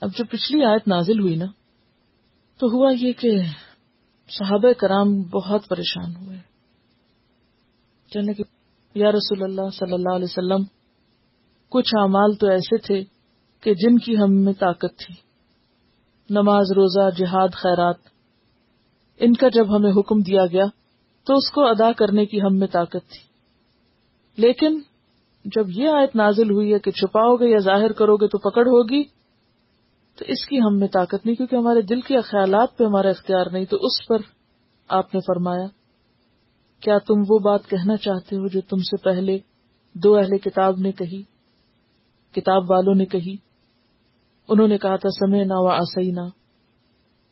اب 0.00 0.10
جب 0.18 0.24
پچھلی 0.30 0.64
آیت 0.64 0.88
نازل 0.88 1.20
ہوئی 1.20 1.36
نا، 1.36 1.44
تو 2.58 2.66
ہوا 2.66 2.92
یہ 3.00 3.12
کہ 3.12 3.40
صحابہ 4.28 4.72
کرام 4.72 5.22
بہت 5.22 5.68
پریشان 5.68 6.26
ہوئے۔ 6.26 6.38
کہنے 8.12 8.34
کہ 8.34 8.44
یا 8.94 9.12
رسول 9.12 9.42
اللہ 9.42 9.70
صلی 9.72 9.92
اللہ 9.92 10.14
علیہ 10.14 10.24
وسلم، 10.24 10.62
کچھ 11.68 11.94
اعمال 12.00 12.34
تو 12.34 12.46
ایسے 12.46 12.78
تھے 12.78 13.02
کہ 13.60 13.74
جن 13.74 13.98
کی 13.98 14.16
ہم 14.16 14.44
میں 14.44 14.52
طاقت 14.52 14.98
تھی۔ 14.98 15.14
نماز، 16.30 16.72
روزہ، 16.76 17.10
جہاد، 17.16 17.48
خیرات، 17.52 17.96
ان 19.20 19.32
کا 19.32 19.48
جب 19.48 19.76
ہمیں 19.76 19.90
حکم 19.90 20.20
دیا 20.20 20.46
گیا، 20.46 20.64
تو 21.24 21.34
اس 21.34 21.50
کو 21.50 21.66
ادا 21.66 21.92
کرنے 21.92 22.26
کی 22.26 22.42
ہم 22.42 22.58
میں 22.58 22.68
طاقت 22.68 23.08
تھی۔ 23.08 23.28
لیکن 24.36 24.80
جب 25.44 25.66
یہ 25.68 25.88
آیت 25.88 26.16
نازل 26.16 26.50
ہوئی 26.50 26.74
ہے 26.74 26.78
کہ 26.78 26.90
چھپاؤ 26.90 27.36
گے 27.36 27.50
یا 27.50 27.58
ظاہر 27.58 27.92
کرو 27.92 28.16
گے 28.16 28.26
تو 28.26 28.50
پکڑ 28.50 28.66
ہوگی 28.66 29.17
تو 30.18 30.24
اس 30.28 30.46
کی 30.46 30.60
ہم 30.60 30.78
میں 30.78 30.88
طاقت 30.88 31.26
نہیں، 31.26 31.36
کیونکہ 31.36 31.56
ہمارے 31.56 31.82
دل 31.82 32.00
کے 32.00 32.20
خیالات 32.20 32.76
پہ 32.76 32.84
ہمارا 32.84 33.08
اختیار 33.08 33.46
نہیں، 33.52 33.64
تو 33.64 33.76
اس 33.76 34.06
پر 34.08 34.16
آپ 34.88 35.14
نے 35.14 35.20
فرمایا، 35.20 35.66
کیا 36.80 36.98
تم 36.98 37.14
وہ 37.28 37.38
بات 37.38 37.68
کہنا 37.68 37.96
چاہتے 37.96 38.36
ہو 38.36 38.48
جو 38.48 38.60
تم 38.60 38.76
سے 38.76 39.02
پہلے 39.02 39.38
دو 39.94 40.16
اہل 40.16 40.38
کتاب 40.38 40.78
نے 40.78 40.92
کہی، 40.92 41.22
کتاب 42.32 42.70
والوں 42.70 42.94
نے 42.94 43.04
کہی؟ 43.04 43.34
انہوں 44.48 44.68
نے 44.68 44.78
کہا 44.78 44.96
تھا 44.96 45.08
سمے 45.08 45.44
نہ 45.44 45.54
و 45.56 45.68
آسینا 45.68 46.22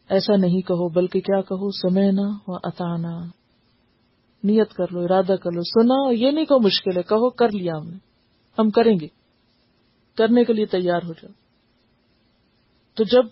ایسا 0.09 0.37
نہیں 0.37 0.61
کہو، 0.61 0.89
بلکہ 0.89 1.21
کیا 1.21 1.41
کہو؟ 1.41 1.71
سمے 1.71 2.11
نہ 2.11 2.27
و 2.47 2.55
اتانا 2.55 3.25
نیت 4.45 4.73
کر 4.73 4.85
لو، 4.91 5.01
ارادہ 5.01 5.37
کر 5.37 5.51
لو، 5.53 5.63
سنا، 5.63 6.27
یہ 6.27 6.31
نہیں 6.31 6.45
کہ 6.45 6.65
مشکل 6.65 6.97
ہے، 6.97 7.03
کہو 7.03 7.31
کر 7.31 7.53
لیا 7.53 7.73
ہم 7.77 7.89
نے۔ 7.89 7.97
ہم 8.59 8.71
کریں 8.71 9.01
گے۔ 9.01 9.07
کرنے 10.17 10.45
کے 10.45 10.53
لیے 10.53 10.67
تیار 10.67 11.01
ہو 11.05 11.13
جاؤ۔ 11.13 11.46
تو 12.97 13.05
جب 13.05 13.29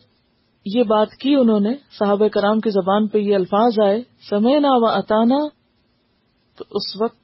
یہ 0.65 0.83
بات 0.83 1.11
کی 1.11 1.35
انہوں 1.35 1.61
نے، 1.61 1.75
صحابہ 1.99 2.29
کرام 2.29 2.61
کی 2.61 2.71
زبان 2.71 3.09
پہ 3.09 3.19
یہ 3.19 3.35
الفاظ 3.35 3.81
آئے 3.85 4.03
سمینا 4.31 4.69
و 4.73 4.87
اتانا 4.87 5.49
تو 6.57 6.65
اس 6.71 7.03
وقت 7.03 7.17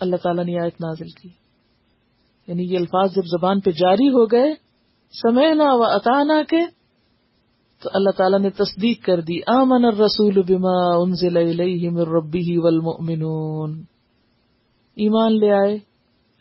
اللہ 0.00 0.16
تعالیٰ 0.16 0.44
نے 0.44 0.60
آیت 0.60 0.80
نازل 0.80 1.08
کی۔ 1.08 1.28
یعنی 2.46 2.72
یہ 2.72 2.78
الفاظ 2.78 3.14
جب 3.14 3.22
زبان 3.24 3.60
پہ 3.60 3.70
جاری 3.70 4.08
ہو 4.08 4.26
گئے 4.26 4.54
سمینا 5.22 5.74
و 5.74 5.82
اتانا 5.82 6.42
کے، 6.48 6.60
تو 7.82 7.90
اللہ 7.94 8.10
تعالیٰ 8.10 8.38
نے 8.38 8.50
تصدیق 8.50 9.04
کر 9.04 9.20
دی، 9.20 9.40
آمن 9.46 9.84
الرسول 9.84 10.42
بما 10.42 11.02
انزل 11.02 11.36
الیہ 11.36 11.90
من 11.90 12.00
ربہ 12.00 12.58
والمؤمنون۔ 12.64 13.82
ایمان 14.94 15.38
لے 15.38 15.52
آئے۔ 15.52 15.87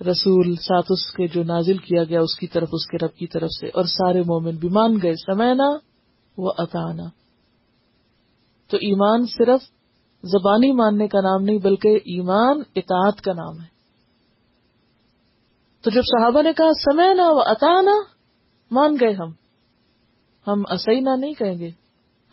رسول 0.02 0.56
ساتھ 0.56 0.86
اس 0.90 1.14
کے 1.14 1.28
جو 1.28 1.44
نازل 1.44 1.78
کیا 1.78 2.04
گیا 2.04 2.22
اس 2.22 2.38
کی 2.40 2.48
طرف، 2.48 2.70
اس 2.72 2.88
کے 2.88 2.98
رب 3.06 3.14
کی 3.16 3.28
طرف 3.28 3.50
سے، 3.60 3.68
اور 3.68 3.84
سارے 3.84 4.22
مومن 4.22 4.56
بھی 4.56 4.70
مان 4.70 4.98
گئے، 5.04 5.14
سمینا 5.14 5.70
و 6.38 6.50
اتانا 6.50 7.04
تو 8.68 8.78
ایمان 8.78 9.26
صرف 9.26 9.62
زبانی 10.24 10.72
ماننے 10.72 11.08
کا 11.08 11.22
نام 11.22 11.44
نہیں، 11.44 11.58
بلکہ 11.58 11.88
ایمان 11.88 12.62
اطاعت 12.76 13.22
کا 13.22 13.34
نام 13.34 13.62
ہے۔ 13.62 13.68
تو 15.82 15.90
جب 15.90 16.02
صحابہ 16.02 16.42
نے 16.42 16.54
کہا، 16.54 16.74
سمینا 16.74 17.30
و 17.30 17.40
اتانا 17.40 18.02
مان 18.72 18.98
گئے 19.00 19.14
ہم۔ 19.14 19.32
ہم 20.48 20.64
اسینا 20.70 21.16
نہیں 21.16 21.34
کہیں 21.34 21.60
گے، 21.60 21.70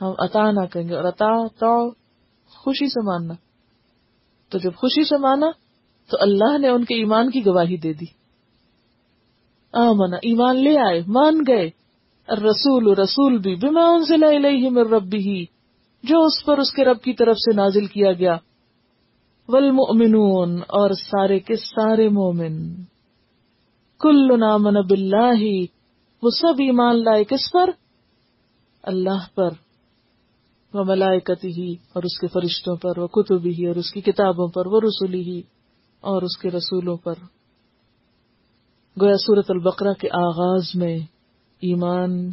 ہم 0.00 0.12
اتا 0.18 0.50
نہ 0.50 0.66
کہیں 0.66 0.88
گے، 0.88 0.94
اور 0.94 1.04
اتا 1.04 1.46
تو 1.46 1.90
خوشی 2.50 2.86
سے 2.86 3.00
ماننا۔ 3.00 3.34
تو 4.48 4.58
جب 4.58 4.74
خوشی 4.76 5.04
سے 5.04 5.16
مانا 5.16 5.46
تو 6.10 6.16
اللہ 6.20 6.58
نے 6.58 6.68
ان 6.68 6.84
کے 6.84 6.94
ایمان 6.94 7.30
کی 7.30 7.46
گواہی 7.46 7.76
دے 7.76 7.92
دی۔ 7.92 8.04
آمنا، 9.72 10.16
ایمان 10.16 10.56
لے 10.56 10.78
آئے، 10.78 11.00
مان 11.06 11.38
گئے۔ 11.48 11.70
رسول 12.28 12.88
رسول 12.88 13.38
بھی 13.38 13.54
بما 13.56 13.84
انزل 13.84 14.24
الیہ 14.24 14.70
من 14.70 14.80
ربہ، 14.80 15.44
جو 16.02 16.22
اس 16.22 16.44
پر 16.44 16.58
اس 16.58 16.72
کے 16.72 16.84
رب 16.84 17.00
کی 17.00 17.12
طرف 17.12 17.36
سے 17.36 17.56
نازل 17.56 17.86
کیا 17.86 18.12
گیا۔ 18.12 18.36
والمؤمنون، 19.48 20.58
اور 20.58 20.90
سارے 20.90 21.38
کے 21.38 21.56
سارے 21.56 22.08
مومن۔ 22.08 22.74
کل 24.00 24.40
نامن 24.40 24.74
باللہ، 24.86 25.64
وہ 26.22 26.30
سب 26.30 26.54
ایمان 26.58 27.04
لائے 27.04 27.24
کس 27.24 27.52
پر؟ 27.52 27.70
اللہ 28.82 29.34
پر۔ 29.34 29.48
وہ 30.74 30.84
ملائکتی 30.84 31.48
ہی 31.48 31.72
اور 31.72 32.02
اس 32.02 32.18
کے 32.18 32.26
فرشتوں 32.26 32.76
پر 32.76 32.98
وہ 32.98 33.06
کتبی 33.06 33.50
ہی 33.50 33.66
اور 33.66 33.76
اس 33.76 33.92
کی 33.92 34.00
کتابوں 34.00 34.48
پر 34.48 34.66
وہ 34.66 34.80
رسولی 34.80 35.20
ہی 35.20 35.42
اور 36.04 36.22
اس 36.22 36.36
کے 36.38 36.50
رسولوں 36.50 36.96
پر۔ 36.96 37.14
گویا 39.00 39.16
صورت 39.16 39.44
البقرہ 39.48 39.92
کے 39.92 40.08
آغاز 40.08 40.62
میں 40.74 40.98
ایمان، 41.60 42.28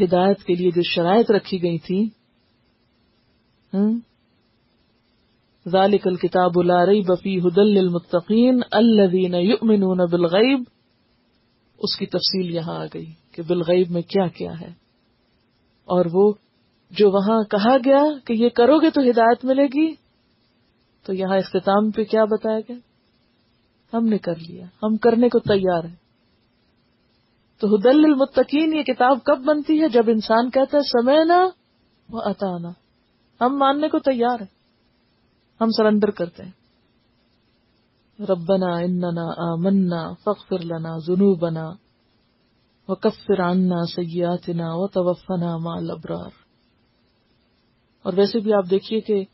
ہدایت 0.00 0.44
کے 0.44 0.54
لیے 0.54 0.70
جو 0.70 0.82
شرائط 0.82 1.30
رکھی 1.30 1.62
گئی 1.62 1.78
تھی 1.78 2.08
ہاں؟ 3.74 3.92
ذالک 5.68 6.06
الکتاب 6.06 6.62
لا 6.62 6.86
ریب 6.86 7.14
فی 7.22 7.38
ہدل 7.38 7.66
للمتقین 7.66 8.60
الذین 8.70 9.34
یؤمنون 9.34 9.98
بالغیب۔ 10.10 10.62
اس 11.78 11.96
کی 11.98 12.06
تفصیل 12.06 12.54
یہاں 12.54 12.78
آ 12.78 12.84
گئی 12.84 13.12
کہ 13.32 13.42
بالغیب 13.42 13.90
میں 13.90 14.02
کیا 14.02 14.26
کیا 14.26 14.60
ہے۔ 14.60 14.70
اور 15.84 16.04
وہ 16.12 16.32
جو 16.90 17.10
وہاں 17.10 17.42
کہا 17.44 17.76
گیا 17.84 18.04
کہ 18.24 18.32
یہ 18.32 18.48
کرو 18.48 18.78
گے 18.78 18.90
تو 18.90 19.00
ہدایت 19.00 19.44
ملے 19.44 19.64
گی 19.64 20.01
تو 21.04 21.12
یہاں 21.12 21.36
اختتام 21.36 21.90
پہ 21.90 22.04
کیا 22.04 22.24
بتایا 22.24 22.58
گیا؟ 22.60 22.76
ہم 23.96 24.04
نے 24.04 24.18
کر 24.18 24.36
لیا، 24.36 24.66
ہم 24.82 24.96
کرنے 24.96 25.28
کو 25.28 25.38
تیار 25.38 25.84
ہیں۔ 25.84 25.96
تو 27.58 27.76
حدل 27.76 28.04
المتقین 28.04 28.74
یہ 28.74 28.82
کتاب 28.82 29.18
کب 29.24 29.38
بنتی 29.44 29.82
ہے؟ 29.82 29.88
جب 29.88 30.02
انسان 30.08 30.50
کہتا 30.50 30.78
ہے 30.78 30.82
سمے 30.82 31.24
نا 31.24 31.48
وہ 32.10 32.20
اتانا 32.24 32.70
ہم 33.44 33.58
ماننے 33.58 33.88
کو 33.88 33.98
تیار 33.98 34.40
ہیں، 34.40 34.62
ہم 35.60 35.68
سرنڈر 35.70 36.10
کرتے 36.10 36.42
ہیں۔ 36.42 36.62
ربنا 38.20 38.76
اننا 38.76 39.52
آمنا 39.52 40.12
فاغفر 40.12 40.64
لنا 40.64 40.98
ذنوبنا 40.98 41.70
وکفر 42.88 43.40
عنا 43.40 43.84
سیاتنا 43.86 44.64
وتوفنا 44.68 45.56
مع 45.56 45.76
الابرار۔ 45.76 46.30
اور 48.02 48.12
ویسے 48.16 48.38
بھی 48.38 48.52
آپ 48.54 48.64
دیکھیے 48.70 49.00
کہ 49.00 49.24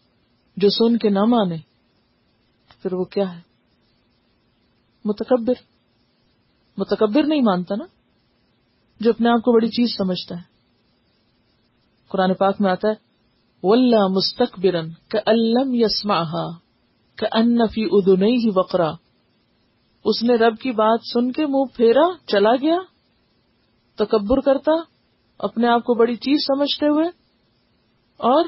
جو 0.60 0.69
سن 0.69 0.96
کے 0.98 1.08
نہ 1.08 1.24
مانے، 1.24 1.56
پھر 2.82 2.92
وہ 2.92 3.04
کیا 3.04 3.36
ہے؟ 3.36 3.41
متکبر۔ 5.04 5.54
متکبر 6.76 7.22
نہیں 7.22 7.42
مانتا 7.42 7.74
نا؟ 7.74 7.84
جو 9.00 9.10
اپنے 9.10 9.28
آپ 9.28 9.38
کو 9.38 9.52
بڑی 9.52 9.69
چیز 9.69 9.96
سمجھتا 9.96 10.36
ہے۔ 10.36 10.42
قرآن 12.08 12.34
پاک 12.34 12.60
میں 12.60 12.70
آتا 12.70 12.88
ہے 12.88 12.94
ولہ 13.62 14.06
مستقبرن 14.08 14.91
کا 15.08 15.19
یسما 15.74 16.22
کا 17.16 17.26
ان 17.32 17.60
ادنئی 17.60 18.34
ہی 18.34 18.50
وقرا۔ 18.54 18.90
اس 20.04 20.22
نے 20.22 20.34
رب 20.34 20.58
کی 20.58 20.70
بات 20.70 21.00
سن 21.12 21.32
کے 21.32 21.46
منہ 21.46 21.64
پھیرا، 21.76 22.06
چلا 22.26 22.54
گیا، 22.56 22.78
تکبر 23.94 24.40
کرتا، 24.40 24.72
اپنے 25.38 25.69
آپ 25.69 25.84
کو 25.84 25.94
بڑی 25.94 26.16
چیز 26.16 26.46
سمجھتے 26.46 26.87
ہوئے، 26.87 27.08
اور 28.16 28.44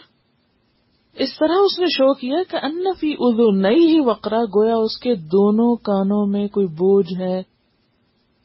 اس 1.15 1.39
طرح 1.39 1.55
اس 1.65 1.79
نے 1.79 1.87
شو 1.87 2.15
کیا 2.15 2.37
کہ 2.51 2.57
انفی 2.62 3.15
اردو 3.19 3.51
نئی 3.51 3.87
ہی 3.87 4.01
وقرا 4.01 4.45
گویا 4.45 4.77
اس 4.77 4.99
کے 4.99 5.15
دونوں 5.15 5.77
کانوں 5.77 6.27
میں 6.27 6.49
کوئی 6.49 6.67
بوجھ 6.67 7.21
ہے، 7.21 7.43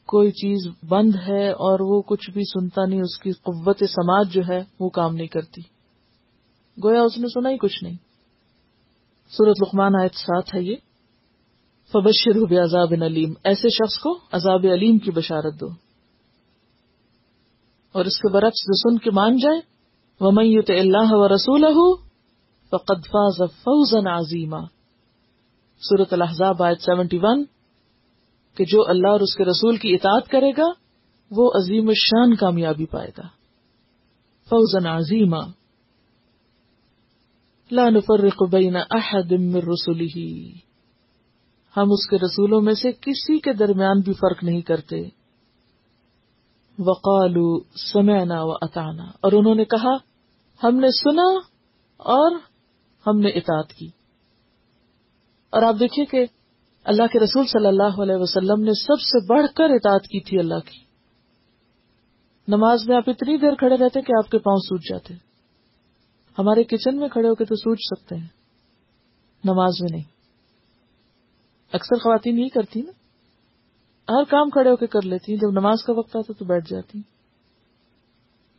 کوئی 0.06 0.30
چیز 0.30 0.72
بند 0.88 1.14
ہے 1.28 1.50
اور 1.50 1.80
وہ 1.80 2.02
کچھ 2.02 2.30
بھی 2.30 2.42
سنتا 2.44 2.84
نہیں، 2.84 3.00
اس 3.00 3.18
کی 3.18 3.32
قوت 3.32 3.78
سماج 3.78 4.32
جو 4.32 4.42
ہے 4.48 4.64
وہ 4.80 4.88
کام 4.88 5.14
نہیں 5.14 5.26
کرتی۔ 5.26 5.76
گویا 6.84 7.02
اس 7.02 7.18
نے 7.18 7.26
سنا 7.34 7.50
ہی 7.50 7.56
کچھ 7.56 7.84
نہیں۔ 7.84 7.96
سورت 9.30 9.62
لقمان 9.62 9.92
آیت 10.00 10.14
ساتھ 10.14 10.54
ہے 10.54 10.62
یہ۔ 10.62 10.76
فبشر 11.92 12.36
ہو 12.36 12.62
عذاب 12.64 12.92
علیم۔ 13.02 13.32
ایسے 13.44 13.68
شخص 13.68 13.98
کو 13.98 14.18
عذاب 14.32 14.66
علیم 14.72 14.98
کی 14.98 15.10
بشارت 15.10 15.60
دو۔ 15.60 15.66
اور 17.92 18.04
اس 18.04 18.18
کے 18.18 18.32
برعکس 18.32 18.60
جو 18.60 18.90
سن 18.90 18.98
کے 18.98 19.10
مان 19.10 19.36
جائے۔ 19.36 19.60
وہ 20.20 20.30
میت 20.30 20.70
اللہ 20.70 21.12
و 21.12 21.28
رسول 21.28 21.64
فقد 22.70 23.06
فاز 23.06 23.50
فوزا 23.50 24.18
عظیما۔ 24.18 24.60
سورت 25.78 26.12
الحضاب 26.12 26.62
آیت 26.62 26.80
سیونٹی 26.80 27.18
ون، 27.22 27.44
کہ 28.54 28.64
جو 28.64 28.88
اللہ 28.88 29.08
اور 29.08 29.20
اس 29.20 29.36
کے 29.36 29.44
رسول 29.44 29.76
کی 29.76 29.94
اطاعت 29.94 30.28
کرے 30.28 30.50
گا، 30.50 30.66
وہ 31.30 31.50
عظیم 31.54 31.88
الشان 31.88 32.36
کامیابی 32.36 32.86
پائے 32.86 33.10
گا۔ 33.18 33.22
فوزن 34.48 34.86
عظیمہ 34.86 35.42
لا 37.70 37.88
نفرق 37.88 38.42
بین 38.50 38.76
احد 38.76 39.32
من 39.32 39.56
رسوله 39.56 40.38
ہم 41.76 41.92
اس 41.92 42.08
کے 42.10 42.16
رسولوں 42.16 42.60
میں 42.60 42.74
سے 42.74 42.92
کسی 42.92 43.38
کے 43.38 43.52
درمیان 43.52 44.00
بھی 44.00 44.12
فرق 44.12 44.44
نہیں 44.44 44.60
کرتے۔ 44.60 45.04
وقالو 46.78 47.60
سمعنا 47.92 48.42
و 48.42 48.50
اتانا 48.50 49.04
اور 49.04 49.32
انہوں 49.32 49.54
نے 49.54 49.64
کہا، 49.64 49.94
ہم 50.62 50.76
نے 50.76 50.88
سنا 50.90 51.38
اور 51.96 52.30
ہم 53.06 53.18
نے 53.18 53.28
اطاعت 53.28 53.72
کی۔ 53.72 53.86
اور 55.50 55.62
آپ 55.62 55.74
دیکھیے 55.80 56.04
کہ 56.04 56.26
اللہ 56.84 57.02
کے 57.12 57.18
رسول 57.18 57.46
صلی 57.46 57.66
اللہ 57.66 58.02
علیہ 58.02 58.16
وسلم 58.16 58.64
نے 58.64 58.72
سب 58.72 59.00
سے 59.00 59.26
بڑھ 59.26 59.46
کر 59.56 59.64
اطاعت 59.64 60.02
کی 60.02 60.20
تھی 60.20 60.38
اللہ 60.38 60.54
کی۔ 60.54 60.86
نماز 62.48 62.88
میں 62.88 62.96
آپ 62.96 63.02
اتنی 63.06 63.36
دیر 63.36 63.54
کھڑے 63.54 63.76
رہتے 63.76 64.00
کہ 64.00 64.12
آپ 64.12 64.30
کے 64.30 64.38
پاؤں 64.38 64.56
سوج 64.56 64.80
جاتے۔ 64.90 65.14
ہمارے 66.38 66.64
کچن 66.64 66.96
میں 66.96 67.08
کھڑے 67.08 67.28
ہو 67.28 67.34
کے 67.34 67.44
تو 67.44 67.54
سوچ 67.54 67.78
سکتے 67.80 68.14
ہیں۔ 68.14 68.28
نماز 69.44 69.72
میں 69.80 69.88
نہیں۔ 69.90 70.04
اکثر 71.72 71.98
خواتین 71.98 72.38
یہی 72.38 72.48
کرتی 72.48 72.82
نا۔ 72.82 72.90
ہر 74.12 74.24
کام 74.24 74.50
کھڑے 74.50 74.70
ہو 74.70 74.76
کے 74.76 74.86
کر 74.86 75.02
لیتی 75.02 75.32
ہیں۔ 75.32 75.40
جب 75.40 75.50
نماز 75.50 75.84
کا 75.84 75.92
وقت 75.92 76.16
آتا 76.16 76.32
تو 76.38 76.44
بیٹھ 76.44 76.70
جاتی 76.70 77.00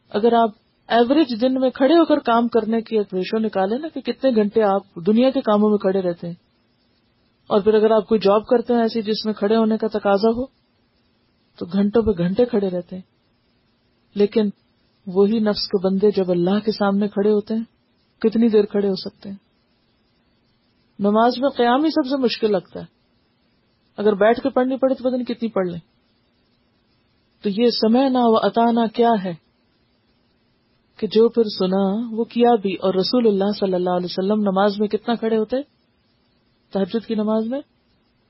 اگر 0.09 0.33
آپ 0.33 0.49
ایوریج 0.87 1.41
دن 1.41 1.53
میں 1.53 1.69
کھڑے 1.69 1.93
ہو 1.93 2.05
کر 2.05 2.19
کام 2.19 2.47
کرنے 2.47 2.81
کی 2.81 2.97
ایک 2.97 3.13
ریشو 3.13 3.37
نکالے 3.37 3.77
نا 3.77 3.87
کہ 3.87 4.01
کتنے 4.01 4.31
گھنٹے 4.35 4.63
آپ 4.63 4.81
دنیا 5.07 5.29
کے 5.29 5.41
کاموں 5.41 5.69
میں 5.69 5.77
کھڑے 5.77 6.01
رہتے 6.01 6.27
ہیں۔ 6.27 6.33
اور 7.47 7.61
پھر 7.61 7.73
اگر 7.73 7.91
آپ 7.91 8.07
کوئی 8.07 8.19
جاب 8.19 8.45
کرتے 8.45 8.73
ہیں 8.73 8.81
ایسی 8.81 9.01
جس 9.01 9.25
میں 9.25 9.33
کھڑے 9.33 9.55
ہونے 9.55 9.77
کا 9.77 9.87
تقاضا 9.87 10.29
ہو، 10.29 10.45
تو 11.57 11.65
گھنٹوں 11.65 12.03
پہ 12.03 12.17
گھنٹے 12.17 12.45
کھڑے 12.45 12.69
رہتے 12.69 12.95
ہیں۔ 12.95 13.03
لیکن 14.15 14.49
وہی 15.07 15.39
نفس 15.39 15.67
کے 15.67 15.87
بندے 15.87 16.11
جب 16.11 16.31
اللہ 16.31 16.65
کے 16.65 16.71
سامنے 16.71 17.07
کھڑے 17.07 17.31
ہوتے 17.31 17.53
ہیں، 17.53 17.63
کتنی 18.21 18.49
دیر 18.49 18.65
کھڑے 18.65 18.87
ہو 18.87 18.95
سکتے 18.95 19.29
ہیں؟ 19.29 19.35
نماز 20.99 21.33
میں 21.37 21.49
قیام 21.49 21.83
ہی 21.83 21.89
سب 21.89 22.09
سے 22.09 22.17
مشکل 22.17 22.51
لگتا 22.51 22.79
ہے۔ 22.79 22.85
اگر 23.97 24.13
بیٹھ 24.13 24.41
کے 24.41 24.49
پڑھنی 24.49 24.77
پڑے 24.77 24.93
تو 24.93 25.03
پتہ 25.03 25.15
نہیں 25.15 25.25
کتنی 25.25 25.49
پڑھ 25.49 25.67
لیں۔ 25.67 25.79
تو 27.43 27.49
یہ 27.49 27.69
سمے 27.69 28.09
نہ 28.09 28.17
و 28.21 28.37
اتانا 28.37 28.87
کیا 28.87 29.11
ہے؟ 29.23 29.46
کہ 30.97 31.07
جو 31.07 31.29
پھر 31.29 31.43
سنا 31.43 32.07
وہ 32.11 32.23
کیا 32.23 32.55
بھی۔ 32.61 32.75
اور 32.75 32.93
رسول 32.93 33.27
اللہ 33.27 33.51
صلی 33.59 33.73
اللہ 33.73 33.89
علیہ 33.89 34.05
وسلم 34.05 34.41
نماز 34.41 34.79
میں 34.79 34.87
کتنا 34.87 35.15
کھڑے 35.15 35.37
ہوتے؟ 35.37 35.55
تحجد 36.71 37.05
کی 37.05 37.15
نماز 37.15 37.47
میں؟ 37.47 37.61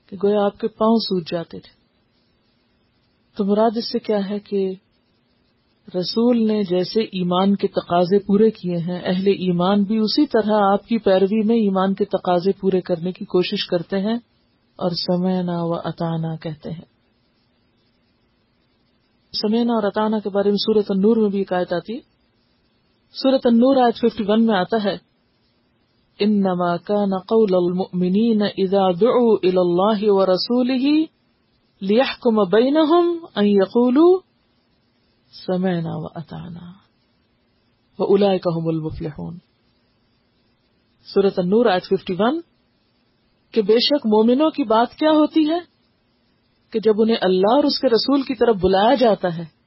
کہ 0.06 0.16
گویا 0.22 0.44
آپ 0.44 0.58
کے 0.58 0.68
پاؤں 0.68 0.96
سوج 0.96 1.22
جاتے 1.30 1.60
تھے۔ 1.60 1.78
تو 3.36 3.44
مراد 3.44 3.76
اس 3.76 3.92
سے 3.92 3.98
کیا 3.98 4.30
ہے 4.30 4.38
کہ 4.38 4.72
رسول 5.94 6.46
نے 6.46 6.62
جیسے 6.62 7.00
ایمان 7.00 7.56
کے 7.56 7.68
تقاضے 7.68 8.18
پورے 8.18 8.50
کیے 8.50 8.76
ہیں، 8.76 9.00
اہل 9.04 9.26
ایمان 9.26 9.82
بھی 9.82 9.98
اسی 9.98 10.26
طرح 10.26 10.52
آپ 10.72 10.86
کی 10.86 10.98
پیروی 10.98 11.46
میں 11.46 11.56
ایمان 11.56 11.94
کے 11.94 12.04
تقاضے 12.04 12.52
پورے 12.52 12.80
کرنے 12.80 13.12
کی 13.12 13.24
کوشش 13.24 13.66
کرتے 13.66 13.98
ہیں 13.98 14.14
اور 14.76 14.90
سمینا 14.90 15.62
و 15.62 15.74
اتانا 15.74 16.36
کہتے 16.36 16.70
ہیں۔ 16.70 16.98
سمینا 19.32 19.72
اور 19.72 19.82
اتانا 19.82 20.18
کے 20.18 20.28
بارے 20.28 20.48
میں 20.48 20.56
سورت 20.56 20.86
النور 20.88 21.16
میں 21.16 21.28
بھی 21.28 21.38
ایک 21.38 21.52
آیت 21.52 21.72
آتی 21.72 22.17
سورت 23.12 23.46
النور 23.46 23.76
آج 23.76 23.92
ففٹی 23.98 24.24
ون 24.28 24.46
میں 24.46 24.54
آتا 24.54 24.84
ہے 24.84 24.96
انما 26.20 26.76
كان 26.76 27.18
قول 27.18 27.54
المؤمنين 27.54 28.42
اذا 28.42 28.90
دعوا 29.00 29.38
الى 29.44 29.60
الله 29.60 30.12
ورسوله 30.12 31.08
ليحكم 31.82 32.44
بينهم 32.44 33.26
ان 33.36 33.46
يقولوا 33.46 34.20
سمعنا 35.46 35.96
واتعنا 35.96 36.72
واولئك 37.98 38.48
هم 38.48 38.68
المفلحون۔ 38.68 39.38
سورة 41.14 41.34
النور 41.36 41.66
آیت 41.66 41.82
51 41.84 42.40
کہ 43.52 43.62
بے 43.62 43.78
شک 43.78 44.06
مومنوں 44.06 44.50
کی 44.50 44.64
بات 44.64 44.94
کیا 44.94 45.10
ہوتی 45.10 45.50
ہے؟ 45.50 45.60
کہ 46.70 46.80
جب 46.80 46.92
انہیں 46.98 47.16
اللہ 47.20 47.54
اور 47.56 47.64
اس 47.64 47.80
کے 47.80 47.88
رسول 47.88 48.22
کی 48.22 48.34
طرف 48.34 48.56
بلایا 48.56 48.94
جاتا 48.94 49.36
ہے 49.36 49.57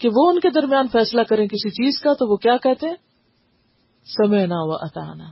کہ 0.00 0.08
وہ 0.08 0.30
ان 0.30 0.40
کے 0.40 0.50
درمیان 0.50 0.88
فیصلہ 0.88 1.22
کریں 1.22 1.46
کسی 1.46 1.70
چیز 1.70 2.00
کا، 2.00 2.12
تو 2.12 2.30
وہ 2.30 2.36
کیا 2.36 2.56
کہتے 2.56 2.88
ہیں؟ 2.88 2.96
سمعنا 4.04 4.56
و 4.58 4.72
اتانا 4.72 5.24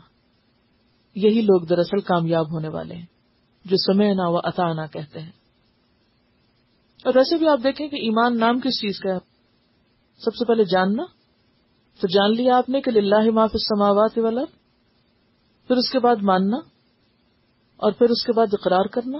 یہی 1.14 1.40
لوگ 1.40 1.66
دراصل 1.66 2.00
کامیاب 2.00 2.52
ہونے 2.52 2.68
والے 2.68 2.94
ہیں، 2.94 3.06
جو 3.64 3.76
سمے 3.76 4.14
نہ 4.14 4.22
و 4.22 4.36
اتانا 4.36 4.86
کہتے 4.86 5.20
ہیں۔ 5.20 5.32
اور 7.04 7.12
ویسے 7.16 7.36
بھی 7.36 7.48
آپ 7.48 7.58
دیکھیں 7.64 7.88
کہ 7.88 7.96
ایمان 7.96 8.38
نام 8.38 8.60
کس 8.60 8.80
چیز 8.80 9.00
کا 9.00 9.10
ہے؟ 9.10 9.18
سب 10.18 10.34
سے 10.34 10.44
پہلے 10.44 10.64
جاننا۔ 10.64 11.02
تو 12.00 12.06
جان 12.06 12.32
لیا 12.32 12.56
آپ 12.56 12.68
نے 12.68 12.80
کہ 12.80 12.90
للہ 12.90 13.30
معاف 13.30 13.50
سماوات 13.52 14.18
والا 14.18 14.44
پھر 15.66 15.76
اس 15.76 15.90
کے 15.90 15.98
بعد 15.98 16.16
ماننا، 16.22 16.56
اور 17.76 17.92
پھر 17.92 18.10
اس 18.10 18.24
کے 18.26 18.32
بعد 18.32 18.46
اقرار 18.52 18.84
کرنا۔ 18.84 19.18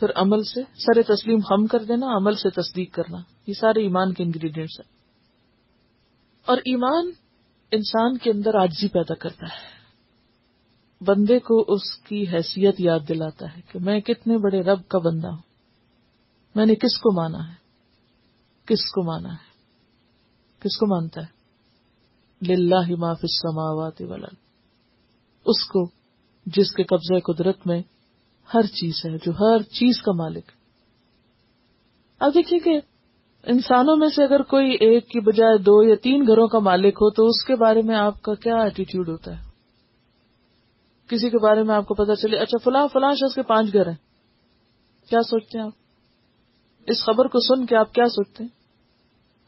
پھر 0.00 0.08
عمل 0.14 0.42
سے 0.44 0.62
سر 0.62 1.14
تسلیم 1.14 1.38
خم 1.38 1.66
کر 1.66 1.84
دینا، 1.84 2.06
عمل 2.16 2.34
سے 2.34 2.50
تصدیق 2.50 2.94
کرنا، 2.94 3.18
یہ 3.46 3.54
سارے 3.54 3.82
ایمان 3.82 4.14
کے 4.14 4.22
انگریڈینٹس 4.22 4.80
ہیں۔ 4.80 5.00
اور 6.46 6.56
ایمان 6.56 7.10
انسان 7.70 8.18
کے 8.18 8.30
اندر 8.30 8.54
آجزی 8.54 8.88
پیدا 8.88 9.14
کرتا 9.14 9.46
ہے۔ 9.46 9.80
بندے 11.04 11.38
کو 11.38 11.74
اس 11.74 11.98
کی 11.98 12.24
حیثیت 12.32 12.74
یاد 12.78 12.98
دلاتا 13.08 13.56
ہے 13.56 13.60
کہ 13.72 13.78
میں 13.78 14.00
کتنے 14.00 14.38
بڑے 14.38 14.60
رب 14.60 14.88
کا 14.88 14.98
بندہ 14.98 15.28
ہوں۔ 15.28 15.42
میں 16.54 16.66
نے 16.66 16.74
کس 16.74 17.00
کو 17.00 17.22
مانا 17.22 17.48
ہے؟ 17.48 17.54
کس 18.66 18.90
کو 18.90 19.02
مانا 19.02 19.32
ہے؟ 19.32 19.50
کس 20.60 20.76
کو 20.76 20.86
مانتا 20.86 21.20
ہے؟ 21.20 21.40
للہ 22.46 22.96
معاف 22.96 23.18
السماوات 23.22 24.02
والارض۔ 24.02 24.36
اس 25.44 25.64
کو 25.64 25.84
جس 26.46 26.72
کے 26.72 26.82
قبضہ 26.82 27.32
قدرت 27.32 27.66
میں 27.66 27.82
ہر 28.54 28.62
چیز 28.62 28.94
ہے، 29.04 29.10
جو 29.10 29.32
ہر 29.40 29.62
چیز 29.62 30.02
کا 30.02 30.12
مالک 30.12 30.44
اب 32.18 32.34
دیکھیے 32.34 32.58
کہ 32.58 32.80
انسانوں 33.42 33.96
میں 33.96 34.08
سے 34.08 34.24
اگر 34.24 34.42
کوئی 34.42 34.70
ایک 34.80 35.08
کی 35.08 35.20
بجائے 35.20 35.58
دو 35.58 35.82
یا 35.82 35.94
تین 36.02 36.26
گھروں 36.26 36.48
کا 36.48 36.58
مالک 36.58 36.94
ہو، 36.94 37.10
تو 37.10 37.26
اس 37.26 37.44
کے 37.44 37.56
بارے 37.56 37.82
میں 37.82 37.96
آپ 37.96 38.22
کا 38.22 38.34
کیا 38.34 38.56
ایٹیٹیوڈ 38.56 39.08
ہوتا 39.08 39.38
ہے؟ 39.38 39.50
کسی 41.08 41.30
کے 41.30 41.38
بارے 41.38 41.62
میں 41.62 41.74
آپ 41.74 41.86
کو 41.86 41.94
پتا 41.94 42.16
چلے 42.16 42.36
اچھا 42.36 42.58
فلاں 42.64 42.88
فلاں 42.92 43.12
شخص 43.12 43.34
کے 43.34 43.42
پانچ 43.42 43.72
گھر 43.72 43.86
ہیں۔ 43.86 43.96
کیا 45.08 45.22
سوچتے 45.22 45.58
ہیں 45.58 45.66
آپ؟ 45.66 45.72
اس 46.86 47.04
خبر 47.04 47.26
کو 47.26 47.38
سن 47.40 47.66
کے 47.66 47.76
آپ 47.76 47.94
کیا 47.94 48.04
سوچتے 48.04 48.44
ہیں؟ 48.44 48.50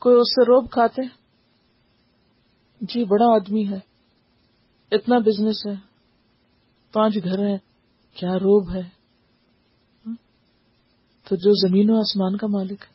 کوئی 0.00 0.16
اس 0.16 0.30
سے 0.30 0.42
روب 0.42 0.70
کھاتے 0.70 1.02
جی 2.80 3.04
بڑا 3.04 3.26
آدمی 3.26 3.68
ہے۔ 3.68 3.78
اتنا 4.92 5.18
بزنس 5.18 5.66
ہے۔ 5.66 5.74
پانچ 6.92 7.14
گھر 7.24 7.38
ہیں۔ 7.48 7.71
کیا 8.16 8.34
روب 8.34 8.74
ہے؟ 8.74 8.80
ہاں؟ 8.80 10.14
تو 11.26 11.36
جو 11.36 11.68
زمین 11.68 11.90
و 11.90 11.96
آسمان 11.96 12.36
کا 12.36 12.46
مالک 12.46 12.82
ہے، 12.82 12.92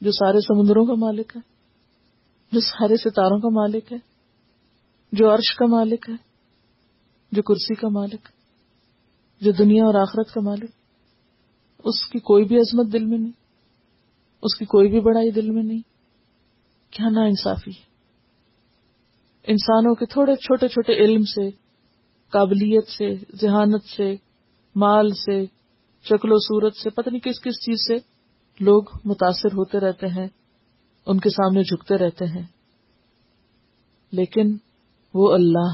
جو 0.00 0.12
سارے 0.12 0.40
سمندروں 0.40 0.86
کا 0.86 0.94
مالک 0.94 1.36
ہے، 1.36 1.40
جو 2.52 2.60
سارے 2.60 2.96
ستاروں 2.96 3.38
کا 3.38 3.48
مالک 3.48 3.92
ہے، 3.92 3.98
جو 5.12 5.34
عرش 5.34 5.56
کا 5.56 5.66
مالک 5.66 6.10
ہے، 6.10 6.14
جو 7.32 7.42
کرسی 7.42 7.74
کا 7.74 7.88
مالک 7.88 8.28
جو 9.40 9.52
دنیا 9.52 9.84
اور 9.84 9.94
آخرت 9.94 10.34
کا 10.34 10.40
مالک 10.40 10.70
اس 11.84 12.06
کی 12.10 12.18
کوئی 12.18 12.44
بھی 12.44 12.56
عظمت 12.56 12.92
دل 12.92 13.04
میں 13.04 13.18
نہیں، 13.18 13.32
اس 14.42 14.58
کی 14.58 14.64
کوئی 14.64 14.88
بھی 14.88 15.00
بڑائی 15.00 15.30
دل 15.30 15.50
میں 15.50 15.62
نہیں۔ 15.62 15.80
کیا 16.90 17.08
نا 17.08 17.20
انصافی 17.20 17.70
انسانوں 19.44 19.94
کے 19.94 20.06
تھوڑے 20.06 20.36
چھوٹے 20.36 20.68
چھوٹے 20.68 20.92
علم 20.92 21.22
سے 21.22 21.59
قابلیت 22.30 22.88
سے، 22.88 23.14
ذہانت 23.14 23.84
سے، 23.96 24.14
مال 24.76 25.10
سے، 25.10 25.44
شکل 26.02 26.32
و 26.32 26.38
صورت 26.38 26.76
سے، 26.76 26.90
پتہ 26.90 27.10
نہیں 27.10 27.20
کس 27.20 27.40
کس 27.40 27.54
چیز 27.54 27.78
سے 27.88 27.96
لوگ 28.64 28.82
متاثر 29.04 29.52
ہوتے 29.52 29.80
رہتے 29.80 30.06
ہیں، 30.06 30.28
ان 31.06 31.20
کے 31.20 31.30
سامنے 31.30 31.62
جھکتے 31.62 31.94
رہتے 31.94 32.24
ہیں۔ 32.24 32.46
لیکن 34.12 34.56
وہ 35.14 35.32
اللہ 35.32 35.72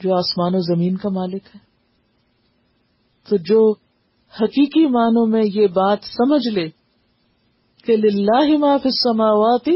جو 0.00 0.14
آسمان 0.14 0.54
و 0.54 0.58
زمین 0.58 0.96
کا 0.96 1.08
مالک 1.08 1.42
ہے۔ 1.54 1.58
تو 3.28 3.36
جو 3.36 3.70
حقیقی 4.40 4.86
معنوں 4.86 5.26
میں 5.26 5.42
یہ 5.44 5.66
بات 5.66 5.98
سمجھ 6.02 6.48
لے 6.48 6.68
کہ 7.84 7.96
للہ 7.96 8.58
ما 8.58 8.76
فی 8.76 8.88
السماوات 8.88 9.68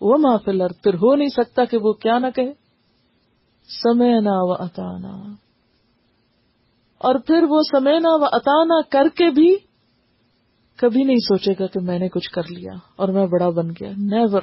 وہ 0.00 0.16
محفل 0.18 0.68
پھر 0.82 0.94
ہو 0.94 1.16
نہیں 1.16 1.28
سکتا 1.28 1.64
کہ 1.64 1.78
وہ 1.78 1.92
کیا 1.92 2.18
نہ 2.18 2.26
کہے۔ 2.34 2.65
سمینا 3.68 4.42
و 4.42 4.52
اتانا 4.52 5.32
اور 6.98 7.14
پھر 7.14 7.42
وہ 7.48 7.60
سمینا 7.72 8.08
و 8.10 8.24
اتانا 8.24 8.80
کر 8.82 9.08
کے 9.08 9.30
بھی 9.30 9.56
کبھی 10.76 11.04
نہیں 11.04 11.16
سوچے 11.16 11.52
گا 11.60 11.66
کہ 11.66 11.80
میں 11.80 11.98
نے 11.98 12.08
کچھ 12.08 12.30
کر 12.30 12.42
لیا 12.50 12.72
اور 12.96 13.08
میں 13.08 13.26
بڑا 13.26 13.48
بن 13.48 13.70
گیا۔ 13.70 13.90
نیور 13.96 14.42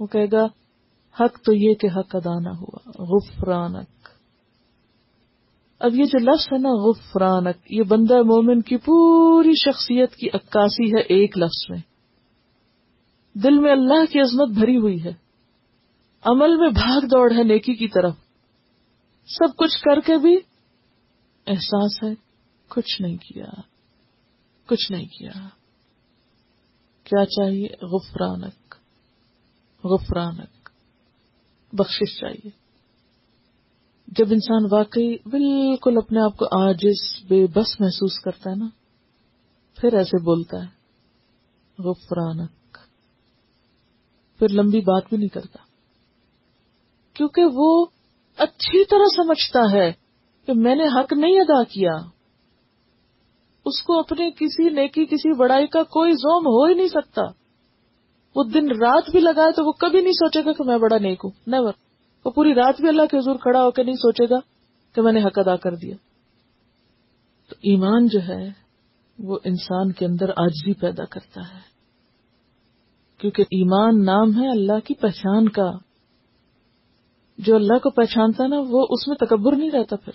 وہ 0.00 0.06
کہے 0.06 0.26
گا، 0.32 0.44
حق 1.20 1.44
تو 1.44 1.52
یہ 1.52 1.74
کہ 1.74 1.86
حق 1.86 2.16
ادا 2.16 2.38
نہ 2.38 2.48
ہوا۔ 2.48 2.90
غفرانک۔ 2.98 4.08
اب 5.80 5.94
یہ 5.94 6.04
جو 6.04 6.18
لفظ 6.18 6.48
ہے 6.52 6.58
نا، 6.58 6.68
غفرانک، 6.72 7.72
یہ 7.72 7.82
بندہ 7.82 8.14
مومن 8.14 8.60
کی 8.60 8.76
پوری 8.76 9.52
شخصیت 9.54 10.14
کی 10.14 10.28
عکاسی 10.28 10.94
ہے 10.94 11.00
ایک 11.00 11.38
لفظ 11.38 11.70
میں۔ 11.70 11.78
دل 13.34 13.58
میں 13.58 13.72
اللہ 13.72 14.12
کی 14.12 14.20
عظمت 14.20 14.48
بھری 14.48 14.76
ہوئی 14.76 15.04
ہے۔ 15.04 15.27
عمل 16.28 16.56
میں 16.56 16.70
بھاگ 16.70 17.00
دوڑ 17.00 17.32
ہے 17.32 17.42
نیکی 17.42 17.74
کی 17.74 17.88
طرف۔ 17.88 18.14
سب 19.26 19.56
کچھ 19.56 19.82
کر 19.82 20.00
کے 20.00 20.16
بھی 20.16 20.36
احساس 21.46 22.02
ہے، 22.02 22.14
کچھ 22.68 23.02
نہیں 23.02 23.16
کیا، 23.16 23.60
کچھ 24.66 24.92
نہیں 24.92 25.06
کیا۔ 25.06 25.48
کیا 27.04 27.24
چاہیے؟ 27.24 27.86
غفرانک 27.86 28.74
غفرانک 29.84 30.68
بخشش 31.72 32.20
چاہیے۔ 32.20 32.50
جب 34.06 34.24
انسان 34.30 34.66
واقعی 34.70 35.16
بالکل 35.28 35.96
اپنے 35.96 36.20
آپ 36.20 36.36
کو 36.36 36.46
آجز 36.62 37.24
بے 37.28 37.46
بس 37.46 37.80
محسوس 37.80 38.20
کرتا 38.20 38.50
ہے 38.50 38.56
نا، 38.56 38.68
پھر 39.80 39.92
ایسے 39.92 40.22
بولتا 40.22 40.56
ہے، 40.56 40.78
غفرانک۔ 41.82 42.78
پھر 44.38 44.48
لمبی 44.48 44.80
بات 44.80 45.02
بھی 45.08 45.16
نہیں 45.16 45.28
کرتا۔ 45.28 45.67
کیونکہ 47.18 47.42
وہ 47.54 47.86
اچھی 48.36 48.84
طرح 48.84 49.04
سمجھتا 49.16 49.60
ہے 49.72 49.92
کہ 50.46 50.52
میں 50.52 50.76
نے 50.76 50.86
حق 50.86 51.12
نہیں 51.12 51.40
ادا 51.40 51.64
کیا۔ 51.64 51.92
اس 53.64 53.82
کو 53.82 53.98
اپنے 53.98 54.30
کسی 54.30 54.68
نیکی، 54.68 55.06
کسی 55.06 55.36
بڑائی 55.36 55.66
کا 55.66 55.82
کوئی 55.82 56.12
زوم 56.12 56.46
ہو 56.46 56.64
ہی 56.64 56.74
نہیں 56.74 56.88
سکتا۔ 56.88 57.22
وہ 58.36 58.44
دن 58.44 58.70
رات 58.70 59.10
بھی 59.10 59.20
لگائے 59.20 59.52
تو 59.52 59.66
وہ 59.66 59.72
کبھی 59.72 60.00
نہیں 60.00 60.12
سوچے 60.12 60.44
گا 60.44 60.52
کہ 60.52 60.64
میں 60.64 60.78
بڑا 60.78 60.98
نیک 60.98 61.20
ہوں۔ 61.24 61.30
نیور 61.46 61.72
وہ 62.24 62.30
پوری 62.30 62.54
رات 62.54 62.80
بھی 62.80 62.88
اللہ 62.88 63.02
کے 63.10 63.18
حضور 63.18 63.34
کھڑا 63.34 63.64
ہو 63.64 63.70
کے 63.70 63.82
نہیں 63.82 63.94
سوچے 63.94 64.24
گا 64.30 64.38
کہ 64.94 65.02
میں 65.02 65.12
نے 65.12 65.22
حق 65.22 65.38
ادا 65.38 65.56
کر 65.56 65.74
دیا۔ 65.74 65.96
تو 67.48 67.54
ایمان 67.62 68.06
جو 68.06 68.20
ہے، 68.28 68.50
وہ 69.18 69.38
انسان 69.44 69.92
کے 69.92 70.06
اندر 70.06 70.28
آجزی 70.28 70.72
پیدا 70.72 71.04
کرتا 71.04 71.40
ہے۔ 71.40 71.60
کیونکہ 73.18 73.42
ایمان 73.42 74.04
نام 74.04 74.40
ہے 74.40 74.50
اللہ 74.50 74.86
کی 74.86 74.94
پہچان 74.94 75.48
کا۔ 75.48 75.87
جو 77.38 77.54
اللہ 77.54 77.78
کو 77.78 77.90
پہچانتا 77.90 78.44
ہے 78.44 78.48
نا، 78.48 78.56
وہ 78.68 78.86
اس 78.90 79.08
میں 79.08 79.16
تکبر 79.16 79.56
نہیں 79.56 79.70
رہتا 79.70 79.96
پھر۔ 79.96 80.12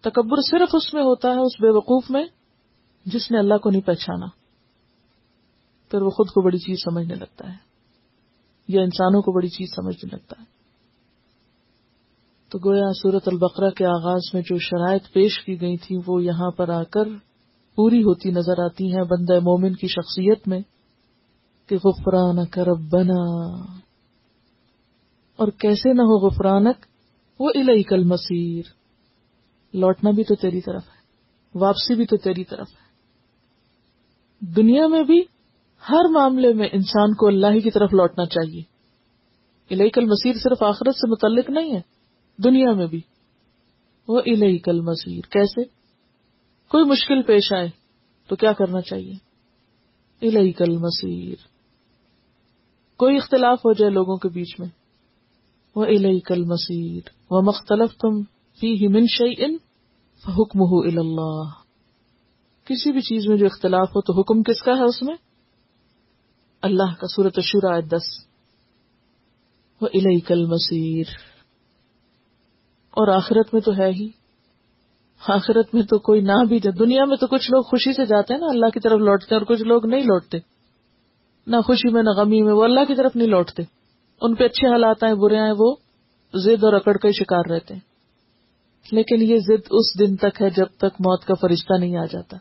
تکبر 0.00 0.40
صرف 0.50 0.74
اس 0.74 0.94
میں 0.94 1.02
ہوتا 1.02 1.28
ہے، 1.28 1.38
اس 1.38 1.60
بے 1.60 1.70
وقوف 1.70 2.10
میں، 2.10 2.24
جس 3.06 3.30
نے 3.30 3.38
اللہ 3.38 3.58
کو 3.58 3.70
نہیں 3.70 3.86
پہچانا۔ 3.86 4.26
پھر 5.90 6.02
وہ 6.02 6.10
خود 6.10 6.28
کو 6.28 6.40
بڑی 6.40 6.58
چیز 6.58 6.78
سمجھنے 6.84 7.14
لگتا 7.14 7.48
ہے، 7.48 7.56
یا 8.68 8.82
انسانوں 8.82 9.22
کو 9.22 9.32
بڑی 9.32 9.48
چیز 9.48 9.68
سمجھنے 9.76 10.08
لگتا 10.12 10.40
ہے۔ 10.40 10.44
تو 12.48 12.58
گویا 12.64 12.92
سورت 12.92 13.28
البقرہ 13.28 13.70
کے 13.70 13.84
آغاز 13.84 14.34
میں 14.34 14.42
جو 14.42 14.58
شرائط 14.58 15.12
پیش 15.12 15.44
کی 15.44 15.60
گئی 15.60 15.76
تھی، 15.76 15.96
وہ 16.06 16.22
یہاں 16.24 16.50
پر 16.50 16.68
آ 16.68 16.82
کر 16.82 17.08
پوری 17.74 18.02
ہوتی 18.02 18.30
نظر 18.30 18.64
آتی 18.64 18.86
ہیں 18.86 19.04
بندہ 19.04 19.38
مومن 19.40 19.74
کی 19.74 19.86
شخصیت 19.86 20.48
میں، 20.48 20.60
کہ 21.66 21.76
غفران 21.76 22.46
کرب 22.46 22.80
بنا 22.90 23.22
اور 25.38 25.48
کیسے 25.48 25.92
نہ 25.92 26.02
ہو 26.02 26.26
غفرانک، 26.26 26.86
وہ 27.40 27.50
الہی 27.54 27.82
کل 27.82 28.04
مسیر 28.04 28.62
لوٹنا 29.74 30.10
بھی 30.10 30.24
تو 30.24 30.34
تیری 30.34 30.60
طرف 30.60 30.82
ہے، 30.84 30.98
واپسی 31.58 31.94
بھی 31.94 32.06
تو 32.06 32.16
تیری 32.16 32.44
طرف 32.44 32.68
ہے۔ 32.68 32.88
دنیا 34.40 34.86
میں 34.86 35.04
بھی 35.04 35.22
ہر 35.88 36.08
معاملے 36.10 36.52
میں 36.52 36.68
انسان 36.72 37.14
کو 37.14 37.26
اللہ 37.26 37.46
ہی 37.46 37.60
کی 37.60 37.70
طرف 37.70 37.92
لوٹنا 37.92 38.26
چاہیے۔ 38.26 38.62
الہی 39.70 39.90
کل 39.90 40.04
مسیر 40.04 40.32
صرف 40.42 40.62
آخرت 40.62 40.94
سے 40.94 41.10
متعلق 41.10 41.50
نہیں 41.50 41.74
ہے، 41.74 41.80
دنیا 42.42 42.72
میں 42.72 42.86
بھی۔ 42.86 43.00
وہ 44.08 44.20
الہی 44.26 44.58
کل 44.58 44.80
مسیر 44.80 45.20
کیسے؟ 45.20 45.64
کوئی 46.68 46.84
مشکل 46.84 47.22
پیش 47.22 47.52
آئے 47.52 47.68
تو 48.26 48.36
کیا 48.36 48.52
کرنا 48.52 48.80
چاہیے؟ 48.80 49.12
الہی 50.22 50.52
کل 50.52 50.76
مسیر 50.76 51.34
کوئی 52.96 53.16
اختلاف 53.16 53.58
ہو 53.58 53.72
جائے 53.72 53.92
لوگوں 53.92 54.16
کے 54.16 54.28
بیچ 54.28 54.60
میں۔ 54.60 54.68
وہ 55.78 55.84
الہی 55.84 56.20
کل 56.20 56.44
مسیر 56.44 57.08
وہ 57.30 57.42
مختلف 57.42 57.90
تم 57.90 58.22
فی 58.60 58.88
من 58.88 59.04
ان 59.38 59.54
حکم 60.28 60.60
ہو 60.60 60.82
اللہ 60.82 61.50
کسی 62.64 62.92
بھی 62.92 63.00
چیز 63.00 63.28
میں 63.28 63.36
جو 63.36 63.46
اختلاف 63.46 63.88
ہو 63.88 64.00
تو 64.00 64.20
حکم 64.20 64.42
کس 64.42 64.62
کا 64.62 64.72
ہے 64.72 64.84
اس 64.84 65.02
میں؟ 65.02 65.14
اللہ 66.62 66.94
کا 67.00 67.06
سورت 67.06 67.40
شرا 67.40 67.80
دس۔ 67.80 68.26
وہ 69.80 69.88
الہی 69.94 70.20
کل 70.20 70.46
مسیر 70.46 71.04
اور 72.90 73.08
آخرت 73.08 73.54
میں 73.54 73.60
تو 73.60 73.72
ہے 73.78 73.90
ہی۔ 73.90 74.08
آخرت 75.28 75.74
میں 75.74 75.82
تو 75.82 75.98
کوئی 75.98 76.20
نہ 76.20 76.44
بھی 76.48 76.58
جائے 76.58 76.78
دنیا 76.78 77.04
میں 77.04 77.16
تو 77.16 77.26
کچھ 77.26 77.50
لوگ 77.50 77.62
خوشی 77.62 77.92
سے 77.92 78.04
جاتے 78.04 78.34
ہیں 78.34 78.40
نا، 78.40 78.46
اللہ 78.50 78.66
کی 78.66 78.80
طرف 78.80 78.98
لوٹتے 78.98 79.34
ہیں 79.34 79.42
اور 79.42 79.54
کچھ 79.54 79.62
لوگ 79.62 79.86
نہیں 79.86 80.00
لوٹتے۔ 80.00 80.38
نہ 81.46 81.56
خوشی 81.66 81.92
میں، 81.92 82.02
نہ 82.02 82.10
غمی 82.10 82.42
میں، 82.42 82.52
وہ 82.52 82.64
اللہ 82.64 82.84
کی 82.88 82.94
طرف 82.94 83.16
نہیں 83.16 83.28
لوٹتے۔ 83.28 83.77
ان 84.20 84.34
پہ 84.34 84.44
اچھے 84.44 84.68
حالات 84.68 85.04
آئے 85.04 85.14
برے 85.14 85.38
آئے 85.38 85.52
وہ 85.58 85.76
زد 86.34 86.64
اور 86.64 86.72
اکڑ 86.72 86.96
کا 86.96 87.10
شکار 87.10 87.50
رہتے 87.50 87.74
ہیں۔ 87.74 87.80
لیکن 88.92 89.22
یہ 89.22 89.36
ضد 89.36 89.68
اس 89.70 89.98
دن 89.98 90.16
تک 90.16 90.42
ہے 90.42 90.50
جب 90.50 90.66
تک 90.76 91.00
موت 91.00 91.24
کا 91.24 91.34
فرشتہ 91.34 91.74
نہیں 91.78 91.96
آ 91.96 92.04
جاتا۔ 92.04 92.36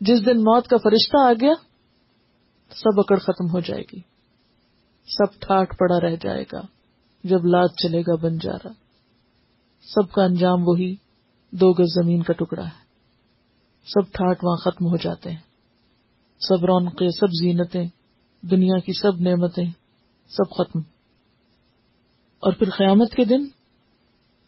جس 0.00 0.26
دن 0.26 0.38
موت 0.38 0.66
کا 0.66 0.76
فرشتہ 0.76 1.16
آ 1.16 1.32
گیا، 1.40 1.52
سب 2.70 3.00
اکڑ 3.00 3.18
ختم 3.18 3.46
ہو 3.50 3.60
جائے 3.60 3.82
گی۔ 3.82 4.00
سب 5.06 5.40
ٹھاٹ 5.40 5.78
پڑا 5.78 6.00
رہ 6.00 6.16
جائے 6.22 6.44
گا۔ 6.52 6.60
جب 7.24 7.44
لاد 7.44 7.68
چلے 7.82 8.00
گا، 8.00 8.14
بن 8.14 8.38
جا 8.38 8.52
رہا۔ 8.52 8.72
سب 9.94 10.12
کا 10.12 10.24
انجام 10.24 10.68
وہی 10.68 10.94
دو 11.50 11.72
گز 11.72 11.94
زمین 11.94 12.22
کا 12.22 12.32
ٹکڑا 12.32 12.64
ہے۔ 12.64 12.84
سب 13.86 14.12
ٹھاٹ 14.12 14.44
وہاں 14.44 14.56
ختم 14.56 14.86
ہو 14.86 14.96
جاتے 14.96 15.30
ہیں۔ 15.30 15.38
سب 16.48 16.64
رونقیں، 16.64 17.08
سب 17.08 17.26
زینتیں، 17.26 17.88
دنیا 18.42 18.78
کی 18.78 18.92
سب 18.92 19.20
نعمتیں۔ 19.20 19.83
سب 20.28 20.50
ختم۔ 20.50 20.78
اور 22.40 22.52
پھر 22.52 22.70
قیامت 22.70 23.10
کے 23.10 23.24
دن 23.24 23.46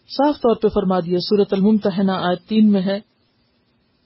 صاف 0.08 0.36
طور 0.36 0.56
پہ 0.56 0.68
فرما 0.68 1.00
دیا 1.00 1.18
سورت 1.18 1.52
الممتحنہ 1.52 2.12
آج 2.12 2.36
تین 2.48 2.72
میں 2.72 2.82
ہے، 2.82 3.00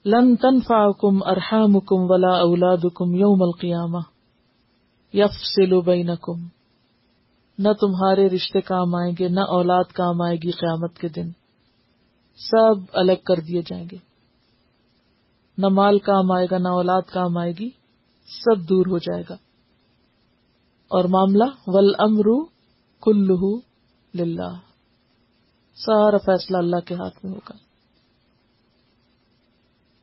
لن 0.05 0.35
تنفا 0.35 0.91
کم 0.91 1.23
ارحام 1.23 1.79
کم 1.79 2.11
ولا 2.11 2.31
اولاد 2.31 2.77
کم 2.95 3.15
یوم 3.15 3.43
القیامہ 3.43 3.99
یف 5.13 5.31
سلو 5.31 5.81
کم 6.15 6.47
نہ 7.59 7.73
تمہارے 7.73 8.29
رشتے 8.29 8.61
کام 8.61 8.95
آئیں 8.95 9.13
گے، 9.19 9.27
نہ 9.27 9.39
اولاد 9.39 9.83
کام 9.83 10.21
آئے 10.21 10.35
گی 10.35 10.51
قیامت 10.51 10.97
کے 10.97 11.07
دن، 11.07 11.31
سب 12.35 12.73
الگ 12.93 13.21
کر 13.25 13.35
دیے 13.35 13.61
جائیں 13.61 13.85
گے۔ 13.91 13.97
نہ 15.57 15.67
مال 15.67 15.99
کام 15.99 16.31
آئے 16.31 16.47
گا، 16.51 16.57
نہ 16.57 16.67
اولاد 16.67 17.01
کام 17.01 17.37
آئے 17.37 17.51
گی، 17.59 17.69
سب 18.25 18.69
دور 18.69 18.85
ہو 18.85 18.97
جائے 18.97 19.23
گا۔ 19.29 19.35
اور 20.91 21.03
معاملہ 21.05 21.43
ول 21.67 21.95
امرو 21.99 22.45
کلو 23.01 23.57
للہ۔ 24.15 24.53
سارا 25.75 26.17
فیصلہ 26.17 26.57
اللہ 26.57 26.79
کے 26.79 26.93
ہاتھ 26.93 27.25
میں 27.25 27.33
ہوگا۔ 27.33 27.53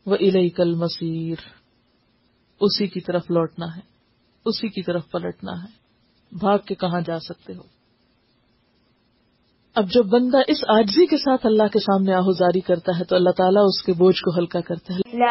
وہ 0.06 0.16
الہی 0.20 0.48
کل 0.50 0.74
مسیر 0.74 1.34
اسی 2.60 2.86
کی 2.86 3.00
طرف 3.00 3.30
لوٹنا 3.30 3.76
ہے۔ 3.76 3.80
اسی 4.44 4.68
کی 4.68 4.82
طرف 4.82 5.10
پلٹنا 5.10 5.52
ہے۔ 5.52 5.68
بھاگ 6.32 6.58
کے 6.58 6.74
کہاں 6.74 7.00
جا 7.00 7.20
سکتے 7.20 7.54
ہو؟ 7.54 7.62
اب 9.74 9.90
جب 9.90 10.04
بندہ 10.04 10.38
اس 10.48 10.58
آجزی 10.68 11.06
کے 11.06 11.16
ساتھ 11.16 11.46
اللہ 11.46 11.62
کے 11.62 11.78
سامنے 11.78 12.14
آہذاری 12.14 12.60
کرتا 12.60 12.98
ہے 12.98 13.04
تو 13.04 13.16
اللہ 13.16 13.30
تعالیٰ 13.30 13.62
اس 13.66 13.82
کے 13.82 13.92
بوجھ 13.92 14.22
کو 14.22 14.38
ہلکا 14.38 14.60
کرتا 14.60 14.94
ہے۔ 14.94 15.28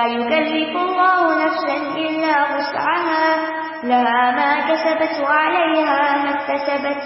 لها 3.84 4.31
ما 4.31 4.60
كسبت 4.60 5.27
وعليها 5.27 6.24
ما 6.24 6.29
اكتسبت. 6.29 7.01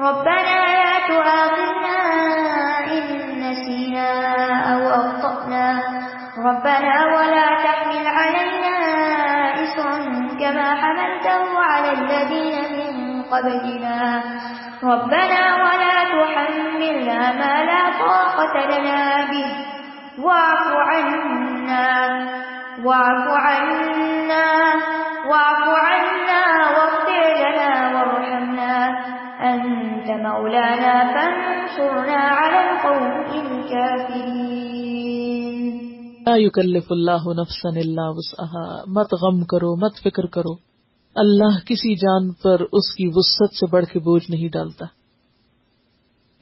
ربنا 0.00 0.56
لا 0.74 1.06
تؤاخذنا 1.08 1.98
إن 2.86 3.04
نسينا 3.40 4.10
أو 4.74 4.80
أخطأنا. 4.88 5.82
ربنا 6.38 7.04
ولا 7.06 7.46
تحمل 7.64 8.06
علينا 8.06 8.76
إسرا 9.62 9.96
كما 10.40 10.74
حملته 10.74 11.58
على 11.58 11.92
الذين 11.92 12.56
من 12.76 13.22
قبلنا. 13.22 14.22
ربنا 14.84 15.54
ولا 15.56 15.96
تحملنا 16.04 17.32
ما 17.32 17.64
لا 17.64 17.82
طاقة 18.06 18.78
لنا 18.78 19.24
به. 19.30 19.50
واعف 20.18 20.68
عنا. 20.88 22.08
واعف 22.84 23.28
عنا. 23.28 24.74
واعف 25.26 25.68
عنا 25.68 26.70
واغفر 26.70 27.34
لنا 27.36 27.90
وارحمنا. 27.94 28.90
أنت 29.52 30.10
مولانا 30.10 31.12
فانصرنا 31.12 32.28
على 32.28 32.56
القوم 32.56 33.12
الكافرين. 33.30 34.34
لا 36.26 36.36
يكلف 36.36 36.84
الله 36.90 37.32
نفسا 37.32 37.68
الا 37.68 38.08
وسعها. 38.08 38.82
مت 38.86 39.14
غم 39.14 39.44
کرو، 39.44 39.76
مت 39.76 39.96
فکر 40.00 40.26
کرو. 40.26 40.54
اللہ 41.14 41.58
کسی 41.66 41.94
جان 41.94 42.32
پر 42.32 42.60
اس 42.72 42.94
کی 42.94 43.08
وسط 43.14 43.54
سے 43.54 43.66
بڑھ 43.66 43.84
کے 43.84 43.98
بوجھ 43.98 44.30
نہیں 44.30 44.48
ڈالتا۔ 44.48 44.86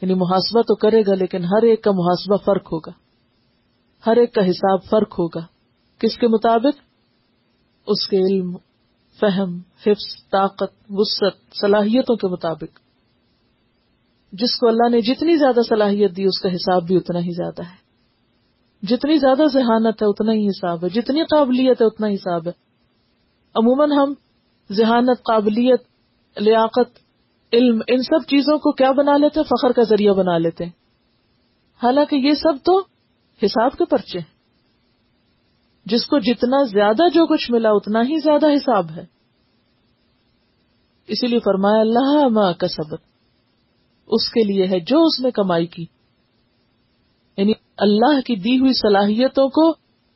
یعنی 0.03 0.15
محاسبہ 0.15 0.62
تو 0.62 0.75
کرے 0.75 1.03
گا، 1.03 1.15
لیکن 1.15 1.45
ہر 1.45 1.62
ایک 1.62 1.85
کا 1.85 1.91
محاسبہ 1.91 2.37
فرق 2.37 2.73
ہوگا۔ 2.73 2.93
ہر 4.07 4.17
ایک 4.17 4.35
کا 4.35 4.47
حساب 4.47 4.85
فرق 4.91 5.12
ہوگا۔ 5.12 5.41
کس 5.99 6.19
کے 6.19 6.29
مطابق؟ 6.29 6.81
اس 7.87 8.09
کے 8.09 8.17
علم 8.17 8.57
فہم، 9.21 9.59
حفظ، 9.87 10.31
طاقت 10.31 10.75
وسط 10.90 11.54
صلاحیتوں 11.61 12.16
کے 12.16 12.28
مطابق۔ 12.28 12.78
جس 14.33 14.59
کو 14.59 14.69
اللہ 14.69 14.88
نے 14.88 15.00
جتنی 15.00 15.37
زیادہ 15.37 15.61
صلاحیت 15.69 16.16
دی، 16.16 16.25
اس 16.25 16.40
کا 16.40 16.49
حساب 16.49 16.87
بھی 16.87 16.97
اتنا 16.97 17.19
ہی 17.19 17.31
زیادہ 17.31 17.62
ہے۔ 17.62 17.83
جتنی 18.83 19.16
زیادہ 19.19 19.42
ذہانت 19.52 20.02
ہے، 20.02 20.07
اتنا 20.07 20.33
ہی 20.33 20.47
حساب 20.47 20.85
ہے۔ 20.85 20.88
جتنی 20.88 21.25
قابلیت 21.25 21.83
ہے، 21.83 21.87
اتنا 21.87 22.07
حساب 22.07 22.47
ہے۔ 22.47 22.52
عموماً 23.54 23.92
ہم 23.92 24.14
ذہانت، 24.73 25.23
قابلیت، 25.23 25.83
لیاقت، 26.37 26.99
علم، 27.52 27.81
ان 27.88 28.02
سب 28.02 28.28
چیزوں 28.28 28.59
کو 28.59 28.73
کیا 28.73 28.92
بنا 28.92 29.16
لیتے 29.16 29.42
فخر 29.42 29.73
کا 29.73 29.83
ذریعہ 29.83 30.12
بنا 30.12 30.38
لیتے 30.38 30.64
حالانکہ 31.83 32.16
یہ 32.16 32.31
سب 32.31 32.52
تو 32.64 32.78
حساب 33.42 33.73
کے 33.73 33.85
پرچے 33.85 34.19
ہیں۔ 34.19 34.32
جس 35.85 36.07
کو 36.07 36.19
جتنا 36.19 36.62
زیادہ 36.62 37.09
جو 37.15 37.27
کچھ 37.27 37.51
ملا 37.51 37.71
اتنا 37.71 38.01
ہی 38.01 38.21
زیادہ 38.21 38.47
حساب 38.47 38.91
ہے۔ 38.91 39.05
اسی 41.07 41.27
لیے 41.27 41.39
فرمایا، 41.39 41.81
اللہ 41.81 42.29
ماں 42.29 42.53
کا 42.53 42.69
سبق 42.69 43.05
اس 44.07 44.29
کے 44.29 44.45
لیے 44.45 44.67
ہے 44.67 44.81
جو 44.81 45.03
اس 45.03 45.21
نے 45.21 45.31
کمائی 45.31 45.67
کی۔ 45.67 45.87
یعنی 47.37 47.53
اللہ 47.77 48.21
کی 48.21 48.37
دی 48.37 48.59
ہوئی 48.59 48.73
صلاحیتوں 48.73 49.49
کو 49.49 49.73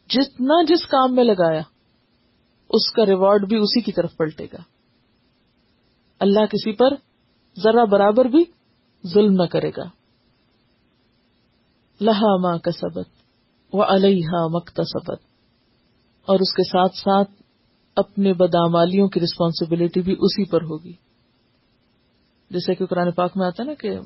جتنا 0.09 0.63
جس 0.63 0.87
کام 0.87 1.15
میں 1.15 1.25
لگایا، 1.25 1.63
اس 2.69 2.93
کا 2.93 3.07
ریوارڈ 3.07 3.49
بھی 3.49 3.57
اسی 3.57 3.81
کی 3.81 3.93
طرف 3.93 4.17
پلٹے 4.17 4.45
گا۔ 4.45 4.59
اللہ 6.19 6.47
کسی 6.47 6.73
پر 6.73 6.95
ذرا 7.61 7.85
برابر 7.85 8.25
بھی 8.25 8.45
ظلم 9.07 9.33
نہ 9.33 9.47
کرے 9.47 9.71
گا۔ 9.77 9.85
لہا 12.01 12.37
ماں 12.37 12.59
کا 12.59 12.71
سبق 12.71 13.09
وہ 13.73 13.85
علیہ 13.85 14.29
مکتا 14.53 14.83
سبق 14.85 15.36
اور 16.27 16.41
اس 16.41 16.53
کے 16.53 16.63
ساتھ 16.63 16.97
ساتھ 16.97 17.31
اپنے 17.97 18.33
بدامالیوں 18.33 19.09
کی 19.09 19.21
ریسپانسبلٹی 19.21 20.03
بھی 20.03 20.13
اسی 20.13 20.45
پر 20.45 20.63
ہوگی۔ 20.63 20.93
جیسے 22.51 22.75
کہ 22.75 22.87
قرآن 22.87 23.11
پاک 23.11 23.37
میں 23.37 23.47
آتا 23.47 23.63
ہے 23.63 23.69
نا 23.69 23.75
کہ 23.75 23.99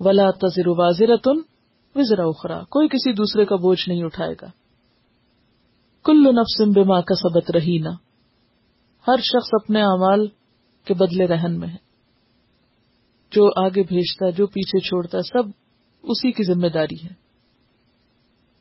ولا 0.00 0.30
تذر 0.30 0.68
واضر 0.68 1.16
تن 1.16 1.40
وزرا 1.94 2.24
اخرا 2.24 2.62
کوئی 2.62 2.88
کسی 2.88 3.12
دوسرے 3.12 3.44
کا 3.44 3.56
بوجھ 3.56 3.88
نہیں 3.88 4.02
اٹھائے 4.02 4.34
گا۔ 4.42 4.46
کل 6.04 6.22
نفسم 6.22 6.70
بما 6.70 7.00
کا 7.00 7.14
سبت 7.14 7.50
رہی 7.50 7.78
نہ 7.78 7.88
ہر 9.08 9.16
شخص 9.16 9.48
اپنے 9.52 9.82
اعمال 9.82 10.26
کے 10.84 10.94
بدلے 10.94 11.26
رہن 11.26 11.58
میں 11.60 11.68
ہے۔ 11.68 11.84
جو 13.30 13.64
آگے 13.64 13.82
بھیجتا 13.82 14.26
ہے، 14.26 14.32
جو 14.32 14.46
پیچھے 14.46 14.80
چھوڑتا 14.80 15.18
ہے، 15.18 15.22
سب 15.22 15.48
اسی 16.02 16.32
کی 16.32 16.42
ذمہ 16.44 16.66
داری 16.66 17.04
ہے۔ 17.04 17.23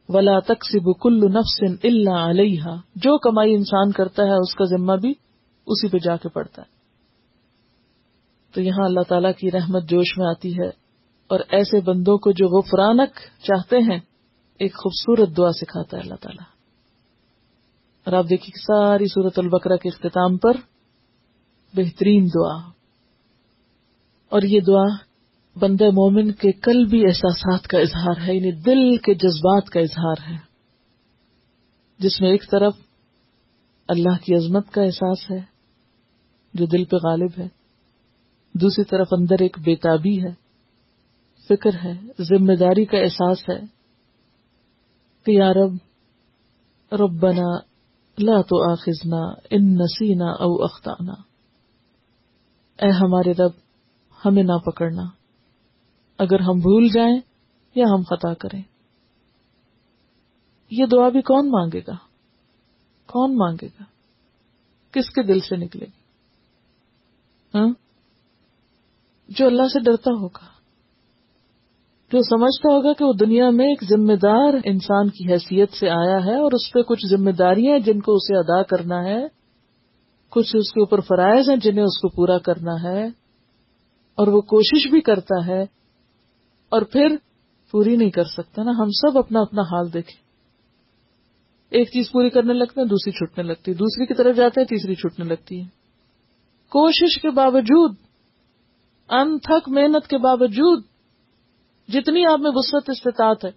ولا 0.09 0.39
تقسیب 0.39 1.01
کل 1.01 1.19
نفس 1.33 1.79
اللہ 1.83 2.19
علیہ 2.19 2.63
جو 2.95 3.17
کمائی 3.17 3.55
انسان 3.55 3.91
کرتا 3.91 4.23
ہے، 4.23 4.39
اس 4.39 4.55
کا 4.55 4.65
ذمہ 4.65 4.93
بھی 4.93 5.11
اسی 5.65 5.87
پہ 5.87 5.97
جا 5.97 6.17
کے 6.17 6.29
پڑتا 6.29 6.61
ہے۔ 6.61 6.73
تو 8.53 8.61
یہاں 8.61 8.85
اللہ 8.85 8.99
تعالی 9.09 9.33
کی 9.33 9.51
رحمت 9.51 9.83
جوش 9.83 10.17
میں 10.17 10.27
آتی 10.27 10.53
ہے۔ 10.53 10.67
اور 11.27 11.39
ایسے 11.49 11.81
بندوں 11.81 12.17
کو 12.17 12.31
جو 12.31 12.55
وہ 12.55 12.61
فرانک 12.61 13.19
چاہتے 13.43 13.77
ہیں، 13.77 13.99
ایک 14.59 14.73
خوبصورت 14.73 15.37
دعا 15.37 15.51
سکھاتا 15.51 15.97
ہے 15.97 16.01
اللہ 16.01 16.15
تعالیٰ۔ 16.15 16.45
اور 18.05 18.13
آپ 18.13 18.25
دیکھیے 18.29 18.61
ساری 18.61 19.07
صورت 19.07 19.39
البقرہ 19.39 19.75
کے 19.75 19.89
اختتام 19.89 20.37
پر 20.37 20.53
بہترین 21.73 22.27
دعا۔ 22.27 22.69
اور 24.29 24.41
یہ 24.41 24.59
دعا 24.59 25.12
بند 25.55 25.81
مومن 25.81 26.31
کے 26.31 26.51
کل 26.51 26.85
بھی 26.85 27.05
احساسات 27.05 27.63
کا 27.63 27.79
اظہار 27.79 28.27
ہے 28.27 28.35
یعنی 28.35 28.51
دل 28.51 28.97
کے 28.97 29.13
جذبات 29.13 29.69
کا 29.69 29.79
اظہار 29.79 30.31
ہے۔ 30.31 30.37
جس 31.99 32.21
میں 32.21 32.29
ایک 32.29 32.51
طرف 32.51 32.73
اللہ 33.87 34.23
کی 34.23 34.35
عظمت 34.35 34.71
کا 34.71 34.81
احساس 34.81 35.31
ہے، 35.31 35.39
جو 36.53 36.65
دل 36.65 36.85
پہ 36.85 36.95
غالب 36.95 37.29
ہے۔ 37.37 37.47
دوسری 38.53 38.83
طرف 38.83 39.07
اندر 39.11 39.35
ایک 39.39 39.57
بےتابی 39.59 40.23
ہے، 40.23 40.31
فکر 41.49 41.69
ہے، 41.83 41.93
ذمہ 42.23 42.53
داری 42.53 42.85
کا 42.85 42.97
احساس 42.97 43.49
ہے 43.49 43.59
کہ 45.25 45.31
یارب 45.31 45.73
ربنا 46.91 47.73
لا 48.17 48.41
تو 48.41 48.71
آخذنا 48.71 49.21
ان 49.49 49.75
نسینا 49.75 50.25
او 50.25 50.63
اختانا 50.63 51.13
اے 52.83 52.89
ہمارے 52.89 53.31
رب، 53.31 53.51
ہمیں 54.25 54.43
نہ 54.43 54.57
پکڑنا۔ 54.65 55.22
اگر 56.17 56.39
ہم 56.39 56.59
بھول 56.59 56.87
جائیں 56.87 57.19
یا 57.75 57.85
ہم 57.93 58.01
خطا 58.01 58.33
کریں۔ 58.33 58.61
یہ 60.71 60.85
دعا 60.85 61.09
بھی 61.09 61.21
کون 61.21 61.47
مانگے 61.47 61.79
گا؟ 61.79 61.95
کون 63.07 63.37
مانگے 63.37 63.67
گا؟ 63.67 63.83
کس 64.91 65.09
کے 65.09 65.23
دل 65.23 65.39
سے 65.39 65.55
نکلے 65.55 65.85
گی؟ 65.85 66.01
ہاں؟ 67.55 67.67
جو 69.29 69.45
اللہ 69.45 69.67
سے 69.73 69.79
ڈرتا 69.79 70.11
ہوگا۔ 70.11 70.53
جو 72.11 72.19
سمجھتا 72.21 72.73
ہوگا 72.73 72.93
کہ 72.93 73.05
وہ 73.05 73.13
دنیا 73.13 73.49
میں 73.49 73.65
ایک 73.65 73.83
ذمہ 73.83 74.13
دار 74.13 74.53
انسان 74.65 75.09
کی 75.09 75.33
حیثیت 75.33 75.73
سے 75.73 75.89
آیا 75.89 76.25
ہے 76.25 76.35
اور 76.35 76.51
اس 76.51 76.73
پہ 76.73 76.81
کچھ 76.81 77.05
ذمہ 77.09 77.31
داریاں 77.31 77.79
جن 77.79 77.99
کو 77.99 78.13
اسے 78.13 78.37
ادا 78.37 78.63
کرنا 78.63 79.03
ہے، 79.03 79.27
کچھ 80.29 80.55
اس 80.55 80.73
کے 80.73 80.79
اوپر 80.79 80.99
فرائض 80.99 81.49
ہیں 81.49 81.57
جنہیں 81.57 81.83
اس 81.83 81.97
کو 82.01 82.09
پورا 82.09 82.37
کرنا 82.37 82.83
ہے، 82.83 83.05
اور 84.15 84.27
وہ 84.27 84.41
کوشش 84.41 84.89
بھی 84.89 85.01
کرتا 85.01 85.47
ہے 85.47 85.82
اور 86.73 86.81
پھر 86.81 87.15
پوری 87.71 87.95
نہیں 87.95 88.09
کر 88.09 88.23
سکتا 88.23 88.63
نا۔ 88.63 88.71
ہم 88.71 88.89
سب 88.89 89.17
اپنا 89.17 89.39
اپنا 89.41 89.61
حال 89.61 89.93
دیکھیں۔ 89.93 90.23
ایک 91.69 91.87
چیز 91.87 92.11
پوری 92.11 92.29
کرنے 92.29 92.53
لگتے 92.53 92.81
ہیں، 92.81 92.87
دوسری 92.87 93.11
چھٹنے 93.11 93.43
لگتی 93.43 93.71
ہے۔ 93.71 93.75
دوسری 93.75 94.05
کی 94.05 94.13
طرف 94.13 94.35
جاتے 94.35 94.61
ہیں، 94.61 94.67
تیسری 94.67 94.95
چھٹنے 94.95 95.25
لگتی 95.25 95.59
ہے۔ 95.59 95.65
کوشش 96.69 97.21
کے 97.21 97.29
باوجود، 97.29 97.95
انتھک 99.09 99.69
محنت 99.69 100.07
کے 100.07 100.17
باوجود 100.17 100.83
جتنی 101.87 102.25
آپ 102.25 102.39
میں 102.39 102.51
وسط 102.53 102.89
استطاعت 102.89 103.45
ہے، 103.45 103.51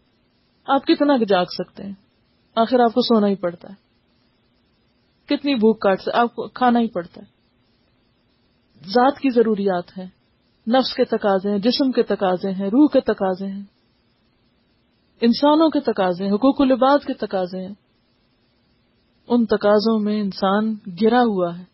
آپ 0.65 0.87
کتنا 0.87 1.17
جاگ 1.29 1.45
سکتے 1.45 1.83
ہیں؟ 1.83 1.93
آخر 2.55 2.81
آپ 2.81 2.95
کو 2.95 3.01
سونا 3.03 3.29
ہی 3.29 3.35
پڑتا 3.35 3.69
ہے۔ 3.69 3.87
کتنی 5.27 5.55
بھوک 5.55 5.81
کاٹ 5.81 6.01
سے 6.01 6.11
آپ 6.15 6.35
کو 6.35 6.49
کھانا 6.49 6.81
ہی 6.81 6.89
پڑتا 6.89 7.21
ہے۔ 7.21 7.27
ذات 8.91 9.19
کی 9.19 9.31
ضروریات 9.31 9.99
ہیں۔ 9.99 10.16
نفس 10.69 10.95
کے 10.95 11.05
تقاضے 11.05 11.51
ہیں، 11.51 11.59
جسم 11.59 11.93
کے 11.93 12.03
تقاضے 12.03 12.51
ہیں، 12.51 12.67
روح 12.67 12.89
کے 12.93 13.01
تقاضے 13.01 13.47
ہیں، 13.47 13.63
انسانوں 15.21 15.71
کے 15.71 15.81
تقاضے 15.81 16.25
ہیں، 16.25 16.33
حقوق 16.33 16.61
العباد 16.61 16.99
کے 16.99 17.15
تقاضے 17.15 17.67
ہیں۔ 17.67 17.75
ان 19.29 19.47
تقاضوں 19.47 19.99
میں 19.99 20.21
انسان 20.21 20.75
گرا 21.03 21.21
ہوا 21.21 21.59
ہے 21.59 21.65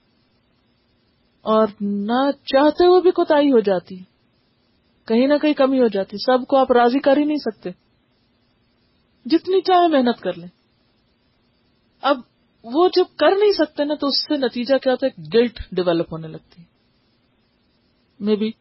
اور 1.42 1.68
نہ 1.80 2.30
چاہتے 2.44 2.86
ہوئے 2.86 3.00
بھی 3.00 3.10
کوتا 3.10 3.38
ہو 3.38 3.60
جاتی 3.60 3.98
ہے 3.98 4.04
کہیں 5.04 5.26
نہ 5.26 5.34
کہیں 5.42 5.54
کمی 5.54 5.80
ہو 5.80 5.88
جاتی، 5.88 6.16
سب 6.16 6.46
کو 6.46 6.56
آپ 6.56 6.72
راضی 6.72 7.00
کر 7.00 7.16
ہی 7.16 7.24
نہیں 7.24 7.36
سکتے۔ 7.36 7.70
جتنی 9.26 9.60
چاہے 9.60 9.88
محنت 9.88 10.20
کر 10.20 10.32
لیں۔ 10.32 10.48
اب 12.00 12.16
وہ 12.64 12.88
جب 12.96 13.04
کر 13.16 13.30
نہیں 13.38 13.52
سکتے 13.52 13.84
نا 13.84 13.94
تو 13.94 14.06
اس 14.06 14.28
سے 14.28 14.36
نتیجہ 14.36 14.78
کیا 14.78 14.92
ہوتا 14.92 15.06
ہے 15.06 15.22
گلٹ 15.34 15.62
ڈیولپ 15.72 16.12
ہونے 16.12 16.28
لگتی۔ 16.28 16.62
میں 18.20 18.36
بھی 18.36 18.52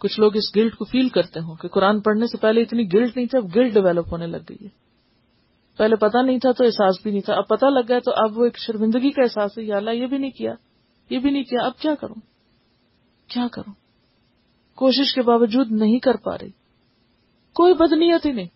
کچھ 0.00 0.20
لوگ 0.20 0.36
اس 0.36 0.56
گلٹ 0.56 0.76
کو 0.76 0.84
فیل 0.84 1.08
کرتے 1.08 1.40
ہوں 1.40 1.54
کہ 1.54 1.68
قرآن 1.68 2.00
پڑھنے 2.00 2.26
سے 2.26 2.38
پہلے 2.38 2.62
اتنی 2.62 2.92
گلٹ 2.92 3.16
نہیں 3.16 3.26
تھا 3.26 3.38
اب 3.38 3.56
گلٹ 3.56 3.74
ڈیولپ 3.74 4.12
ہونے 4.12 4.26
لگ 4.26 4.36
گئی 4.48 4.64
ہے۔ 4.64 4.90
پہلے 5.76 5.96
پتا 5.96 6.22
نہیں 6.22 6.38
تھا 6.38 6.52
تو 6.52 6.64
احساس 6.64 7.02
بھی 7.02 7.10
نہیں 7.10 7.20
تھا، 7.20 7.34
اب 7.34 7.48
پتا 7.48 7.68
لگ 7.68 7.80
گیا 7.88 7.98
تو 7.98 8.10
اب 8.16 8.38
وہ 8.38 8.44
ایک 8.44 8.58
شرمندگی 8.58 9.10
کا 9.10 9.22
احساس 9.22 9.58
ہے، 9.58 9.62
یا 9.62 9.76
اللہ 9.76 9.90
یہ 9.90 10.06
بھی 10.06 10.18
نہیں 10.18 10.30
کیا، 10.30 10.54
یہ 11.10 11.18
بھی 11.18 11.30
نہیں 11.30 11.42
کیا، 11.42 11.66
اب 11.66 11.78
کیا 11.78 11.94
کروں؟ 11.94 12.14
کیا 13.28 13.48
کروں؟ 13.52 13.72
کوشش 14.74 15.14
کے 15.14 15.22
باوجود 15.22 15.72
نہیں 15.72 15.98
کر 15.98 16.16
پا 16.16 16.38
رہی۔ 16.38 16.50
کوئی 17.54 17.74
بدنیت 17.74 18.26
ہی 18.26 18.32
نہیں، 18.32 18.48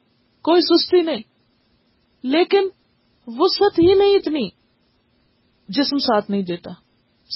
کوئی 0.43 0.61
سستی 0.61 1.01
نہیں۔ 1.01 1.23
لیکن 2.23 2.69
وسط 3.27 3.79
ہی 3.79 3.95
نہیں 3.95 4.17
اتنی، 4.17 4.49
جسم 5.69 5.99
ساتھ 5.99 6.31
نہیں 6.31 6.43
دیتا، 6.43 6.71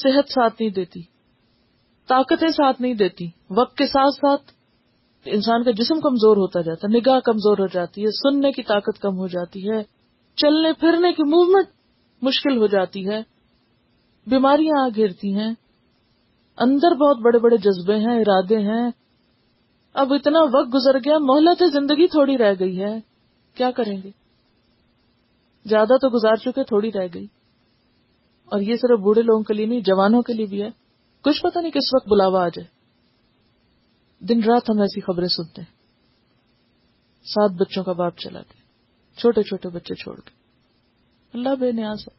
صحت 0.02 0.32
ساتھ 0.32 0.54
نہیں 0.60 0.70
دیتی۔ 0.70 1.17
طاقتیں 2.08 2.48
ساتھ 2.48 2.82
نہیں 2.82 2.94
دیتی۔ 2.94 3.26
وقت 3.50 3.76
کے 3.76 3.86
ساتھ 3.86 4.14
ساتھ 4.14 4.42
انسان 5.24 5.64
کا 5.64 5.70
جسم 5.70 6.00
کمزور 6.00 6.36
ہوتا 6.36 6.60
جاتا 6.60 6.88
ہے، 6.88 6.98
نگاہ 6.98 7.20
کمزور 7.20 7.58
ہو 7.58 7.66
جاتی 7.66 8.04
ہے، 8.04 8.06
سننے 8.06 8.52
کی 8.52 8.62
طاقت 8.62 9.00
کم 9.00 9.18
ہو 9.18 9.26
جاتی 9.26 9.70
ہے، 9.70 9.82
چلنے 10.36 10.72
پھرنے 10.72 11.12
کی 11.12 11.22
موومنٹ 11.22 11.66
مشکل 12.22 12.56
ہو 12.56 12.66
جاتی 12.66 13.08
ہے، 13.08 13.22
بیماریاں 14.26 14.84
آ 14.84 14.88
گھیرتی 14.88 15.34
ہیں، 15.34 15.54
اندر 16.58 16.94
بہت 16.94 17.16
بڑے 17.18 17.38
بڑے 17.38 17.56
جذبے 17.56 17.94
ہیں، 17.94 18.20
ارادے 18.20 18.58
ہیں۔ 18.58 18.90
اب 19.94 20.12
اتنا 20.12 20.38
وقت 20.42 20.74
گزر 20.74 20.98
گیا، 20.98 21.18
مہلت 21.18 21.62
زندگی 21.72 22.06
تھوڑی 22.06 22.38
رہ 22.38 22.54
گئی 22.60 22.80
ہے۔ 22.80 23.00
کیا 23.54 23.70
کریں 23.70 24.02
گے؟ 24.02 24.10
زیادہ 25.64 25.96
تو 26.00 26.08
گزار 26.08 26.34
چکے، 26.34 26.64
تھوڑی 26.64 26.92
رہ 26.92 27.06
گئی۔ 27.14 27.26
اور 28.44 28.60
یہ 28.60 28.74
صرف 28.74 29.00
بوڑھے 29.00 29.22
لوگوں 29.22 29.42
کے 29.42 29.54
لیے 29.54 29.66
نہیں، 29.66 29.80
جوانوں 29.80 30.22
کے 30.22 30.32
لیے 30.32 30.46
بھی 30.46 30.62
ہے۔ 30.62 30.87
کچھ 31.22 31.42
پتہ 31.42 31.58
نہیں 31.58 31.70
کس 31.70 31.94
وقت 31.94 32.08
بلاوا 32.08 32.44
آ 32.44 32.48
جائے۔ 32.48 32.78
دن 34.24 34.42
رات 34.42 34.70
ہم 34.70 34.80
ایسی 34.80 35.00
خبریں 35.00 35.28
سنتے 35.28 35.62
ہیں۔ 35.62 35.78
سات 37.24 37.50
بچوں 37.50 37.84
کا 37.84 37.92
باپ 37.92 38.16
چلا 38.16 38.40
گیا۔ 38.40 38.58
چھوٹے 39.18 39.42
چھوٹے 39.42 39.68
بچے 39.68 39.94
چھوڑ 39.94 40.20
کے 40.20 40.30
اللہ 41.34 41.48
بے 41.60 41.72
نیاز 41.72 41.98
ہے 42.00 42.18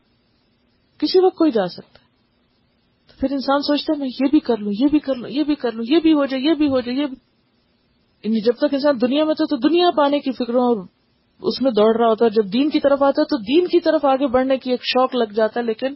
کسی 0.98 1.26
وقت 1.26 1.38
کوئی 1.38 1.52
جا 1.52 1.68
سکتا 1.68 2.00
ہے۔ 2.00 2.06
تو 3.08 3.14
پھر 3.20 3.32
انسان 3.32 3.62
سوچتا 3.62 3.94
ہے، 3.94 4.00
میں 4.00 4.08
یہ 4.08 4.30
بھی 4.30 4.40
کر 4.40 4.58
لوں، 4.58 4.72
یہ 4.80 4.88
بھی 4.88 5.00
کر 5.00 5.16
لوں، 5.16 5.30
یہ 5.30 5.44
بھی 5.44 5.56
کر 5.56 5.72
لوں، 5.72 5.86
یہ 5.88 6.00
بھی 6.00 6.14
ہو 6.14 6.26
جائے، 6.26 6.44
یہ 6.44 6.54
بھی 6.54 6.68
ہو 6.68 6.80
جائے، 6.80 6.98
یہ 6.98 7.06
بھی۔ 7.06 7.16
یعنی 8.24 8.44
جب 8.44 8.54
تک 8.54 8.74
انسان 8.74 9.02
دنیا 9.02 9.24
میں 9.24 9.34
تو 9.34 9.70
دنیا 9.70 9.90
پانے 9.98 10.20
کی 10.20 10.32
فکروں 10.32 10.64
اور 10.64 10.86
اس 11.42 11.62
میں 11.62 11.72
دوڑ 11.72 11.98
رہا 11.98 12.08
ہوتا 12.08 12.26
ہے۔ 12.26 12.30
جب 12.30 12.54
دین 12.54 12.70
کی 12.70 12.80
طرف 12.80 13.04
آتا 13.04 13.22
ہے 13.22 13.26
تو 13.26 13.38
دین 13.38 13.68
کی 13.68 13.80
طرف 13.80 14.06
آگے 14.06 14.28
بڑھنے 14.28 14.58
کی 14.58 14.72
ایک 14.72 14.82
شوق 14.84 15.16
لگ 15.16 15.34
جاتا 15.34 15.60
ہے، 15.60 15.66
لیکن 15.66 15.94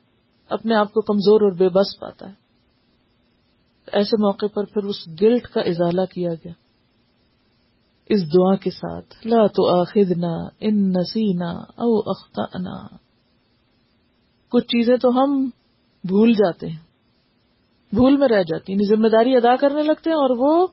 اپنے 0.49 0.75
آپ 0.75 0.93
کو 0.93 1.01
کمزور 1.01 1.41
اور 1.41 1.51
بے 1.51 1.69
بس 1.69 1.99
پاتا 1.99 2.29
ہے۔ 2.29 2.42
ایسے 3.93 4.21
موقع 4.21 4.45
پر 4.53 4.65
پھر 4.65 4.83
اس 4.83 5.07
گلٹ 5.21 5.47
کا 5.47 5.61
ازالہ 5.61 6.05
کیا 6.13 6.33
گیا۔ 6.33 6.51
اس 8.09 8.21
دعا 8.33 8.55
کے 8.55 8.69
ساتھ، 8.69 9.27
لا 9.27 9.47
تو 9.47 9.81
آخدنا 9.81 10.33
ان 10.59 10.89
نسینا 10.89 11.51
او 11.51 12.09
اختنا 12.09 12.95
کچھ 14.49 14.65
چیزیں 14.65 14.97
تو 14.97 15.09
ہم 15.09 15.49
بھول 16.03 16.33
جاتے 16.33 16.67
ہیں، 16.67 16.77
بھول 17.93 18.17
میں 18.17 18.27
رہ 18.27 18.43
جاتی 18.43 18.73
ہیں 18.73 18.79
یعنی 18.79 18.95
ذمہ 18.95 19.07
داری 19.07 19.35
ادا 19.35 19.55
کرنے 19.55 19.83
لگتے 19.83 20.09
ہیں 20.09 20.17
اور 20.17 20.35
وہ 20.37 20.67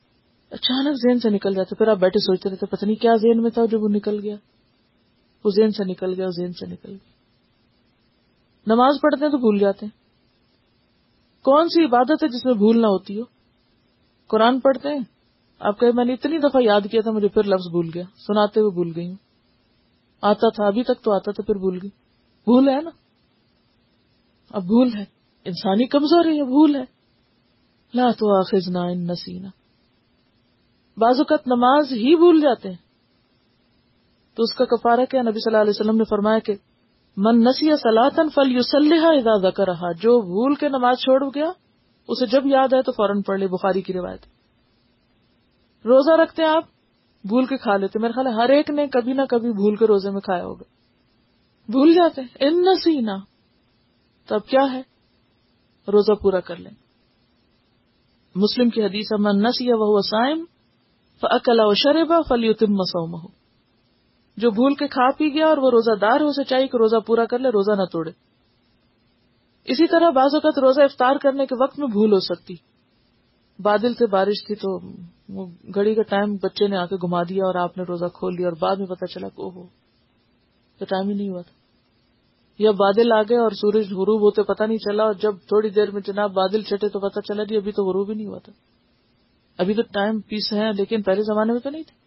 اچانک 0.49 0.95
ذہن 0.95 1.19
سے 1.19 1.29
نکل 1.29 1.53
جاتے 1.53 1.75
پھر 1.75 1.87
آپ 1.87 1.97
بیٹھے 1.97 2.19
سوچتے 2.19 2.49
رہتے 2.49 2.65
پتہ 2.65 2.85
نہیں 2.85 2.95
کیا 2.95 3.15
ذہن 3.15 3.41
میں 3.41 3.49
تھا 3.49 3.65
جب 3.65 3.83
وہ 3.83 3.89
نکل 3.89 4.19
گیا۔ 4.23 4.35
وہ 5.45 5.51
ذہن 5.57 5.69
سے 5.69 5.83
نکل 5.83 6.13
گیا 6.13 6.27
ذہن 6.27 6.51
سے 6.51 6.65
نکل 6.65 6.89
گیا۔ 6.89 7.11
نماز 8.67 8.95
پڑھتے 9.01 9.25
ہیں 9.25 9.31
تو 9.31 9.37
بھول 9.37 9.59
جاتے 9.59 9.85
ہیں۔ 9.85 10.00
کون 11.41 11.67
سی 11.67 11.85
عبادت 11.85 12.23
ہے 12.23 12.27
جس 12.27 12.45
میں 12.45 12.53
بھول 12.53 12.81
نہ 12.81 12.87
ہوتی 12.87 13.19
ہو؟ 13.19 13.23
قرآن 14.27 14.59
پڑھتے 14.59 14.89
ہیں؟ 14.89 14.99
آپ 15.59 15.79
کہ 15.79 15.91
میں 15.91 16.05
نے 16.05 16.13
اتنی 16.13 16.37
دفعہ 16.37 16.61
یاد 16.61 16.81
کیا 16.91 17.01
تھا 17.01 17.11
مجھے 17.11 17.27
پھر 17.27 17.43
لفظ 17.43 17.69
بھول 17.71 17.89
گیا۔ 17.93 18.03
سناتے 18.03 18.59
ہوئے 18.59 18.71
بھول 18.71 18.91
گئی 18.95 19.07
ہوں۔ 19.07 19.15
آتا 20.21 20.49
تھا، 20.49 20.67
ابھی 20.67 20.83
تک 20.83 21.03
تو 21.03 21.13
آتا 21.13 21.31
تھا، 21.31 21.43
پھر 21.43 21.55
بھول 21.55 21.79
گئی۔ 21.81 21.89
بھول 22.43 22.69
ہے 22.69 22.81
نا؟ 22.81 22.89
اب 24.49 24.63
بھول 24.63 24.89
ہے۔ 24.95 25.05
انسانی 25.45 25.87
کمزور 25.87 26.25
ہے، 26.25 26.43
بھول 26.43 26.75
ہے۔ 26.75 26.83
لا 27.93 28.11
تو 28.11 28.39
آخذ 28.39 28.75
ان 28.75 29.07
نسینا۔ 29.07 29.49
بعض 30.97 31.17
اوقات 31.17 31.47
نماز 31.47 31.91
ہی 31.91 32.15
بھول 32.15 32.41
جاتے 32.41 32.69
ہیں۔ 32.69 32.91
تو 34.35 34.43
اس 34.43 34.53
کا 34.53 34.65
کفارہ 34.65 35.05
کیا 35.05 35.21
نبی 35.21 35.31
صلی 35.31 35.53
اللہ 35.53 35.61
علیہ 35.61 35.73
وسلم 35.79 35.97
نے 35.97 36.03
فرمایا 36.03 36.39
کہ 36.39 36.53
من 37.17 37.43
نسی 37.43 37.77
سلاطن 37.77 38.29
فل 38.29 38.51
یو 38.51 38.61
سلحا 38.61 39.49
کر 39.49 39.67
رہا 39.67 39.91
جو 39.91 40.21
بھول 40.21 40.55
کے 40.55 40.69
نماز 40.69 40.97
چھوڑ 40.97 41.23
گیا، 41.35 41.51
اسے 42.07 42.25
جب 42.25 42.45
یاد 42.45 42.73
ہے 42.73 42.81
تو 42.81 42.91
فوراً 42.91 43.21
پڑھ 43.21 43.39
لے، 43.39 43.47
بخاری 43.47 43.81
کی 43.81 43.93
روایت۔ 43.93 44.19
روزہ 45.85 46.11
رکھتے 46.11 46.43
ہیں 46.43 46.49
آپ، 46.49 46.63
بھول 47.27 47.45
کے 47.45 47.57
کھا 47.57 47.77
لیتے 47.77 47.99
میرے 47.99 48.13
خیال 48.13 48.27
ہے، 48.27 48.31
ہر 48.31 48.49
ایک 48.49 48.69
نے 48.69 48.87
کبھی 48.87 49.13
نہ 49.13 49.21
کبھی 49.29 49.51
بھول 49.51 49.75
کے 49.75 49.87
روزے 49.87 50.11
میں 50.11 50.21
کھایا 50.21 50.43
ہوگا۔ 50.43 50.63
بھول 51.71 51.93
جاتے 51.93 52.21
ہیں۔ 52.21 52.27
ان 52.39 52.61
نسینا۔ 52.61 53.17
تو 54.27 54.35
اب 54.35 54.45
کیا 54.45 54.73
ہے؟ 54.73 54.81
روزہ 55.87 56.13
پورا 56.13 56.39
کر 56.39 56.55
لیں۔ 56.55 56.71
مسلم 58.35 58.69
کی 58.69 58.83
حدیث 58.83 59.19
من 59.19 59.43
نسی 59.43 59.73
وہ 59.73 59.99
سائم 59.99 60.45
فکلا 61.21 61.63
و 61.65 61.73
شربا 61.73 62.21
فلیوتم 62.29 62.73
مسوم 62.73 63.13
ہو 63.13 63.40
جو 64.37 64.51
بھول 64.51 64.75
کے 64.75 64.87
کھا 64.87 65.11
پی 65.17 65.33
گیا 65.33 65.47
اور 65.47 65.57
وہ 65.57 65.71
روزہ 65.71 65.95
دار 65.95 66.21
ہو 66.21 66.27
اسے 66.27 66.43
چاہیے 66.43 66.67
کہ 66.67 66.77
روزہ 66.77 66.95
پورا 67.07 67.25
کر 67.25 67.39
لے، 67.39 67.49
روزہ 67.49 67.71
نہ 67.71 67.85
توڑے۔ 67.91 68.11
اسی 69.65 69.87
طرح 69.87 70.09
بعض 70.09 70.33
اوقات 70.33 70.59
روزہ 70.59 70.81
افطار 70.81 71.15
کرنے 71.15 71.45
کے 71.45 71.63
وقت 71.63 71.79
میں 71.79 71.87
بھول 71.87 72.13
ہو 72.13 72.19
سکتی۔ 72.19 72.53
بادل 73.59 73.93
سے 73.93 74.07
بارش 74.07 74.45
تھی 74.47 74.55
تو 74.55 74.79
وہ 75.29 75.45
گھڑی 75.75 75.95
کا 75.95 76.01
ٹائم 76.01 76.35
بچے 76.35 76.67
نے 76.67 76.77
آ 76.77 76.85
کے 76.85 76.95
گھما 76.95 77.23
دیا 77.23 77.45
اور 77.45 77.55
آپ 77.55 77.77
نے 77.77 77.83
روزہ 77.83 78.05
کھول 78.05 78.35
لیا 78.35 78.47
اور 78.47 78.57
بعد 78.59 78.75
میں 78.75 78.85
پتا 78.85 79.07
چلا 79.07 79.27
کہ 79.29 79.41
ہو 79.41 79.67
تو 80.79 80.85
ٹائم 80.85 81.09
ہی 81.09 81.15
نہیں 81.15 81.29
ہوا 81.29 81.41
تھا۔ 81.41 81.61
یا 82.59 82.71
بادل 82.71 83.11
آ 83.11 83.21
گئے 83.21 83.37
اور 83.37 83.51
سورج 83.51 83.85
غروب 83.85 84.21
ہوتے 84.21 84.43
پتا 84.43 84.65
نہیں 84.65 84.77
چلا 84.77 85.03
اور 85.03 85.13
جب 85.13 85.35
تھوڑی 85.35 85.69
دیر 85.69 85.91
میں 85.91 86.01
جناب 86.07 86.31
بادل 86.31 86.61
چٹے 86.61 86.89
تو 86.89 86.99
پتا 86.99 87.21
چلا 87.21 87.43
جی 87.43 87.57
ابھی 87.57 87.71
تو 87.71 87.83
غروب 87.83 88.09
ہی 88.09 88.15
نہیں 88.15 88.27
ہوا 88.27 88.39
تھا۔ 88.39 88.51
ابھی 89.57 89.73
تو 89.73 89.81
ٹائم 89.81 90.19
پیس 90.19 90.53
ہے 90.53 90.71
لیکن 90.71 91.01
پہلے 91.01 91.21
زمانے 91.21 91.51
میں 91.51 91.59
تو 91.59 91.69
نہیں 91.69 91.83
تھے۔ 91.83 92.00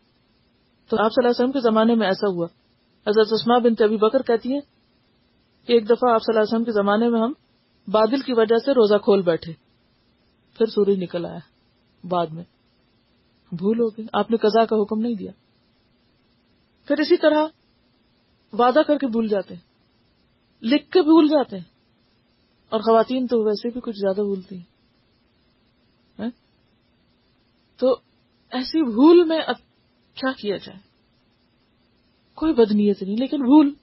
تو 0.89 0.97
آپ 0.97 1.11
صلی 1.11 1.27
اللہ 1.27 1.29
علیہ 1.29 1.45
وسلم 1.45 1.53
کے 1.53 1.61
زمانے 1.61 1.95
میں 1.95 2.07
ایسا 2.07 2.29
ہوا۔ 2.29 2.47
حضرت 3.07 3.27
اسما 3.31 3.59
بن 3.59 3.73
ابی 3.79 3.97
بکر 3.97 4.23
کہتی 4.23 4.53
ہیں 4.53 4.61
کہ 5.67 5.73
ایک 5.73 5.85
دفعہ 5.85 6.13
آپ 6.15 6.21
صلی 6.21 6.33
اللہ 6.33 6.41
علیہ 6.41 6.55
وسلم 6.55 6.65
کے 6.65 6.73
زمانے 6.73 7.09
میں 7.09 7.21
ہم 7.21 7.33
بادل 7.89 8.21
کی 8.21 8.33
وجہ 8.33 8.59
سے 8.59 8.71
روزہ 8.71 8.95
کھول 8.95 9.23
بیٹھے۔ 9.23 9.53
پھر 10.59 10.67
سورج 10.67 11.03
نکل 11.03 11.27
آیا 11.27 11.39
بعد 12.05 12.27
میں۔ 12.27 12.45
بھول 13.53 13.81
ہو 13.81 13.89
گئی 13.89 14.07
آپ 14.13 14.31
نے 14.31 14.37
قزا 14.37 14.65
کا 14.65 14.77
حکم 14.77 15.01
نہیں 15.01 15.15
دیا۔ 15.15 15.33
پھر 16.87 17.01
اسی 17.01 17.17
طرح 17.17 17.47
وعدہ 18.53 18.81
کر 18.87 18.99
کے 18.99 19.07
بھول 19.07 19.29
جاتے 19.29 19.55
ہیں۔ 19.55 19.61
لکھ 20.63 20.91
کے 20.91 21.03
بھول 21.03 21.29
جاتے 21.29 21.57
ہیں۔ 21.57 21.65
اور 22.69 22.81
خواتین 22.81 23.27
تو 23.27 23.45
ویسے 23.45 23.69
بھی 23.69 23.81
کچھ 23.81 23.97
زیادہ 23.97 24.21
بھولتی 24.27 24.57
ہیں۔ 24.57 24.65
ہاں؟ 26.19 26.31
تو 27.77 27.97
ایسی 28.51 28.83
بھول 28.83 29.25
میں 29.25 29.41
کیا 30.15 30.33
کیا 30.33 30.57
جائے؟ 30.57 30.79
کوئی 32.35 32.53
بدنیت 32.53 33.03
نہیں، 33.03 33.17
لیکن 33.17 33.43
بھول۔ 33.43 33.75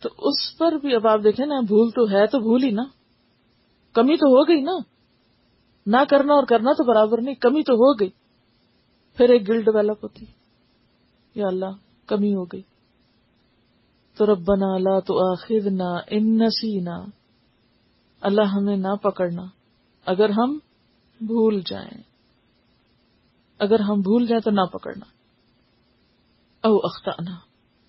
تو 0.00 0.08
اس 0.18 0.58
پر 0.58 0.72
بھی 0.72 0.94
اب 0.94 1.06
آپ 1.06 1.20
دیکھیں 1.24 1.46
نا، 1.46 1.60
بھول 1.60 1.90
تو 1.90 2.10
ہے 2.10 2.26
تو 2.26 2.38
بھول 2.38 2.62
ہی 2.62 2.70
نا۔ 2.70 2.82
کمی 3.92 4.16
تو 4.16 4.26
ہو 4.26 4.48
گئی 4.48 4.62
نا۔ 4.62 4.72
نہ 5.86 5.96
کرنا 6.10 6.34
اور 6.34 6.44
کرنا 6.44 6.72
تو 6.72 6.84
برابر 6.84 7.20
نہیں، 7.20 7.34
کمی 7.34 7.62
تو 7.62 7.72
ہو 7.74 8.00
گئی۔ 8.00 8.10
پھر 9.16 9.28
ایک 9.28 9.48
گل 9.48 9.62
ڈیولپ 9.62 10.04
ہوتی۔ 10.04 10.26
یا 11.34 11.46
اللہ، 11.46 11.70
کمی 12.06 12.34
ہو 12.34 12.44
گئی۔ 12.44 12.62
تو 14.16 14.26
ربنا 14.26 14.78
لا 14.78 15.00
تو 15.00 15.32
آخر 15.32 15.70
نہ 15.70 15.98
ان 16.10 16.38
نہ 16.84 17.06
اللہ 18.20 18.42
ہمیں 18.42 18.76
نہ 18.76 18.96
پکڑنا۔ 19.02 19.42
اگر 20.06 20.28
ہم 20.30 20.58
بھول 21.20 21.62
جائیں۔ 21.66 22.13
اگر 23.58 23.80
ہم 23.80 24.00
بھول 24.00 24.26
جائیں 24.26 24.40
تو 24.40 24.50
نہ 24.50 24.60
پکڑنا۔ 24.60 25.04
او 26.66 26.76
اختانا 26.76 27.36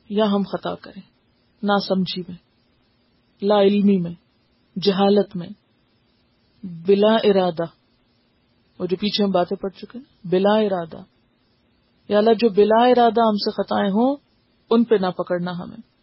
یا 0.10 0.26
ہم 0.26 0.42
خطا 0.52 0.76
کریں، 0.76 1.02
نہ 1.64 1.72
سمجھی 1.88 2.24
میں، 2.28 2.38
لا 3.42 3.62
علمی 3.62 3.98
میں، 3.98 4.14
جہالت 4.80 5.36
میں، 5.36 5.50
بلا 6.64 7.16
ارادہ۔ 7.16 7.64
وہ 8.80 8.86
جو 8.86 8.96
پیچھے 9.00 9.24
ہم 9.24 9.32
باتیں 9.32 9.58
پڑھ 9.58 9.74
چکے 9.74 9.98
ہیں، 9.98 10.28
بلا 10.28 10.56
ارادہ۔ 10.56 10.98
یا 12.10 12.18
اللہ، 12.18 12.34
جو 12.34 12.50
بلا 12.50 12.86
ارادہ 12.86 13.22
ہم 13.22 13.36
سے 13.36 13.52
خطائیں 13.52 13.90
ہوں، 13.90 14.16
ان 14.70 14.84
پہ 14.84 14.96
نہ 14.96 15.08
پکڑنا 15.08 15.52
ہمیں۔ 15.52 15.96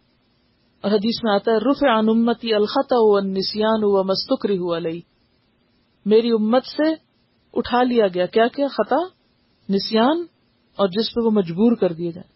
اور 0.80 0.90
حدیث 0.90 1.24
میں 1.24 1.34
آتا 1.34 1.50
ہے 1.50 1.56
رف 1.56 2.06
امتی 2.06 2.54
الخط 2.54 2.92
و 2.92 3.20
نسان 3.20 3.80
و 3.82 4.04
مستقری 4.04 4.58
ہوا 4.58 4.78
لئی 4.78 5.00
میری 6.06 6.30
امت 6.30 6.66
سے 6.66 6.94
اٹھا 7.54 7.82
لیا 7.82 8.06
گیا۔ 8.14 8.26
کیا 8.26 8.48
کیا؟ 8.48 8.66
خطا۔ 8.68 9.21
نسان 9.74 10.24
اور 10.76 10.88
جس 10.88 11.14
پہ 11.14 11.20
وہ 11.24 11.30
مجبور 11.30 11.76
کر 11.76 11.92
دیے 11.92 12.12
جائیں 12.12 12.32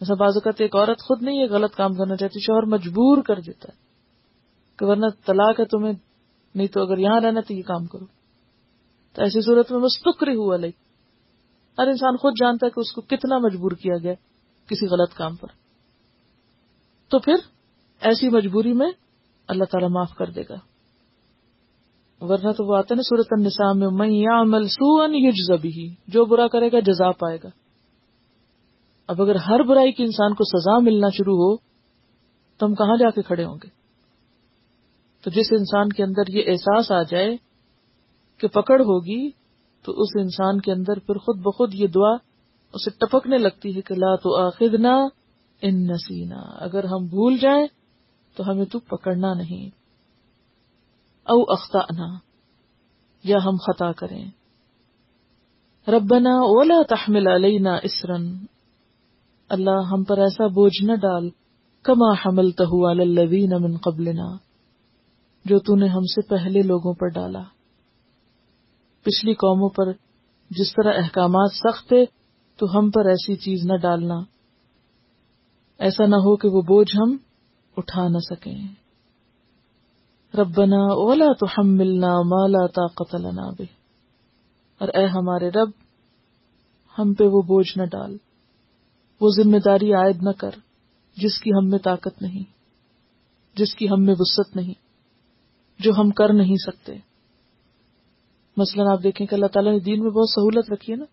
ایسا 0.00 0.14
بعض 0.14 0.32
اوقات 0.34 0.60
ایک 0.60 0.76
عورت 0.76 0.98
خود 1.02 1.22
نہیں 1.22 1.36
یہ 1.36 1.46
غلط 1.50 1.74
کام 1.74 1.94
کرنا 1.94 2.16
چاہتی، 2.16 2.40
شوہر 2.40 2.62
مجبور 2.62 3.22
کر 3.22 3.40
دیتا 3.40 3.72
ہے 3.72 3.78
کہ 4.78 4.86
ورنہ 4.86 5.06
طلاق 5.26 5.60
ہے 5.60 5.64
تمہیں، 5.64 5.92
نہیں 6.54 6.66
تو 6.66 6.82
اگر 6.82 6.98
یہاں 6.98 7.20
رہنا 7.20 7.40
تو 7.40 7.54
یہ 7.54 7.62
کام 7.62 7.86
کرو۔ 7.86 8.06
تو 9.12 9.22
ایسی 9.22 9.40
صورت 9.40 9.72
میں 9.72 9.80
مستقری 9.80 10.34
ہوا 10.34 10.56
لئی 10.56 10.70
ہر 11.78 11.86
انسان 11.86 12.16
خود 12.16 12.32
جانتا 12.40 12.66
ہے 12.66 12.70
کہ 12.70 12.80
اس 12.80 12.92
کو 12.92 13.00
کتنا 13.00 13.38
مجبور 13.38 13.70
کیا 13.70 13.94
گیا 14.02 14.12
کسی 14.66 14.86
غلط 14.86 15.14
کام 15.14 15.36
پر۔ 15.36 15.48
تو 17.08 17.18
پھر 17.18 17.34
ایسی 18.00 18.28
مجبوری 18.28 18.72
میں 18.72 18.90
اللہ 19.48 19.64
تعالی 19.64 19.86
معاف 19.86 20.10
کر 20.18 20.30
دے 20.30 20.42
گا۔ 20.48 20.54
ورنہ 22.20 22.52
تو 22.52 22.64
وہ 22.64 22.76
آتا 22.76 22.94
نا 22.94 23.02
صورت 23.02 23.26
النساء 23.30 23.72
میں 23.72 23.88
میں 23.90 24.08
یا 24.08 24.42
ملسو 24.42 25.56
بھی 25.56 25.94
جو 26.08 26.24
برا 26.24 26.48
کرے 26.48 26.72
گا 26.72 26.80
جزا 26.80 27.10
پائے 27.10 27.38
گا۔ 27.44 27.48
اب 29.08 29.22
اگر 29.22 29.34
ہر 29.34 29.62
برائی 29.62 29.92
کی 29.92 30.02
انسان 30.02 30.34
کو 30.34 30.44
سزا 30.44 30.78
ملنا 30.78 31.08
شروع 31.08 31.34
ہو، 31.34 31.56
تو 32.58 32.66
ہم 32.66 32.74
کہاں 32.74 32.96
جا 32.96 33.10
کے 33.10 33.22
کھڑے 33.22 33.44
ہوں 33.44 33.54
گے؟ 33.54 33.68
تو 35.24 35.30
جس 35.30 35.46
انسان 35.52 35.88
کے 35.88 36.02
اندر 36.02 36.28
یہ 36.28 36.42
احساس 36.46 36.92
آ 36.92 37.02
جائے 37.02 37.36
کہ 38.38 38.48
پکڑ 38.48 38.80
ہوگی، 38.80 39.30
تو 39.82 39.92
اس 39.92 40.08
انسان 40.20 40.60
کے 40.60 40.72
اندر 40.72 40.98
پھر 40.98 41.18
خود 41.18 41.38
بخود 41.38 41.74
یہ 41.74 41.86
دعا 41.86 42.14
اسے 42.72 42.90
ٹپکنے 42.90 43.38
لگتی 43.38 43.76
ہے 43.76 43.80
کہ 43.80 43.94
لا 43.94 44.16
تو 44.16 44.46
آخدنا 44.46 44.98
ان 45.62 45.86
نسینا۔ 45.86 46.64
اگر 46.64 46.84
ہم 46.84 47.06
بھول 47.06 47.38
جائیں، 47.38 47.66
تو 48.36 48.50
ہمیں 48.50 48.64
تو 48.64 48.78
پکڑنا 48.78 49.34
نہیں۔ 49.34 49.85
او 51.28 51.52
اختانا 51.52 52.06
یا 53.24 53.36
ہم 53.44 53.56
خطا 53.56 53.92
کریں۔ 53.92 54.30
ربنا 55.88 56.30
اولا 56.30 56.82
تحمل 56.88 57.26
علینا 57.26 57.76
اسرن 57.82 58.46
اللہ 59.48 59.80
ہم 59.92 60.04
پر 60.04 60.18
ایسا 60.18 60.46
بوجھ 60.46 60.84
نہ 60.84 60.92
ڈال 60.92 61.30
کما 61.82 62.12
حمل 62.12 62.50
الذین 63.00 63.50
من 63.60 63.76
قبلنا، 63.76 64.36
جو 65.44 65.58
تو 65.58 65.76
نے 65.76 65.86
ہم 65.86 66.02
سے 66.02 66.28
پہلے 66.28 66.62
لوگوں 66.62 66.94
پر 66.94 67.08
ڈالا۔ 67.08 67.42
پچھلی 69.02 69.34
قوموں 69.34 69.68
پر 69.68 69.92
جس 70.50 70.72
طرح 70.72 70.92
احکامات 70.96 71.50
سخت 71.52 71.88
تھے، 71.88 72.04
تو 72.56 72.78
ہم 72.78 72.90
پر 72.90 73.06
ایسی 73.06 73.36
چیز 73.36 73.66
نہ 73.66 73.76
ڈالنا۔ 73.76 74.18
ایسا 75.78 76.06
نہ 76.06 76.16
ہو 76.16 76.36
کہ 76.36 76.48
وہ 76.48 76.62
بوجھ 76.62 76.96
ہم 76.96 77.16
اٹھا 77.76 78.08
نہ 78.08 78.18
سکیں۔ 78.18 78.85
ربنا 80.38 80.76
اولا 80.76 81.32
تو 81.32 81.46
ہم 81.46 81.76
ملنا 81.76 82.08
مالا 82.08 82.66
طاقت 82.66 83.14
لنا 83.14 83.50
بے 83.58 83.64
اور 84.80 84.88
اے 84.94 85.06
ہمارے 85.06 85.48
رب، 85.48 85.70
ہم 86.98 87.14
پہ 87.14 87.24
وہ 87.24 87.42
بوجھ 87.42 87.78
نہ 87.78 87.82
ڈال۔ 87.84 88.16
وہ 89.20 89.28
ذمہ 89.36 89.56
داری 89.64 89.92
عائد 89.92 90.22
نہ 90.22 90.30
کر، 90.30 90.50
جس 91.16 91.38
کی 91.38 91.50
ہم 91.50 91.68
میں 91.68 91.78
طاقت 91.78 92.22
نہیں، 92.22 92.44
جس 93.56 93.74
کی 93.74 93.88
ہم 93.88 94.02
میں 94.02 94.14
وسط 94.18 94.56
نہیں، 94.56 94.74
جو 95.78 95.92
ہم 95.98 96.10
کر 96.10 96.32
نہیں 96.32 96.56
سکتے۔ 96.56 96.94
مثلا 98.56 98.92
آپ 98.92 99.02
دیکھیں 99.02 99.26
کہ 99.26 99.34
اللہ 99.34 99.46
تعالیٰ 99.46 99.72
نے 99.72 99.78
دین 99.78 100.02
میں 100.02 100.10
بہت 100.10 100.30
سہولت 100.30 100.72
رکھی 100.72 100.92
ہے 100.92 100.98
نا۔ 100.98 101.04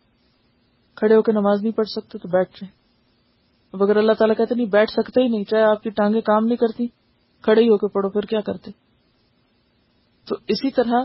کھڑے 0.96 1.16
ہو 1.16 1.22
کے 1.22 1.32
نماز 1.32 1.62
نہیں 1.62 1.72
پڑھ 1.72 1.88
سکتے 1.88 2.18
تو 2.18 2.28
بیٹھ 2.28 2.64
رہے 2.64 2.72
اب 3.74 3.84
اگر 3.84 3.98
اللہ 3.98 4.12
تعالیٰ 4.12 4.36
کہتے 4.38 4.56
نہیں، 4.56 4.66
بیٹھ 4.66 4.92
سکتے 4.92 5.22
ہی 5.22 5.28
نہیں، 5.28 5.44
چاہے 5.44 5.64
آپ 5.64 5.84
کی 5.84 5.90
ٹانگیں 5.90 6.22
کام 6.22 6.46
نہیں 6.46 6.58
کرتی، 6.58 6.88
کھڑے 7.42 7.62
ہی 7.62 7.68
ہو 7.68 7.78
کے 7.78 7.88
پڑھو، 7.88 8.10
پھر 8.10 8.22
کیا 8.22 8.42
کرتے؟ 8.42 8.83
تو 10.26 10.36
اسی 10.48 10.72
طرح 10.72 11.04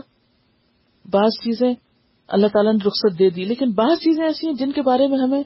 بعض 1.11 1.29
چیزیں 1.43 1.73
اللہ 2.27 2.47
تعالیٰ 2.47 2.73
نے 2.73 2.87
رخصت 2.87 3.19
دے 3.19 3.29
دی، 3.29 3.43
لیکن 3.43 3.71
بعض 3.71 3.97
چیزیں 3.97 4.25
ایسی 4.25 4.47
ہیں 4.47 4.53
جن 4.53 4.71
کے 4.71 4.81
بارے 4.81 5.07
میں 5.07 5.19
ہمیں 5.19 5.43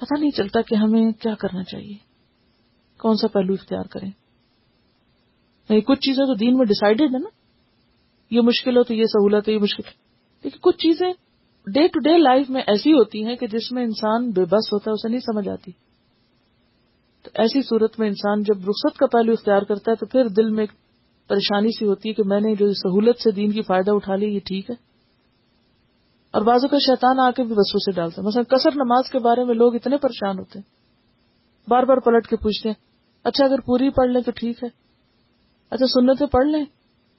پتہ 0.00 0.20
نہیں 0.20 0.30
چلتا 0.30 0.60
کہ 0.60 0.74
ہمیں 0.74 1.12
کیا 1.12 1.34
کرنا 1.34 1.62
چاہیے۔ 1.62 1.94
کون 2.98 3.16
سا 3.16 3.28
پہلو 3.28 3.52
اختیار 3.52 3.84
کریں؟ 3.84 4.10
نہیں، 5.70 5.80
کچھ 5.80 6.00
چیزیں 6.00 6.24
تو 6.24 6.34
دین 6.34 6.56
میں 6.56 6.66
ڈسائڈیڈ 6.66 7.14
ہے 7.14 7.18
نا۔ 7.18 7.28
یہ 8.30 8.40
مشکل 8.40 8.76
ہو 8.76 8.82
تو 8.82 8.94
یہ 8.94 9.04
سہولت 9.04 9.48
ہے، 9.48 9.54
یہ 9.54 9.58
مشکل۔ 9.58 9.90
لیکن 10.44 10.58
کچھ 10.62 10.76
چیزیں 10.76 11.12
ڈے 11.66 11.88
ٹو 11.88 12.00
ڈے 12.00 12.18
لائف 12.18 12.50
میں 12.50 12.62
ایسی 12.66 12.92
ہوتی 12.92 13.24
ہیں 13.24 13.36
کہ 13.36 13.46
جس 13.46 13.72
میں 13.72 13.82
انسان 13.82 14.30
بے 14.30 14.44
بس 14.44 14.72
ہوتا 14.72 14.90
ہے، 14.90 14.92
اسے 14.92 15.08
نہیں 15.08 15.20
سمجھ 15.20 15.48
آتی۔ 15.48 15.70
تو 17.22 17.30
ایسی 17.34 17.62
صورت 17.62 18.00
میں 18.00 18.08
انسان 18.08 18.42
جب 18.42 18.58
رخصت 18.58 18.98
کا 18.98 19.06
پہلو 19.06 19.32
اختیار 19.32 19.62
کرتا 19.62 19.90
ہے 19.90 19.96
تو 19.96 20.06
پھر 20.06 20.28
دل 20.28 20.50
میں 20.50 20.62
ایک 20.62 20.70
پریشانی 21.28 21.68
سی 21.78 21.86
ہوتی 21.86 22.08
ہے 22.08 22.14
کہ 22.14 22.22
میں 22.26 22.40
نے 22.40 22.54
جو 22.54 22.72
سہولت 22.72 23.18
سے 23.18 23.30
دین 23.30 23.52
کی 23.52 23.62
فائدہ 23.62 23.90
اٹھا 23.90 24.16
لی، 24.16 24.26
یہ 24.26 24.40
ٹھیک 24.40 24.70
ہے؟ 24.70 24.74
اور 26.30 26.42
بازو 26.42 26.68
کا 26.68 26.78
شیطان 26.78 27.20
آ 27.20 27.30
کے 27.30 27.42
بھی 27.42 27.52
بسوں 27.52 27.78
سے 27.78 27.92
ڈالتا 27.92 28.22
ہے۔ 28.22 28.26
مثلا 28.26 28.42
کثر 28.42 28.70
نماز 28.74 29.10
کے 29.10 29.18
بارے 29.18 29.44
میں 29.44 29.54
لوگ 29.54 29.74
اتنے 29.74 29.96
پریشان 29.96 30.38
ہوتے 30.38 30.58
ہیں۔ 30.58 30.78
بار 31.70 31.82
بار 31.82 31.96
پلٹ 31.96 32.26
کے 32.26 32.36
پوچھتے 32.36 32.68
ہیں 32.68 32.88
اچھا 33.24 33.44
اگر 33.44 33.60
پوری 33.60 33.90
پڑھ 33.90 34.10
لیں 34.10 34.22
تو 34.22 34.30
ٹھیک 34.30 34.64
ہے؟ 34.64 34.68
اچھا 35.70 35.86
سنتیں 35.86 36.26
پڑھ 36.26 36.46
لیں؟ 36.46 36.64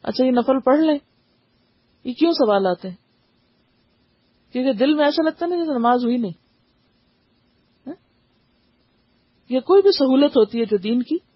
اچھا 0.03 0.25
یہ 0.25 0.31
نفل 0.31 0.59
پڑھ 0.59 0.79
لیں؟ 0.79 0.97
یہ 2.03 2.13
کیوں 2.13 2.31
سوال 2.31 2.67
آتے 2.67 2.89
ہیں؟ 2.89 2.95
کیونکہ 4.51 4.73
دل 4.73 4.93
میں 4.93 5.05
ایسا 5.05 5.23
لگتا 5.23 5.45
نا 5.45 5.55
جیسے 5.55 5.73
نماز 5.73 6.05
ہوئی 6.05 6.17
نہیں۔ 6.17 6.31
ہاں؟ 7.87 7.95
یا 9.49 9.59
کوئی 9.59 9.81
بھی 9.81 9.91
سہولت 9.91 10.31
ہوتی 10.31 10.59
ہے 10.59 10.65
جو 10.65 10.77
دین 10.77 11.03
کی 11.03 11.28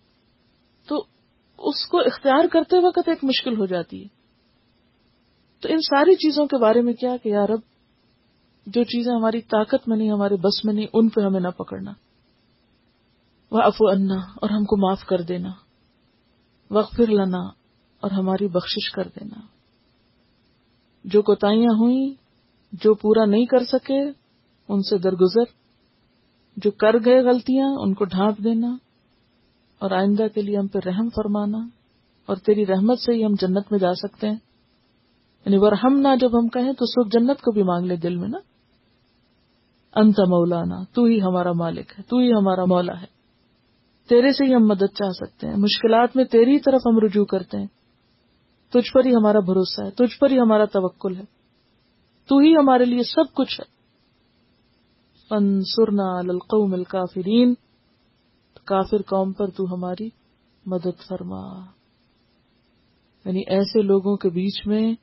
اس 1.64 1.88
کو 1.88 2.00
اختیار 2.00 2.48
کرتے 2.52 2.78
وقت 2.78 3.10
ایک 3.10 3.24
مشکل 3.24 3.60
ہو 3.60 3.66
جاتی 3.66 4.04
ہے۔ 4.04 4.08
تو 5.62 5.70
ان 5.70 5.78
ساری 5.78 6.16
چیزوں 6.16 6.46
کے 6.46 6.58
بارے 6.58 6.82
میں 6.82 6.94
کیا 6.94 7.18
کہ 7.24 7.30
یار 7.30 7.50
اب 7.50 7.60
جو 8.66 8.84
چیزیں 8.84 9.16
ہماری 9.16 9.42
طاقت 9.42 9.88
میں 9.88 9.98
نہیں، 9.98 10.12
ہمارے 10.12 10.36
بس 10.36 10.66
میں 10.66 10.74
نہیں، 10.74 10.88
ان 10.94 11.10
پہ 11.10 11.22
ہمیں 11.22 11.40
نہ 11.40 11.48
پکڑنا۔ 11.48 11.92
وہ 13.52 13.60
افو 13.62 13.90
انا 13.90 14.16
اور 14.16 14.50
ہم 14.50 14.66
کو 14.66 14.78
معاف 14.78 15.06
کر 15.06 15.22
دینا۔ 15.22 15.50
وقت 16.72 16.96
پھر 16.96 17.08
لنا، 17.08 17.64
اور 18.00 18.12
ہماری 18.12 18.48
بخشش 18.48 18.92
کر 18.92 19.04
دینا۔ 19.04 19.40
جو 21.04 21.22
کوتاہیاں 21.22 21.80
ہوئیں، 21.80 22.14
جو 22.72 22.94
پورا 22.94 23.26
نہیں 23.26 23.46
کر 23.46 23.64
سکے، 23.64 24.02
ان 24.70 24.82
سے 24.82 24.98
درگزر۔ 24.98 25.64
جو 26.58 26.72
کر 26.72 26.96
گئے 27.06 27.20
غلطیاں، 27.20 27.68
ان 27.80 27.94
کو 27.94 28.06
ڈھانپ 28.06 28.38
دینا۔ 28.38 28.76
اور 29.80 29.92
آئندہ 29.92 30.24
کے 30.34 30.42
لیے 30.42 30.58
ہم 30.58 30.68
پہ 30.68 30.80
رحم 30.86 31.10
فرمانا 31.10 31.58
اور 32.26 32.36
تیری 32.36 32.66
رحمت 32.66 33.00
سے 33.00 33.14
ہی 33.14 33.26
ہم 33.26 33.34
جنت 33.42 33.72
میں 33.72 33.80
جا 33.80 33.94
سکتے 33.94 34.28
ہیں۔ 34.28 34.36
یعنی 35.46 35.58
ورحم 35.58 36.00
نہ 36.00 36.08
جب 36.20 36.40
ہم 36.40 36.48
کہیں 36.48 36.74
تو 36.74 36.86
سب 36.86 37.12
جنت 37.12 37.42
کو 37.42 37.52
بھی 37.52 37.64
مانگ 37.64 37.86
لے 37.86 37.96
دل 37.96 38.16
میں 38.16 38.28
نا۔ 38.28 38.38
انت 39.96 40.20
مولانا، 40.20 40.84
تو 40.94 41.04
ہی 41.04 41.22
ہمارا 41.22 41.52
مالک 41.52 41.94
ہے، 41.98 42.04
تو 42.04 42.18
ہی 42.18 42.32
ہمارا 42.32 42.66
مولا 42.66 43.02
ہے۔ 43.02 43.06
تیرے 44.10 44.32
سے 44.32 44.46
ہی 44.46 44.56
ہم 44.56 44.68
مدد 44.68 44.94
چاہ 44.94 45.10
سکتے 45.10 45.48
ہیں۔ 45.48 45.56
مشکلات 45.58 46.16
میں 46.16 46.26
تیری 46.26 46.60
طرف 46.60 46.82
ہم 46.86 47.00
رجوع 47.06 47.26
کرتے 47.26 47.58
ہیں۔ 47.58 47.68
تجھ 48.74 48.94
پر 48.94 49.06
ہی 49.06 49.16
ہمارا 49.16 49.40
بھروسہ 49.40 49.86
ہے، 49.86 49.92
تجھ 49.92 50.20
پر 50.20 50.32
ہی 50.32 50.40
ہمارا 50.40 50.66
توکل 50.66 51.16
ہے۔ 51.16 51.24
تو 52.28 52.38
ہی 52.38 52.56
ہمارے 52.56 52.86
لیے 52.86 53.04
سب 53.04 53.34
کچھ 53.34 53.62
ہے۔ 53.62 53.66
فن 55.30 55.62
سرنا 55.62 56.20
القوم 56.20 56.74
الکافرین۔ 56.74 57.54
کافر 58.66 59.02
قوم 59.02 59.32
پر 59.32 59.48
تو 59.48 59.74
ہماری 59.74 60.10
مدد 60.66 61.08
فرما۔ 61.08 61.66
یعنی 63.26 63.42
ایسے 63.48 63.82
لوگوں 63.82 64.18
کے 64.18 64.30
بیچ 64.30 64.68
میں 64.68 64.96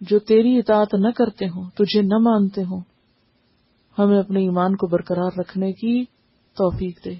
جو 0.00 0.18
تیری 0.18 0.58
اطاعت 0.58 0.94
نہ 0.94 1.08
کرتے 1.16 1.46
ہوں، 1.46 1.70
تجھے 1.70 2.02
نہ 2.02 2.18
مانتے 2.18 2.62
ہوں، 2.62 2.80
ہمیں 3.98 4.18
اپنے 4.18 4.40
ایمان 4.40 4.76
کو 4.76 4.86
برقرار 4.86 5.30
رکھنے 5.38 5.72
کی 5.72 6.04
توفیق 6.56 7.04
دے۔ 7.04 7.14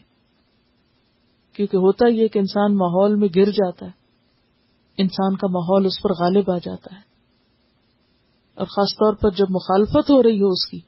کیونکہ 1.52 1.76
ہوتا 1.76 2.08
یہ 2.08 2.28
کہ 2.28 2.38
انسان 2.38 2.76
ماحول 2.76 3.14
میں 3.14 3.28
گر 3.36 3.50
جاتا 3.50 3.86
ہے، 3.86 3.90
انسان 4.98 5.36
کا 5.36 5.46
ماحول 5.46 5.86
اس 5.86 6.02
پر 6.02 6.10
غالب 6.10 6.50
آ 6.50 6.58
جاتا 6.58 6.96
ہے۔ 6.96 7.00
اور 8.54 8.66
خاص 8.66 8.88
طور 8.88 9.14
پر 9.14 9.30
جب 9.30 9.46
مخالفت 9.50 10.10
ہو 10.10 10.22
رہی 10.22 10.42
ہو 10.42 10.48
اس 10.48 10.70
کی 10.70 10.80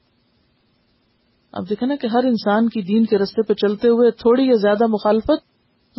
اب 1.51 1.69
دیکھیں 1.69 1.87
نا 1.87 1.95
کہ 1.95 2.07
ہر 2.07 2.23
انسان 2.23 2.69
کی 2.69 2.81
دین 2.81 3.05
کے 3.05 3.17
رستے 3.17 3.41
پہ 3.41 3.53
چلتے 3.53 3.87
ہوئے 3.87 4.11
تھوڑی 4.11 4.43
یا 4.43 4.55
زیادہ 4.61 4.87
مخالفت 4.87 5.49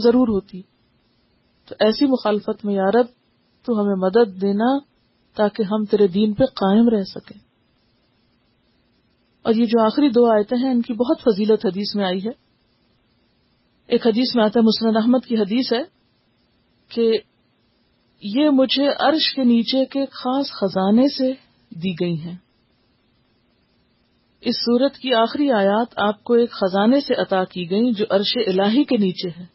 ضرور 0.01 0.29
ہوتی۔ 0.29 0.63
تو 1.69 1.75
ایسی 1.81 2.07
مخالفت 2.07 2.65
میں 2.65 2.75
یارب 2.75 3.07
تو 3.65 3.81
ہمیں 3.81 3.95
مدد 3.95 4.41
دینا 4.41 4.79
تاکہ 5.37 5.63
ہم 5.63 5.85
تیرے 5.85 6.07
دین 6.07 6.33
پہ 6.35 6.45
قائم 6.45 6.89
رہ 6.89 7.03
سکیں۔ 7.03 7.41
اور 9.43 9.55
یہ 9.55 9.65
جو 9.65 9.81
آخری 9.81 10.09
دو 10.09 10.31
آیتیں 10.31 10.59
ہیں، 10.59 10.71
ان 10.71 10.83
کی 10.83 10.93
بہت 10.93 11.21
فضیلت 11.21 11.67
حدیث 11.67 11.95
میں 11.95 12.05
آئی 12.05 12.25
ہے۔ 12.25 12.31
ایک 13.87 14.07
حدیث 14.07 14.37
میں 14.37 14.45
آتا 14.45 14.61
ہے، 14.61 14.65
مسند 14.65 14.97
احمد 14.97 15.27
کی 15.27 15.37
حدیث 15.37 15.73
ہے 15.73 15.83
کہ 16.89 17.19
یہ 18.23 18.51
مجھے 18.51 18.89
عرش 18.99 19.35
کے 19.35 19.45
نیچے 19.45 19.85
کے 19.85 20.05
خاص 20.07 20.47
خزانے 20.53 21.09
سے 21.09 21.33
دی 21.81 21.93
گئی 21.93 22.21
ہیں۔ 22.21 22.37
اس 24.41 24.55
صورت 24.57 24.95
کی 24.95 25.15
آخری 25.15 25.53
آیات 25.53 25.87
آپ 25.97 26.25
کو 26.25 26.35
ایک 26.35 26.51
خزانے 26.51 27.01
سے 27.01 27.15
عطا 27.15 27.45
کی 27.45 27.71
گئی 27.71 27.93
جو 27.93 28.05
عرش 28.11 28.39
الہی 28.47 28.85
کے 28.85 28.97
نیچے 28.97 29.41
ہے۔ 29.41 29.47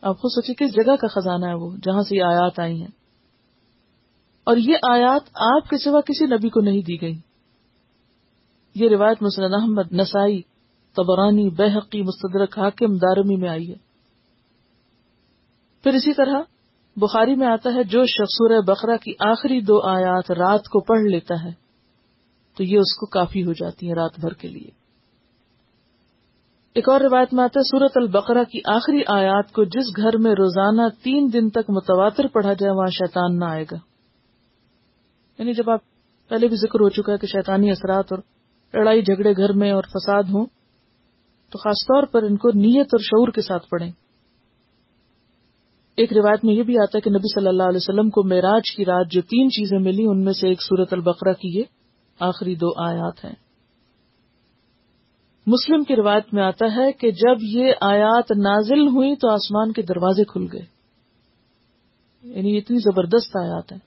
آپ 0.00 0.20
کو 0.20 0.28
سوچے 0.28 0.54
کس 0.54 0.74
جگہ 0.74 0.96
کا 0.96 1.06
خزانہ 1.06 1.46
ہے 1.46 1.54
وہ 1.54 1.70
جہاں 1.82 2.02
سے 2.02 2.16
یہ 2.16 2.22
آیات 2.22 2.60
آئی 2.60 2.80
ہیں۔ 2.80 2.88
اور 4.44 4.56
یہ 4.56 4.74
آیات 4.90 5.22
آپ 5.34 5.70
کے 5.70 5.78
سوا 5.78 6.00
کسی 6.00 6.26
نبی 6.26 6.48
کو 6.48 6.60
نہیں 6.60 6.82
دی 6.82 7.00
گئی 7.00 7.18
یہ 8.74 8.88
روایت 8.88 9.22
مسلم 9.22 9.54
احمد، 9.54 9.92
نسائی 9.92 10.42
تبرانی 10.96 11.50
بحقی 11.50 12.02
مستدرک، 12.02 12.58
حاکم، 12.58 12.96
دارمی 12.96 13.36
میں 13.36 13.48
آئی 13.48 13.70
ہے۔ 13.70 13.76
پھر 15.82 15.94
اسی 15.94 16.12
طرح 16.12 16.42
بخاری 16.96 17.34
میں 17.34 17.46
آتا 17.46 17.74
ہے، 17.74 17.84
جو 17.84 18.06
شخصور 18.06 18.62
بقرہ 18.62 18.96
کی 18.96 19.12
آخری 19.20 19.60
دو 19.60 19.80
آیات 19.80 20.30
رات 20.30 20.68
کو 20.68 20.80
پڑھ 20.80 21.02
لیتا 21.02 21.44
ہے۔ 21.44 21.67
تو 22.58 22.64
یہ 22.64 22.78
اس 22.78 22.96
کو 23.00 23.06
کافی 23.06 23.44
ہو 23.44 23.52
جاتی 23.52 23.86
ہیں 23.86 23.94
رات 23.94 24.20
بھر 24.20 24.32
کے 24.32 24.48
لیے۔ 24.48 24.70
ایک 26.74 26.88
اور 26.88 27.00
روایت 27.00 27.34
میں 27.34 27.44
آتا 27.44 27.60
ہے 27.60 27.78
سورت 27.78 27.92
البقرہ 27.94 28.44
کی 28.44 28.60
آخری 28.64 29.02
آیات 29.06 29.52
کو 29.52 29.64
جس 29.64 29.96
گھر 29.96 30.16
میں 30.16 30.30
روزانہ 30.30 30.82
تین 31.02 31.30
دن 31.32 31.50
تک 31.50 31.70
متواتر 31.70 32.26
پڑھا 32.26 32.52
جائے، 32.52 32.72
وہاں 32.72 32.90
شیطان 32.90 33.38
نہ 33.38 33.44
آئے 33.44 33.64
گا۔ 33.70 33.76
یعنی 35.38 35.52
جب 35.52 35.70
آپ 35.70 35.80
پہلے 36.28 36.48
بھی 36.48 36.56
ذکر 36.56 36.80
ہو 36.80 36.88
چکا 36.88 37.12
ہے 37.12 37.18
کہ 37.18 37.26
شیطانی 37.26 37.70
اثرات 37.70 38.04
اور 38.10 38.18
لڑائی 38.74 39.02
جھگڑے 39.02 39.32
گھر 39.32 39.52
میں 39.52 39.70
اور 39.70 39.82
فساد 39.82 40.22
ہوں، 40.22 40.46
تو 41.50 41.58
خاص 41.58 41.76
طور 41.76 42.02
پر 42.02 42.22
ان 42.22 42.36
کو 42.36 42.48
نیت 42.48 42.86
اور 42.92 42.98
شعور 42.98 43.28
کے 43.28 43.42
ساتھ 43.42 43.68
پڑھیں۔ 43.68 43.90
ایک 45.96 46.12
روایت 46.12 46.44
میں 46.44 46.54
یہ 46.54 46.62
بھی 46.62 46.78
آتا 46.78 46.98
ہے 46.98 47.00
کہ 47.00 47.10
نبی 47.10 47.34
صلی 47.34 47.48
اللہ 47.48 47.62
علیہ 47.62 47.76
وسلم 47.76 48.10
کو 48.10 48.22
معراج 48.22 48.76
کی 48.76 48.84
رات 48.84 49.06
جو 49.10 49.20
تین 49.20 49.50
چیزیں 49.50 49.78
ملی، 49.78 50.04
ان 50.06 50.24
میں 50.24 50.32
سے 50.32 50.48
ایک 50.48 50.62
سورت 50.62 50.92
البقرہ 50.92 51.32
کی 51.32 51.58
یہ 51.58 51.62
آخری 52.20 52.54
دو 52.54 52.82
آیات 52.82 53.24
ہیں۔ 53.24 53.34
مسلم 55.46 55.84
کی 55.84 55.96
روایت 55.96 56.34
میں 56.34 56.42
آتا 56.42 56.76
ہے 56.76 56.92
کہ 56.92 57.10
جب 57.10 57.36
یہ 57.40 57.72
آیات 57.80 58.30
نازل 58.30 58.88
ہوئی 58.88 59.16
تو 59.16 59.30
آسمان 59.30 59.72
کے 59.72 59.82
دروازے 59.82 60.24
کھل 60.24 60.46
گئے۔ 60.52 60.66
یعنی 62.22 62.58
اتنی 62.58 62.78
زبردست 62.78 63.36
آیات 63.36 63.72
ہیں۔ 63.72 63.78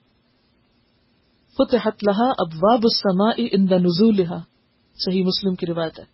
فتحت 1.54 2.04
لہا 2.04 2.30
ابواب 2.38 2.80
السماء 2.84 3.48
عند 3.54 3.72
نزولها 3.72 4.42
صحیح 4.96 5.24
مسلم 5.24 5.56
کی 5.56 5.66
روایت 5.66 6.00
ہے۔ 6.00 6.06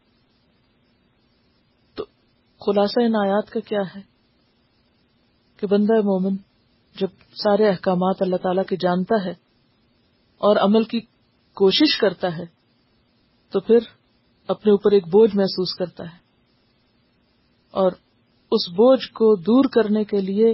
تو 1.95 2.05
خلاصہ 2.65 3.03
ان 3.03 3.15
آیات 3.15 3.49
کا 3.49 3.59
کیا 3.59 3.81
ہے؟ 3.95 4.01
کہ 5.57 5.67
بندہ 5.67 5.93
مومن 5.93 6.35
جب 6.99 7.07
سارے 7.43 7.67
احکامات 7.67 8.21
اللہ 8.21 8.35
تعالی 8.35 8.61
کے 8.67 8.75
جانتا 8.75 9.25
ہے 9.25 9.33
اور 10.37 10.55
عمل 10.55 10.83
کی 10.83 11.01
کوشش 11.57 11.97
کرتا 11.97 12.37
ہے، 12.37 12.45
تو 13.51 13.59
پھر 13.59 13.77
اپنے 14.47 14.71
اوپر 14.71 14.91
ایک 14.91 15.07
بوجھ 15.07 15.35
محسوس 15.35 15.75
کرتا 15.75 16.03
ہے۔ 16.03 16.27
اور 17.71 17.91
اس 18.51 18.69
بوجھ 18.69 19.07
کو 19.07 19.35
دور 19.35 19.65
کرنے 19.73 20.03
کے 20.03 20.21
لیے 20.21 20.51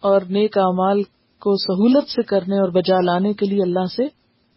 اور 0.00 0.20
نیک 0.20 0.58
اعمال 0.58 1.02
کو 1.40 1.56
سہولت 1.56 2.08
سے 2.08 2.22
کرنے 2.22 2.58
اور 2.58 2.68
بجا 2.68 3.00
لانے 3.00 3.32
کے 3.32 3.46
لیے 3.46 3.62
اللہ 3.62 3.84
سے 3.96 4.02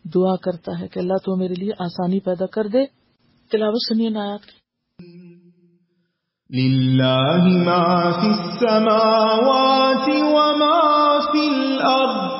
دعا 0.10 0.36
کرتا 0.36 0.79
ہے 0.79 0.88
کہ 0.88 0.99
اللہ 0.99 1.13
تو 1.13 1.36
میرے 1.36 1.53
لیے 1.53 1.71
آسانی 1.79 2.19
پیدا 2.19 2.45
کر 2.45 2.67
دے۔ 2.67 2.86
تلاوت 3.51 3.82
سنیے 3.88 4.10
نایات 4.10 4.45
کی۔ 4.45 4.63
لله 6.53 7.63
ما 7.63 8.10
في 8.10 8.27
السماوات 8.27 10.10
وما 10.10 11.19
في 11.32 11.47
الأرض 11.47 12.32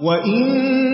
وإن 0.00 0.93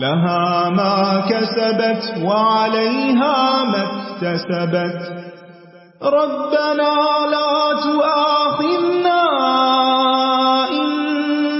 لها 0.00 0.70
ما 0.70 1.20
كسبت 1.28 2.24
وعليها 2.24 3.64
ما 3.64 3.82
اكتسبت. 3.90 4.98
ربنا 6.02 6.94
لا 7.30 7.52
تؤاخذنا 7.82 9.22
إن 10.70 10.86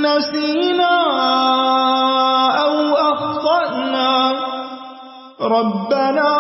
نسينا 0.03 0.97
أو 2.65 2.77
أخطأنا. 3.13 4.33
ربنا 5.41 6.40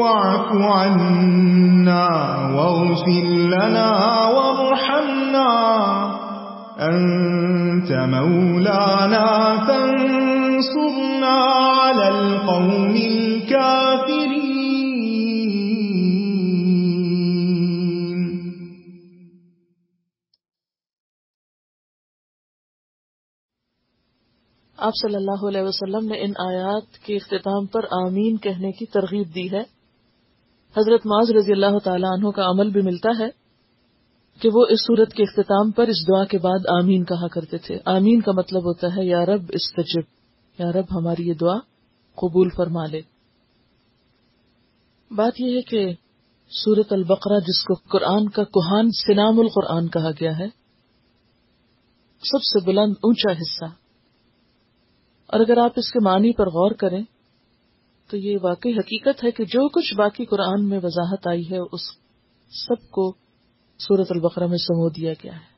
واعف 0.00 0.62
عنا 0.62 2.06
واغفر 2.54 3.26
لنا 3.26 3.90
وارحمنا. 4.26 5.46
أنت 6.78 7.90
مولانا 7.90 9.54
فانصرنا 9.66 11.36
على 11.72 12.06
القوم 12.06 12.94
الكافرين. 12.94 14.66
آپ 24.78 24.92
صلی 25.02 25.14
اللہ 25.14 25.48
علیہ 25.48 25.62
وسلم 25.62 26.08
نے 26.08 26.20
ان 26.20 26.32
آیات 26.48 26.98
کے 26.98 27.16
اختتام 27.16 27.66
پر 27.66 27.80
آمین 28.06 28.36
کہنے 28.36 28.72
کی 28.72 28.86
ترغیب 28.86 29.34
دی 29.34 29.52
ہے۔ 29.52 29.75
حضرت 30.76 31.06
معاذ 31.06 31.30
رضی 31.30 31.52
اللہ 31.52 31.78
تعالیٰ 31.84 32.10
عنہ 32.12 32.30
کا 32.30 32.44
عمل 32.44 32.70
بھی 32.70 32.82
ملتا 32.82 33.10
ہے 33.18 33.28
کہ 34.40 34.48
وہ 34.54 34.66
اس 34.66 34.78
صورت 34.86 35.12
کے 35.12 35.22
اختتام 35.22 35.70
پر 35.70 35.86
اس 35.86 36.08
دعا 36.08 36.24
کے 36.24 36.38
بعد 36.38 36.82
آمین 36.82 37.04
کہا 37.04 37.28
کرتے 37.28 37.58
تھے۔ 37.58 37.78
آمین 37.84 38.20
کا 38.20 38.32
مطلب 38.32 38.62
ہوتا 38.62 38.86
ہے، 38.86 39.04
یا 39.04 39.26
رب 39.26 39.42
استجب، 39.48 40.02
یا 40.58 40.72
رب 40.72 40.98
ہماری 40.98 41.28
یہ 41.28 41.34
دعا 41.34 41.58
قبول 42.14 42.48
فرما 42.56 42.86
لے۔ 42.86 43.00
بات 45.10 45.40
یہ 45.40 45.56
ہے 45.56 45.62
کہ 45.62 45.92
سورت 46.50 46.92
البقرہ، 46.92 47.40
جس 47.40 47.64
کو 47.64 47.74
قرآن 47.74 48.28
کا 48.28 48.44
کوہان 48.44 48.90
سنام 48.90 49.40
القرآن 49.40 49.88
کہا 49.88 50.10
گیا 50.10 50.38
ہے، 50.38 50.46
سب 52.20 52.42
سے 52.42 52.64
بلند 52.64 52.94
اونچا 53.02 53.32
حصہ۔ 53.32 53.64
اور 55.26 55.40
اگر 55.40 55.58
آپ 55.58 55.72
اس 55.76 55.92
کے 55.92 55.98
معنی 56.04 56.32
پر 56.32 56.46
غور 56.46 56.70
کریں 56.70 57.02
تو 58.10 58.16
یہ 58.16 58.36
واقعی 58.42 58.72
حقیقت 58.72 59.24
ہے 59.24 59.30
کہ 59.30 59.44
جو 59.44 59.68
کچھ 59.68 59.94
باقی 59.94 60.24
قرآن 60.24 60.68
میں 60.68 60.80
وضاحت 60.82 61.26
آئی 61.26 61.50
ہے، 61.50 61.58
اس 61.58 61.80
سب 62.66 62.90
کو 62.90 63.14
سورت 63.78 64.06
البقرہ 64.10 64.46
میں 64.46 64.58
سمو 64.58 64.88
دیا 64.88 65.12
گیا 65.12 65.32
ہے۔ 65.32 65.56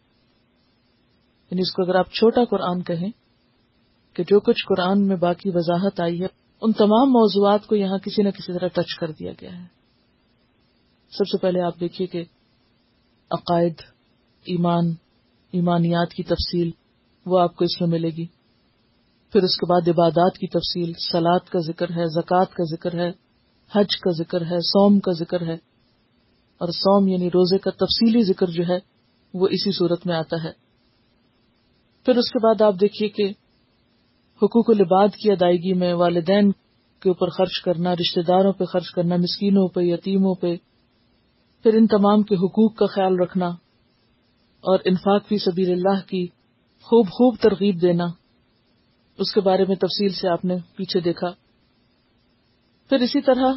یعنی 1.50 1.60
اس 1.60 1.72
کو 1.72 1.82
اگر 1.82 1.94
آپ 1.94 2.12
چھوٹا 2.12 2.44
قرآن 2.44 2.82
کہیں 2.82 3.10
کہ 4.14 4.22
جو 4.22 4.40
کچھ 4.40 4.66
قرآن 4.68 5.06
میں 5.06 5.16
باقی 5.16 5.50
وضاحت 5.54 6.00
آئی 6.00 6.20
ہے، 6.20 6.26
ان 6.62 6.72
تمام 6.72 7.10
موضوعات 7.10 7.66
کو 7.66 7.76
یہاں 7.76 7.98
کسی 7.98 8.22
نہ 8.22 8.28
کسی 8.28 8.52
طرح 8.52 8.68
ٹچ 8.68 8.98
کر 9.00 9.10
دیا 9.10 9.32
گیا 9.40 9.58
ہے۔ 9.58 9.66
سب 11.10 11.24
سے 11.26 11.38
پہلے 11.38 11.60
آپ 11.60 11.80
دیکھیے 11.80 12.08
کہ 12.08 12.24
عقائد، 13.30 13.74
ایمان، 14.44 14.94
ایمانیات 15.52 16.12
کی 16.12 16.22
تفصیل، 16.22 16.70
وہ 17.26 17.40
آپ 17.40 17.56
کو 17.56 17.64
اس 17.64 17.80
میں 17.80 17.88
ملے 17.88 18.08
گی۔ 18.08 18.26
پھر 19.32 19.42
اس 19.42 19.56
کے 19.56 19.66
بعد 19.66 19.88
عبادات 19.88 20.38
کی 20.38 20.46
تفصیل 20.46 20.92
سلاد 21.12 21.48
کا 21.48 21.58
ذکر 21.58 21.90
ہے، 21.90 22.06
زکوٰۃ 22.06 22.44
کا 22.44 22.64
ذکر 22.70 22.94
ہے، 22.94 23.08
حج 23.74 24.00
کا 24.00 24.10
ذکر 24.10 24.40
ہے 24.40 24.60
سوم 24.60 25.00
کا 25.00 25.12
ذکر 25.12 25.42
ہے۔ 25.42 25.54
اور 26.58 26.68
سوم 26.68 27.08
یعنی 27.08 27.28
روزے 27.28 27.58
کا 27.58 27.70
تفصیلی 27.70 28.22
ذکر 28.22 28.46
جو 28.46 28.64
ہے، 28.68 28.78
وہ 29.34 29.48
اسی 29.50 29.72
صورت 29.72 30.06
میں 30.06 30.14
آتا 30.14 30.44
ہے۔ 30.44 30.52
پھر 32.04 32.16
اس 32.16 32.30
کے 32.30 32.38
بعد 32.38 32.62
آپ 32.62 32.74
دیکھیے 32.80 33.08
کہ 33.08 33.22
حقوق 34.42 34.70
العباد 34.70 35.08
کی 35.08 35.32
ادائیگی 35.32 35.72
میں 35.72 35.94
والدین 35.94 36.52
کے 37.00 37.08
اوپر 37.08 37.28
خرچ 37.28 37.62
کرنا، 37.64 37.94
رشتہ 37.94 38.20
داروں 38.20 38.52
پہ 38.52 38.64
خرچ 38.64 38.90
کرنا، 38.90 39.16
مسکینوں 39.16 39.68
پہ، 39.68 39.80
یتیموں 39.80 40.34
پہ، 40.34 40.56
پھر 41.62 41.74
ان 41.74 41.86
تمام 41.86 42.22
کے 42.22 42.34
حقوق 42.34 42.74
کا 42.76 42.86
خیال 42.86 43.20
رکھنا 43.20 43.46
اور 44.60 44.78
انفاق 44.84 45.28
فی 45.28 45.38
سبیل 45.38 45.70
اللہ 45.70 46.08
کی 46.08 46.26
خوب 46.82 47.06
خوب 47.06 47.36
ترغیب 47.40 47.82
دینا۔ 47.82 48.06
اس 49.18 49.32
کے 49.32 49.40
بارے 49.40 49.64
میں 49.68 49.76
تفصیل 49.76 50.12
سے 50.12 50.28
آپ 50.28 50.44
نے 50.44 50.56
پیچھے 50.76 51.00
دیکھا۔ 51.00 51.28
پھر 52.88 52.96
اسی 52.96 53.20
طرح 53.20 53.52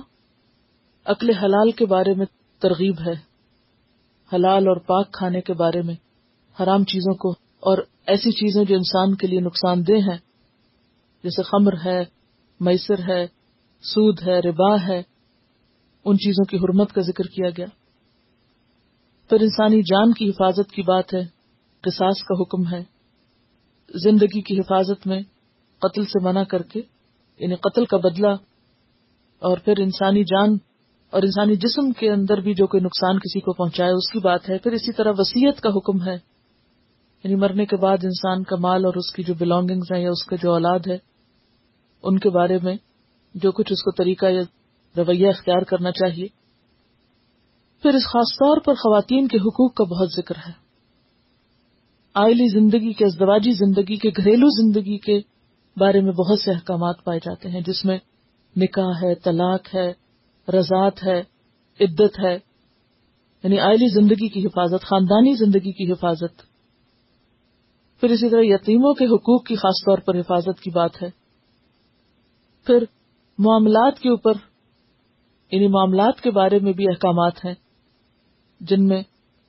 عقل 1.05 1.29
حلال 1.29 1.71
کے 1.71 1.85
بارے 1.85 2.13
میں 2.13 2.25
ترغیب 2.59 2.95
ہے۔ 3.07 3.31
حلال 4.35 4.67
اور 4.67 4.77
پاک 4.77 5.11
کھانے 5.11 5.41
کے 5.41 5.53
بارے 5.53 5.81
میں 5.81 5.95
حرام 6.63 6.83
چیزوں 6.83 7.13
کو 7.13 7.31
اور 7.59 7.77
ایسی 8.07 8.31
چیزیں 8.31 8.63
جو 8.63 8.75
انسان 8.75 9.15
کے 9.15 9.27
لیے 9.27 9.39
نقصان 9.39 9.87
دہ 9.87 9.93
ہیں، 9.93 10.17
جیسے 11.23 11.43
خمر 11.43 11.73
ہے، 11.85 12.05
میسر 12.59 13.09
ہے، 13.09 13.27
سود 13.81 14.21
ہے، 14.27 14.39
ربا 14.39 14.75
ہے، 14.87 15.01
ان 16.05 16.17
چیزوں 16.17 16.45
کی 16.45 16.57
حرمت 16.57 16.93
کا 16.93 17.01
ذکر 17.01 17.23
کیا 17.23 17.49
گیا۔ 17.49 17.65
پھر 19.29 19.41
انسانی 19.41 19.81
جان 19.81 20.13
کی 20.13 20.29
حفاظت 20.29 20.71
کی 20.71 20.81
بات 20.81 21.13
ہے، 21.13 21.23
قصاص 21.81 22.23
کا 22.23 22.41
حکم 22.41 22.73
ہے۔ 22.73 22.83
زندگی 24.03 24.41
کی 24.41 24.59
حفاظت 24.59 25.07
میں 25.07 25.21
قتل 25.81 26.05
سے 26.05 26.23
منع 26.23 26.43
کر 26.43 26.61
کے 26.61 26.81
یعنی 27.39 27.55
قتل 27.55 27.85
کا 27.85 27.97
بدلہ 27.97 28.35
اور 29.39 29.57
پھر 29.57 29.73
انسانی 29.79 30.23
جان 30.23 30.57
اور 31.09 31.21
انسانی 31.23 31.55
جسم 31.55 31.91
کے 31.91 32.11
اندر 32.11 32.37
بھی 32.37 32.53
جو 32.53 32.67
کوئی 32.67 32.83
نقصان 32.83 33.19
کسی 33.19 33.39
کو 33.39 33.53
پہنچائے، 33.53 33.91
اس 33.91 34.11
کی 34.11 34.19
بات 34.19 34.49
ہے۔ 34.49 34.57
پھر 34.57 34.71
اسی 34.71 34.91
طرح 34.91 35.11
وسیعت 35.17 35.61
کا 35.61 35.69
حکم 35.69 36.07
ہے۔ 36.07 36.13
یعنی 37.23 37.35
مرنے 37.35 37.65
کے 37.65 37.75
بعد 37.75 37.97
انسان 38.03 38.43
کا 38.43 38.55
مال 38.55 38.85
اور 38.85 38.93
اس 38.93 39.13
کی 39.13 39.23
جو 39.23 39.33
بلونگنگز 39.33 39.91
ہیں 39.91 40.01
یا 40.01 40.09
اس 40.09 40.25
کا 40.25 40.35
جو 40.35 40.53
اولاد 40.53 40.79
ہے، 40.87 40.97
ان 42.03 42.19
کے 42.19 42.29
بارے 42.29 42.57
میں 42.63 42.75
جو 43.35 43.51
کچھ 43.51 43.73
اس 43.73 43.83
کو 43.83 43.91
طریقہ 43.91 44.25
یا 44.25 44.41
رویہ 44.97 45.27
اختیار 45.27 45.61
کرنا 45.61 45.91
چاہیے۔ 45.91 46.27
پھر 47.81 47.89
اس 47.89 48.03
خاص 48.03 48.33
طور 48.33 48.57
پر 48.57 48.73
خواتین 48.73 49.27
کے 49.27 49.37
حقوق 49.37 49.73
کا 49.73 49.83
بہت 49.83 50.09
ذکر 50.15 50.35
ہے۔ 50.47 50.51
آئلی 52.13 52.59
زندگی 52.59 52.93
کے، 52.93 53.05
ازدواجی 53.05 53.51
زندگی 53.51 53.95
کے، 53.95 54.09
گھریلو 54.09 54.47
زندگی 54.61 54.97
کے 54.97 55.30
بارے 55.77 56.01
میں 56.01 56.11
بہت 56.11 56.39
سے 56.39 56.51
احکامات 56.51 57.03
پائے 57.03 57.19
جاتے 57.19 57.49
ہیں، 57.49 57.61
جس 57.61 57.85
میں 57.85 57.97
نکاح 58.55 58.93
ہے، 59.03 59.15
طلاق 59.15 59.75
ہے 59.75 59.91
رضاط 60.47 61.03
ہے، 61.03 61.19
عدت 61.79 62.19
ہے 62.19 62.37
یعنی 63.43 63.59
آئلی 63.59 63.87
زندگی 63.87 64.27
کی 64.27 64.45
حفاظت، 64.45 64.81
خاندانی 64.81 65.33
زندگی 65.35 65.71
کی 65.71 65.91
حفاظت۔ 65.91 66.41
پھر 67.99 68.09
اسی 68.09 68.29
طرح 68.29 68.41
یتیموں 68.43 68.93
کے 68.93 69.05
حقوق 69.05 69.45
کی 69.45 69.55
خاص 69.55 69.85
طور 69.85 69.97
پر 69.97 70.19
حفاظت 70.19 70.61
کی 70.61 70.69
بات 70.69 71.01
ہے۔ 71.01 71.09
پھر 72.65 72.83
معاملات 73.37 73.99
کے 73.99 74.09
اوپر 74.09 74.33
یعنی 75.51 75.67
معاملات 75.67 76.21
کے 76.21 76.31
بارے 76.31 76.59
میں 76.59 76.73
بھی 76.73 76.87
احکامات 76.87 77.45
ہیں، 77.45 77.53
جن 78.59 78.87
میں 78.87 79.01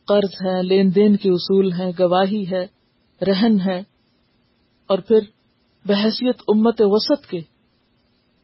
قرض 0.05 0.47
ہے، 0.47 0.63
لین 0.63 0.95
دین 0.95 1.17
کے 1.17 1.31
اصول 1.31 1.73
ہیں، 1.73 1.93
گواہی 1.99 2.45
ہے، 2.51 2.67
رہن 3.21 3.61
ہے، 3.61 3.79
اور 4.87 4.99
پھر 4.99 5.19
بحثیت 5.85 6.43
امت 6.49 6.75
وسط 6.81 7.27
کے 7.27 7.41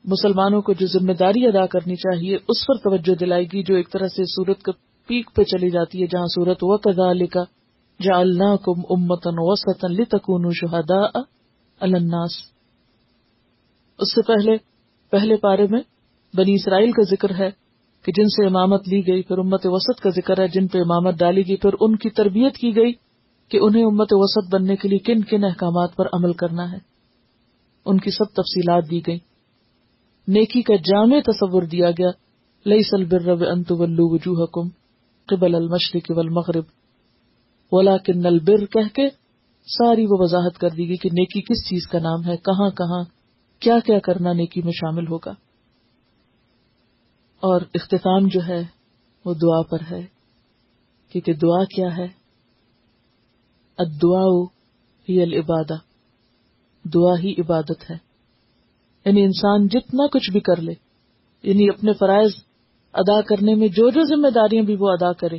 مسلمانوں 0.05 0.62
کو 0.62 0.72
جو 0.72 0.86
ذمہ 0.86 1.12
داری 1.12 1.47
ادا 1.47 1.66
کرنی 1.66 1.97
چاہیے، 1.97 2.36
اس 2.36 2.66
پر 2.66 2.74
توجہ 2.74 3.14
دلائے 3.14 3.45
گی 3.45 3.62
جو 3.62 3.74
ایک 3.74 3.93
طرح 3.93 4.09
سے 4.09 4.24
سورت 4.24 4.62
کا 4.62 4.72
پیک 5.07 5.30
پہ 5.34 5.43
چلی 5.43 5.70
جاتی 5.70 6.03
ہے، 6.03 6.07
جہاں 6.07 6.26
سورت 6.26 6.59
و 6.62 6.78
کدا 6.78 7.12
لکھا 7.12 7.43
جا 8.03 8.18
اللہ 8.18 8.57
کم 8.57 8.80
امتن 8.91 9.39
وسط 9.39 9.84
لتکون 9.84 10.51
شہدا 10.55 11.18
الناس۔ 11.80 12.30
اس 13.99 14.14
سے 14.14 14.22
پہلے 14.22 14.57
پہلے 15.11 15.36
پارے 15.36 15.66
میں 15.70 15.80
بنی 16.34 16.55
اسرائیل 16.55 16.93
کا 16.93 17.03
ذکر 17.03 17.30
ہے 17.39 17.51
کہ 18.05 18.12
جن 18.12 18.28
سے 18.28 18.47
امامت 18.47 18.89
لی 18.89 19.07
گئی، 19.07 19.22
پھر 19.22 19.39
امت 19.39 19.61
وسط 19.64 20.01
کا 20.01 20.11
ذکر 20.11 20.41
ہے، 20.41 20.49
جن 20.49 20.66
پہ 20.66 20.78
امامت 20.78 21.14
ڈالی 21.14 21.49
گئی، 21.49 21.57
پھر 21.57 21.70
ان 21.80 21.97
کی 21.97 22.11
تربیت 22.11 22.57
کی 22.57 22.76
گئی 22.76 22.93
کہ 23.49 23.59
انہیں 23.62 23.84
امت 23.84 24.09
وسط 24.11 24.55
بننے 24.55 24.76
کے 24.76 24.89
لیے 24.89 24.99
کن 24.99 25.24
کن 25.24 25.45
احکامات 25.45 25.97
پر 25.97 26.07
عمل 26.12 26.32
کرنا 26.32 26.72
ہے۔ 26.72 26.97
ان 27.89 27.99
کی 27.99 28.11
سب 28.11 28.24
تفصیلات 28.24 28.91
دی 28.91 29.01
گئی 29.07 29.18
نیکی 30.28 30.62
کا 30.62 30.76
جامع 30.76 31.16
تصور 31.20 31.62
دیا 31.62 31.91
گیا۔ 31.91 32.09
لئی 32.66 32.82
سل 32.82 33.05
بر 33.05 33.47
انت 33.47 33.72
ولو 33.72 34.14
وجوہ 34.14 34.47
کم 34.47 34.68
قبل 35.26 35.55
المشرق 35.55 36.11
والمغرب۔ 36.11 36.64
ولاکن 37.72 38.26
البر 38.26 38.66
کہہ 38.66 38.95
کے 38.95 39.09
ساری 39.78 40.05
وہ 40.05 40.16
وضاحت 40.20 40.59
کر 40.59 40.68
دی 40.68 40.89
گئی 40.89 40.97
کہ 40.97 41.09
نیکی 41.12 41.41
کس 41.41 41.68
چیز 41.68 41.86
کا 41.86 41.99
نام 41.99 42.24
ہے، 42.26 42.36
کہاں 42.36 42.70
کہاں، 42.70 43.05
کیا 43.61 43.78
کیا 43.86 43.99
کرنا 43.99 44.32
نیکی 44.32 44.62
میں 44.62 44.72
شامل 44.72 45.07
ہوگا۔ 45.07 45.30
اور 47.41 47.61
اختتام 47.74 48.28
جو 48.28 48.41
ہے، 48.49 48.64
وہ 49.24 49.34
دعا 49.34 49.62
پر 49.62 49.78
ہے۔ 49.91 50.07
کیونکہ 51.09 51.32
دعا 51.32 51.64
کیا 51.64 51.97
ہے؟ 51.97 52.07
ادعا 53.78 54.45
ہی 55.09 55.22
العبادہ 55.22 55.88
دعا 56.95 57.18
ہی 57.18 57.32
عبادت 57.32 57.91
ہے۔ 57.91 57.97
یعنی 59.05 59.24
انسان 59.24 59.68
جتنا 59.68 60.07
کچھ 60.07 60.30
بھی 60.30 60.41
کر 60.41 60.57
لے 60.57 60.72
یعنی 61.43 61.68
اپنے 61.68 61.93
فرائض 61.93 62.30
ادا 62.93 63.20
کرنے 63.20 63.55
میں 63.55 63.68
جو 63.68 63.91
جو 63.91 64.01
ذمہ 64.05 64.30
داریاں 64.30 64.62
بھی 64.62 64.76
وہ 64.78 64.91
ادا 64.91 65.12
کرے، 65.12 65.39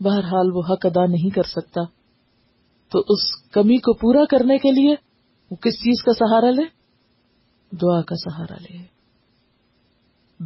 بہرحال 0.00 0.52
وہ 0.52 0.62
حق 0.70 0.86
ادا 0.86 1.06
نہیں 1.06 1.30
کر 1.30 1.42
سکتا۔ 1.42 1.80
تو 2.92 2.98
اس 2.98 3.50
کمی 3.52 3.76
کو 3.76 3.92
پورا 3.92 4.24
کرنے 4.24 4.58
کے 4.58 4.70
لیے 4.70 4.94
وہ 5.50 5.56
کس 5.56 5.74
چیز 5.74 6.02
کا 6.02 6.12
سہارا 6.12 6.50
لے؟ 6.50 6.62
دعا 7.76 8.02
کا 8.02 8.14
سہارا 8.16 8.56
لے۔ 8.60 8.78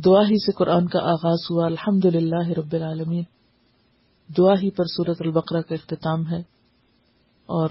دعا 0.00 0.20
ہی 0.20 0.46
سے 0.46 0.52
قرآن 0.52 0.86
کا 0.86 0.98
آغاز 0.98 1.38
ہوا۔ 1.50 1.66
الحمد 1.66 2.04
للہ 2.04 2.48
رب 2.48 2.72
العالمین۔ 2.72 3.22
دعا 4.38 4.54
ہی 4.62 4.70
پر 4.70 4.84
سورت 4.84 5.16
البقرہ 5.20 5.60
کا 5.60 5.74
اختتام 5.74 6.30
ہے۔ 6.30 6.38
اور 7.46 7.68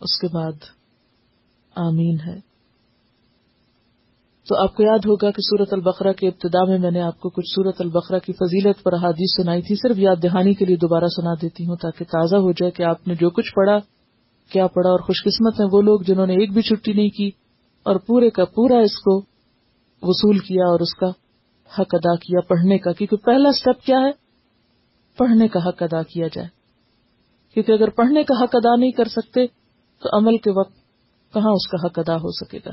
اس 0.00 0.20
کے 0.20 0.28
بعد 0.28 0.81
آمین 1.76 2.16
ہے۔ 2.26 2.52
تو 4.48 4.62
آپ 4.62 4.76
کو 4.76 4.82
یاد 4.82 4.98
ہوگا 4.98 5.30
کہ 5.30 5.42
سورت 5.42 5.72
البقرہ 5.72 6.12
کے 6.12 6.28
ابتدا 6.28 6.64
میں 6.64 6.78
میں 6.78 6.90
نے 6.90 7.00
آپ 7.00 7.20
کو 7.20 7.28
کچھ 7.28 7.46
سورت 7.54 7.80
البقرہ 7.80 8.18
کی 8.18 8.32
فضیلت 8.32 8.82
پر 8.82 8.94
حادیث 8.94 9.42
سنائی 9.42 9.62
تھی، 9.62 9.74
صرف 9.74 9.98
یاد 9.98 10.16
دہانی 10.22 10.54
کے 10.54 10.64
لیے 10.64 10.76
دوبارہ 10.76 11.04
سنا 11.04 11.34
دیتی 11.42 11.66
ہوں 11.66 11.76
تاکہ 11.76 12.04
تازہ 12.04 12.36
ہو 12.36 12.52
جائے 12.52 12.70
کہ 12.70 12.82
آپ 12.82 13.08
نے 13.08 13.14
جو 13.14 13.30
کچھ 13.30 13.54
پڑھا، 13.54 13.78
کیا 14.52 14.66
پڑھا 14.66 14.90
اور 14.90 14.98
خوش 14.98 15.24
قسمت 15.24 15.60
ہیں 15.60 15.68
وہ 15.72 15.82
لوگ 15.82 16.00
جنہوں 16.00 16.26
نے 16.26 16.32
ایک 16.32 16.52
بھی 16.52 16.62
چھٹی 16.62 16.92
نہیں 16.92 17.08
کی 17.08 17.30
اور 17.82 17.96
پورے 17.96 18.30
کا 18.30 18.44
پورا 18.44 18.78
اس 18.78 18.98
کو 18.98 19.18
وصول 20.02 20.38
کیا 20.38 20.64
اور 20.64 20.80
اس 20.80 20.94
کا 20.94 21.06
حق 21.78 21.94
ادا 21.94 22.16
کیا 22.16 22.40
پڑھنے 22.40 22.78
کا، 22.78 22.92
کیونکہ 22.92 23.16
پہلا 23.16 23.48
اسٹیپ 23.48 23.82
کیا 23.82 24.00
ہے؟ 24.00 24.10
پڑھنے 25.16 25.48
کا 25.48 25.68
حق 25.68 25.82
ادا 25.82 26.02
کیا 26.02 26.26
جائے۔ 26.32 26.48
کیونکہ 27.54 27.72
اگر 27.72 27.90
پڑھنے 27.90 28.22
کا 28.22 28.44
حق 28.44 28.56
ادا 28.56 28.76
نہیں 28.76 28.90
کر 28.90 29.04
سکتے، 29.04 29.46
تو 30.02 30.16
عمل 30.18 30.36
کے 30.36 30.50
وقت 30.50 30.81
کہاں 31.32 31.50
اس 31.50 31.68
کا 31.68 31.86
حق 31.86 31.98
ادا 31.98 32.16
ہو 32.16 32.30
سکے 32.30 32.58
گا؟ 32.58 32.70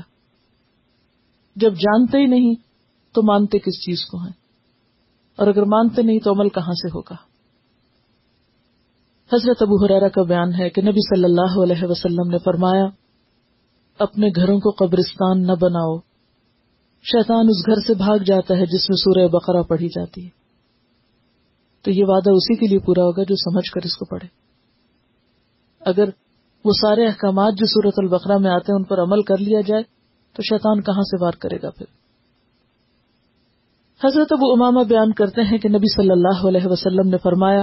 جب 1.56 1.74
جانتے 1.74 2.18
ہی 2.18 2.26
نہیں 2.26 2.54
تو 3.12 3.22
مانتے 3.22 3.58
کس 3.58 3.82
چیز 3.86 4.06
کو 4.06 4.18
ہیں؟ 4.18 4.32
اور 5.36 5.46
اگر 5.46 5.62
مانتے 5.62 6.02
نہیں 6.02 6.18
تو 6.18 6.32
عمل 6.32 6.48
کہاں 6.48 6.72
سے 6.72 6.88
ہوگا؟ 6.88 7.14
حضرت 9.32 9.62
ابو 9.62 9.84
حرارا 9.84 10.08
کا 10.08 10.22
بیان 10.22 10.54
ہے 10.54 10.70
کہ 10.70 10.82
نبی 10.82 11.14
صلی 11.14 11.24
اللہ 11.24 11.62
علیہ 11.62 11.84
وسلم 11.84 12.30
نے 12.30 12.38
فرمایا، 12.38 12.84
اپنے 13.98 14.28
گھروں 14.36 14.60
کو 14.60 14.70
قبرستان 14.70 15.46
نہ 15.46 15.52
بناؤ۔ 15.60 15.98
شیطان 17.02 17.46
اس 17.48 17.66
گھر 17.66 17.86
سے 17.86 17.94
بھاگ 17.94 18.18
جاتا 18.18 18.54
ہے 18.54 18.66
جس 18.66 18.90
میں 18.90 18.96
سورہ 18.96 19.28
بقرہ 19.28 19.62
پڑھی 19.62 19.88
جاتی 19.88 20.24
ہے۔ 20.24 20.40
تو 21.82 21.90
یہ 21.90 22.04
وعدہ 22.06 22.30
اسی 22.30 22.56
کے 22.56 22.66
لیے 22.66 22.78
پورا 22.78 23.02
ہوگا 23.02 23.22
جو 23.22 23.36
سمجھ 23.36 23.70
کر 23.70 23.80
اس 23.84 23.96
کو 23.96 24.04
پڑھے۔ 24.04 24.28
اگر 25.80 26.04
وہ 26.64 26.72
سارے 26.72 27.06
احکامات 27.06 27.52
جو 27.52 27.66
سورت 27.66 27.94
البقرہ 27.96 28.38
میں 28.38 28.50
آتے 28.50 28.72
ہیں 28.72 28.76
ان 28.76 28.84
پر 28.84 28.98
عمل 28.98 29.22
کر 29.22 29.38
لیا 29.38 29.60
جائے 29.60 29.82
تو 30.36 30.42
شیطان 30.42 30.82
کہاں 30.82 31.02
سے 31.02 31.24
وار 31.24 31.32
کرے 31.32 31.56
گا 31.62 31.70
پھر؟ 31.70 31.86
حضرت 34.04 34.32
ابو 34.32 34.52
اماما 34.52 34.82
بیان 34.82 35.12
کرتے 35.12 35.42
ہیں 35.42 35.58
کہ 35.58 35.68
نبی 35.68 35.94
صلی 35.96 36.10
اللہ 36.10 36.48
علیہ 36.48 36.66
وسلم 36.66 37.08
نے 37.08 37.16
فرمایا، 37.18 37.62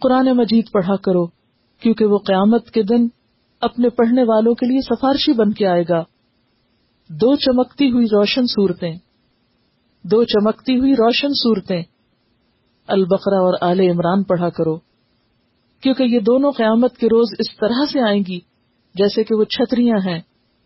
قرآن 0.00 0.26
مجید 0.26 0.70
پڑھا 0.72 0.96
کرو، 0.96 1.26
کیونکہ 1.80 2.04
وہ 2.04 2.18
قیامت 2.18 2.70
کے 2.70 2.82
دن 2.82 3.06
اپنے 3.60 3.88
پڑھنے 3.88 4.22
والوں 4.22 4.54
کے 4.54 4.66
لیے 4.66 4.80
سفارشی 4.80 5.32
بن 5.32 5.52
کے 5.52 5.66
آئے 5.66 5.84
گا۔ 5.88 6.02
دو 7.08 7.36
چمکتی 7.36 7.90
ہوئی 7.90 8.06
روشن 8.06 8.46
صورتیں، 8.46 8.94
دو 10.04 10.24
چمکتی 10.24 10.78
ہوئی 10.78 10.92
روشن 10.92 11.28
صورتیں۔ 11.28 11.82
البقرہ 12.86 13.34
اور 13.34 13.54
آل 13.60 13.80
عمران 13.80 14.22
پڑھا 14.22 14.50
کرو۔ 14.50 14.89
کیونکہ 15.80 16.02
یہ 16.02 16.20
دونوں 16.20 16.52
قیامت 16.52 16.96
کے 16.96 17.06
روز 17.06 17.28
اس 17.38 17.56
طرح 17.56 17.84
سے 17.92 18.00
آئیں 18.00 18.22
گی 18.28 18.40
جیسے 18.94 19.24
کہ 19.24 19.34
وہ 19.34 19.44
چھتریاں 19.44 19.96
ہیں 20.06 20.20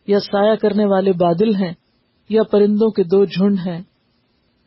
یا 0.06 0.20
سایہ 0.20 0.56
کرنے 0.56 0.84
والے 0.84 1.12
بادل 1.12 1.54
ہیں 1.54 1.72
یا 2.28 2.42
پرندوں 2.42 2.90
کے 2.90 3.02
دو 3.02 3.24
جھنڈ 3.24 3.58
ہیں 3.66 3.82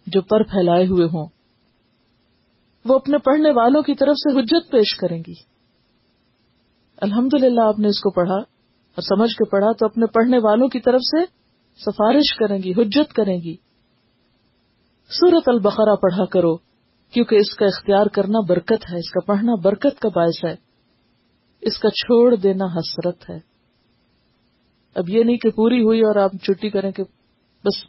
جو 0.08 0.22
پر 0.22 0.44
پھیلائے 0.44 0.88
ہوئے 0.88 1.06
ہوں۔ 1.06 1.28
وہ 2.86 2.96
اپنے 2.96 3.18
پڑھنے 3.18 3.52
والوں 3.52 3.82
کی 3.82 3.96
طرف 3.96 4.16
سے 4.18 4.40
حجت 4.40 4.72
پیش 4.72 4.96
کریں 4.96 5.24
گی۔ 5.28 5.34
الحمد 6.98 7.34
للہ 7.34 7.62
آپ 7.62 7.80
نے 7.80 7.88
اس 7.88 8.00
کو 8.00 8.12
پڑھا 8.12 8.38
اور 8.98 9.02
سمجھ 9.02 9.32
کے 9.32 9.50
پڑھا 9.50 9.72
تو 9.72 9.86
اپنے 9.86 10.06
پڑھنے 10.06 10.38
والوں 10.38 10.68
کی 10.68 10.80
طرف 10.80 11.02
سے 11.02 11.26
سفارش 11.78 12.36
کریں 12.36 12.58
گی، 12.64 12.72
حجت 12.72 13.14
کریں 13.14 13.38
گی۔ 13.38 13.56
سورت 15.10 15.44
البقرہ 15.46 15.96
پڑھا 15.96 16.26
کرو۔ 16.26 16.67
کیونکہ 17.12 17.36
اس 17.36 17.56
کا 17.56 17.66
اختیار 17.66 18.06
کرنا 18.06 18.40
برکت 18.50 18.92
ہے، 18.92 19.00
اس 19.00 19.10
کا 19.12 19.20
پڑھنا 19.26 19.56
برکت 19.64 20.00
کا 20.00 20.10
باعث 20.10 20.46
ہے۔ 20.46 20.56
اس 21.62 21.78
کا 21.78 21.90
چھوڑ 21.90 22.36
دینا 22.36 22.66
حسرت 22.66 23.30
ہے۔ 23.30 23.40
اب 24.96 25.10
یہ 25.10 25.24
نہیں 25.24 25.38
کہ 25.38 25.50
پوری 25.50 25.84
ہوئی 25.84 26.02
اور 26.02 26.16
آپ 26.16 26.32
چھٹی 26.44 26.70
کریں 26.70 26.92
کہ 26.92 27.04
بس 27.64 27.84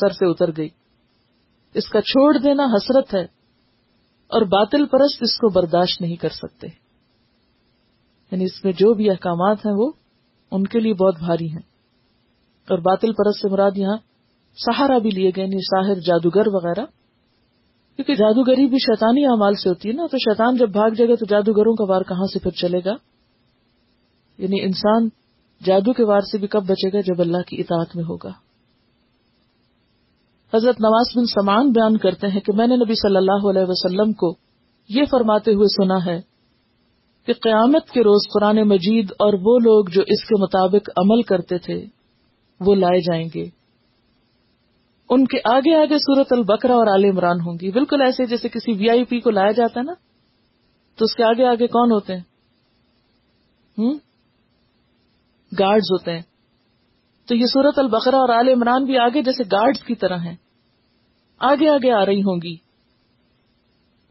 سر 0.00 0.08
سے 0.08 0.30
اتر 0.30 0.50
گئی۔ 0.56 0.68
اس 1.74 1.88
کا 1.88 2.00
چھوڑ 2.00 2.38
دینا 2.38 2.62
حسرت 2.64 3.14
ہے 3.14 3.22
اور 4.26 4.42
باطل 4.42 4.86
پرست 4.86 5.16
اس 5.20 5.36
کو 5.36 5.48
برداشت 5.48 6.00
نہیں 6.00 6.16
کر 6.16 6.28
سکتے۔ 6.28 6.66
یعنی 8.30 8.44
اس 8.44 8.64
میں 8.64 8.72
جو 8.72 8.94
بھی 8.94 9.10
احکامات 9.10 9.66
ہیں 9.66 9.72
وہ 9.76 9.92
ان 10.50 10.64
کے 10.64 10.80
لیے 10.80 10.94
بہت 10.94 11.18
بھاری 11.18 11.48
ہیں۔ 11.50 11.62
اور 12.70 12.78
باطل 12.78 13.12
پرست 13.12 13.40
سے 13.40 13.48
مراد 13.48 13.70
یہاں 13.76 13.96
سہارا 14.56 14.98
بھی 14.98 15.10
لیے 15.10 15.30
گئے 15.36 15.44
یعنی 15.44 15.58
ساحر، 15.58 15.94
جادوگر 15.94 16.42
وغیرہ۔ 16.46 17.01
کیونکہ 17.96 18.14
جادوگری 18.14 18.66
بھی 18.66 18.78
شیطانی 18.78 19.24
اعمال 19.24 19.54
سے 19.54 19.68
ہوتی 19.68 19.88
ہے 19.88 19.94
نا، 19.94 20.06
تو 20.06 20.18
شیطان 20.18 20.56
جب 20.56 20.68
بھاگ 20.68 20.90
جائے 20.90 21.08
گا 21.08 21.14
تو 21.14 21.26
جادوگروں 21.26 21.74
کا 21.74 21.84
وار 21.92 22.02
کہاں 22.02 22.26
سے 22.32 22.38
پھر 22.38 22.50
چلے 22.50 22.78
گا؟ 22.84 22.94
یعنی 24.38 24.62
انسان 24.62 25.08
جادو 25.64 25.92
کے 25.92 26.04
وار 26.04 26.20
سے 26.20 26.38
بھی 26.38 26.46
کب 26.46 26.62
بچے 26.62 26.88
گا 26.92 27.00
جب 27.00 27.20
اللہ 27.20 27.42
کی 27.46 27.56
اطاعت 27.60 27.96
میں 27.96 28.04
ہوگا؟ 28.04 28.30
حضرت 30.54 30.80
نواز 30.80 31.16
بن 31.16 31.24
سمان 31.24 31.70
بیان 31.70 31.96
کرتے 31.96 32.26
ہیں 32.26 32.40
کہ 32.40 32.52
میں 32.56 32.66
نے 32.66 32.76
نبی 32.76 32.94
صلی 32.94 33.16
اللہ 33.16 33.48
علیہ 33.50 33.62
وسلم 33.68 34.12
کو 34.12 34.34
یہ 34.88 35.02
فرماتے 35.10 35.50
ہوئے 35.50 35.66
سنا 35.66 36.04
ہے 36.06 36.20
کہ 37.26 37.32
قیامت 37.32 37.90
کے 37.90 38.00
روز 38.00 38.20
قرآن 38.34 38.68
مجید 38.68 39.10
اور 39.10 39.32
وہ 39.32 39.58
لوگ 39.58 39.84
جو 39.92 40.02
اس 40.02 40.24
کے 40.24 40.42
مطابق 40.42 40.90
عمل 40.96 41.22
کرتے 41.22 41.58
تھے، 41.58 41.84
وہ 42.60 42.74
لائے 42.74 43.00
جائیں 43.00 43.28
گے۔ 43.34 43.61
ان 45.10 45.24
کے 45.26 45.38
آگے 45.44 45.74
آگے 45.76 45.98
سورت 45.98 46.32
البکرا 46.32 46.74
اور 46.74 46.86
عال 46.86 47.04
عمران 47.04 47.40
ہوں 47.40 47.58
گی۔ 47.60 47.70
بالکل 47.70 48.02
ایسے 48.02 48.26
جیسے 48.26 48.48
کسی 48.48 48.72
وی 48.72 48.88
آئی 48.90 49.04
پی 49.04 49.20
کو 49.20 49.30
لایا 49.30 49.52
جاتا 49.52 49.80
ہے 49.80 49.84
نا، 49.84 49.92
تو 50.98 51.04
اس 51.04 51.14
کے 51.14 51.24
آگے 51.24 51.44
آگے 51.46 51.66
کون 51.66 51.92
ہوتے 51.92 52.16
ہیں؟ 52.16 52.24
گارڈز 55.52 55.90
ہوتے 55.92 56.12
ہیں۔ 56.12 56.22
تو 57.28 57.34
یہ 57.34 57.46
سورت 57.46 57.78
البقرہ 57.78 58.16
اور 58.16 58.28
عال 58.28 58.48
عمران 58.48 58.84
بھی 58.84 58.98
آگے 58.98 59.22
جیسے 59.22 59.44
گارڈز 59.52 59.84
کی 59.84 59.94
طرح 59.94 60.18
ہیں۔ 60.18 60.36
آگے 61.40 61.68
آگے 61.68 61.92
آ 61.92 62.04
رہی 62.06 62.22
ہوں 62.22 62.40
گی۔ 62.42 62.54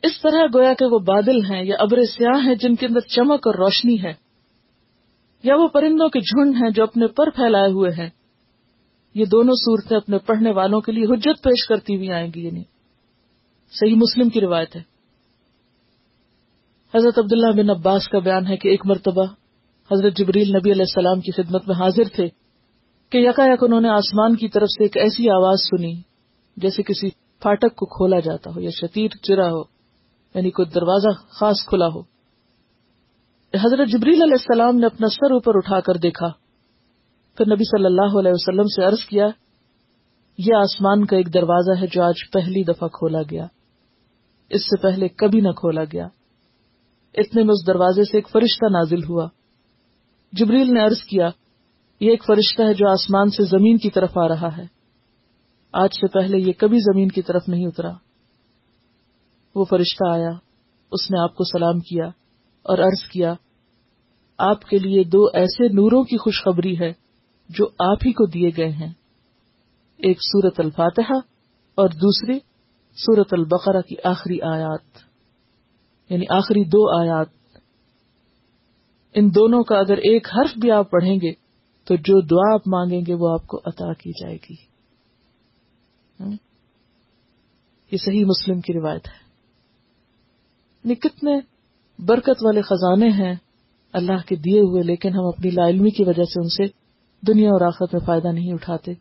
اس 0.04 0.22
طرح 0.22 0.46
گویا 0.54 0.74
کہ 0.74 0.86
وہ 0.86 1.00
بادل 1.00 1.44
ہیں 1.46 1.64
یا 1.64 1.76
ابر 1.80 2.04
سیاہ 2.04 2.46
ہیں 2.46 2.56
جن 2.56 2.76
کے 2.76 2.86
اندر 2.86 3.00
چمک 3.08 3.48
اور 3.48 3.56
روشنی 3.56 4.02
ہے، 4.04 4.14
یا 5.44 5.56
وہ 5.56 5.68
پرندوں 5.68 6.10
کے 6.10 6.20
جھنڈ 6.20 6.56
ہیں 6.56 6.70
جو 6.70 6.84
اپنے 6.84 7.08
پر 7.08 7.30
پھیلائے 7.30 7.72
ہوئے 7.72 7.92
ہیں۔ 7.92 8.10
یہ 9.16 9.26
دونوں 9.26 9.54
صورتیں 9.54 9.98
اپنے 9.98 10.18
پڑھنے 10.18 10.52
والوں 10.52 10.82
کے 10.82 10.92
لیے 10.92 11.06
حجت 11.06 11.44
پیش 11.44 11.68
کرتی 11.68 11.96
ہوئی 11.96 12.12
آئیں 12.12 12.32
گی 12.36 12.46
یعنی 12.46 12.64
صحیح 13.74 13.96
مسلم 13.96 14.30
کی 14.30 14.42
روایت 14.42 14.76
ہے۔ 14.76 14.82
حضرت 16.94 17.20
عبداللہ 17.20 17.52
بن 17.58 17.70
عباس 17.70 18.08
کا 18.08 18.20
بیان 18.20 18.48
ہے 18.48 18.58
کہ 18.58 18.68
ایک 18.68 18.86
مرتبہ 18.86 19.26
حضرت 19.92 20.18
جبریل 20.18 20.50
نبی 20.50 20.72
علیہ 20.72 20.88
السلام 20.88 21.22
کی 21.22 21.32
خدمت 21.32 21.68
میں 21.68 21.76
حاضر 21.76 22.04
تھے 22.16 22.28
کہ 23.12 23.18
یکا 23.18 23.46
یک 23.46 23.64
انہوں 23.64 23.82
نے 23.82 23.90
آسمان 23.90 24.36
کی 24.36 24.48
طرف 24.48 24.70
سے 24.70 24.84
ایک 24.84 24.98
ایسی 24.98 25.30
آواز 25.30 25.60
سنی 25.60 25.94
جیسے 26.58 26.84
کسی 26.84 27.10
فاٹک 27.44 27.76
کو 27.76 27.86
کھولا 27.86 28.20
جاتا 28.20 28.52
ہو 28.56 28.62
یا 28.62 28.70
شتیر 28.70 29.08
چرا 29.22 29.48
ہو 29.52 29.62
یعنی 30.36 30.52
کوئی 30.52 30.70
دروازہ 30.70 31.12
خاص 31.30 31.66
کھلا 31.68 31.88
ہو۔ 31.88 32.02
حضرت 33.54 33.88
جبریل 33.88 34.22
علیہ 34.22 34.40
السلام 34.40 34.76
نے 34.76 34.86
اپنا 34.86 35.08
سر 35.08 35.32
اوپر 35.32 35.56
اٹھا 35.56 35.80
کر 35.80 35.94
دیکھا 35.94 36.41
پھر 37.38 37.46
نبی 37.48 37.64
صلی 37.64 37.86
اللہ 37.86 38.20
علیہ 38.20 38.32
وسلم 38.32 38.68
سے 38.68 38.84
عرض 38.84 39.06
کیا، 39.06 39.28
یہ 40.38 40.56
آسمان 40.56 41.06
کا 41.06 41.18
ایک 41.18 41.34
دروازہ 41.34 41.82
ہے 41.82 41.88
جو 41.92 42.04
آج 42.04 42.32
پہلی 42.32 42.64
دفعہ 42.64 42.88
کھولا 42.88 43.22
گیا۔ 43.22 43.46
اس 44.50 44.64
سے 44.64 44.82
پہلے 44.82 45.08
کبھی 45.08 45.42
نہ 45.42 45.52
کھولا 45.52 45.84
گیا۔ 45.84 46.08
اتنے 47.14 47.44
میں 47.44 47.54
اس 47.54 47.68
دروازے 47.68 48.04
سے 48.04 48.18
ایک 48.18 48.30
فرشتہ 48.30 48.66
نازل 48.66 49.04
ہوا۔ 49.04 49.28
جبریل 50.34 50.74
نے 50.74 50.80
عرض 50.80 51.04
کیا، 51.04 51.30
یہ 52.00 52.10
ایک 52.10 52.26
فرشتہ 52.26 52.62
ہے 52.62 52.74
جو 52.74 52.90
آسمان 52.90 53.30
سے 53.30 53.44
زمین 53.44 53.78
کی 53.78 53.90
طرف 53.90 54.18
آ 54.18 54.28
رہا 54.28 54.58
ہے۔ 54.58 54.64
آج 55.74 55.90
سے 55.94 56.08
پہلے 56.08 56.38
یہ 56.38 56.52
کبھی 56.58 56.80
زمین 56.80 57.08
کی 57.08 57.22
طرف 57.22 57.42
نہیں 57.48 57.68
اترا۔ 57.68 57.92
وہ 59.56 59.66
فرشتہ 59.66 60.10
آیا، 60.10 60.30
اس 60.92 61.12
نے 61.12 61.24
آپ 61.24 61.36
کو 61.36 61.44
سلام 61.44 61.80
کیا 61.80 62.06
اور 62.64 62.78
عرض 62.78 63.10
کیا، 63.12 63.34
آپ 64.38 64.62
کے 64.62 64.78
لیے 64.78 65.04
دو 65.04 65.26
ایسے 65.34 65.68
نوروں 65.68 66.04
کی 66.04 66.18
خوشخبری 66.18 66.80
ہے 66.80 67.01
جو 67.58 67.66
آپ 67.66 67.98
ہی 68.06 68.12
کو 68.12 68.26
دیے 68.26 68.50
گئے 68.58 68.70
ہیں۔ 68.70 68.94
ایک 69.98 70.18
سورت 70.22 70.60
الفاتحہ 70.60 71.16
اور 71.76 71.90
دوسری 71.90 72.40
سورت 72.94 73.28
البقرہ 73.32 73.82
کی 73.82 73.96
آخری 74.04 74.42
آیات۔ 74.42 74.82
یعنی 76.10 76.26
آخری 76.30 76.64
دو 76.64 77.00
آیات۔ 77.00 77.28
ان 79.14 79.30
دونوں 79.36 79.64
کا 79.64 79.80
اگر 79.80 79.98
ایک 79.98 80.28
حرف 80.28 80.58
بھی 80.58 80.72
آپ 80.72 80.92
پڑھیں 80.92 81.16
گے، 81.16 81.32
تو 81.84 81.96
جو 81.96 82.22
دعا 82.22 82.54
آپ 82.54 82.68
مانگیں 82.68 83.02
گے، 83.08 83.14
وہ 83.14 83.30
آپ 83.30 83.48
کو 83.48 83.58
عطا 83.66 83.94
کی 83.94 84.12
جائے 84.12 84.38
گی۔ 84.50 84.56
یہ 87.92 87.98
صحیح 88.06 88.26
مسلم 88.26 88.62
کی 88.62 88.74
روایت 88.74 89.08
ہے۔ 89.08 89.30
یعنی 90.84 90.96
کتنے 90.96 91.40
برکت 92.00 92.46
والے 92.46 92.62
خزانے 92.62 93.10
ہیں 93.10 93.36
اللہ 93.94 94.28
کے 94.28 94.36
دیے 94.36 94.60
ہوئے، 94.60 94.84
لیکن 94.84 95.10
ہم 95.10 95.26
اپنی 95.26 95.50
لا 95.50 95.68
علمی 95.68 95.90
کی 95.90 96.04
وجہ 96.04 96.24
سے 96.24 96.42
ان 96.42 96.50
سے 96.50 96.81
دنیا 97.28 97.50
اور 97.50 97.62
آخرت 97.62 97.94
میں 97.94 98.06
فائدہ 98.06 98.28
نہیں 98.28 98.54
اٹھاتے۔ 98.54 98.94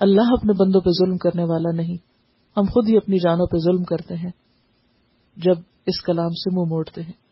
اللہ 0.00 0.32
اپنے 0.32 0.52
بندوں 0.52 0.80
پہ 0.80 0.90
ظلم 0.90 1.18
کرنے 1.18 1.44
والا 1.44 1.70
نہیں۔ 1.74 1.96
ہم 2.56 2.64
خود 2.64 2.88
ہی 2.88 2.96
اپنی 2.96 3.18
جانوں 3.18 3.46
پہ 3.46 3.56
ظلم 3.56 3.84
کرتے 3.84 4.16
ہیں، 4.16 4.30
جب 5.36 5.54
اس 5.86 6.02
کلام 6.02 6.28
سے 6.28 6.56
منہ 6.56 6.68
موڑتے 6.68 7.02
ہیں۔ 7.02 7.28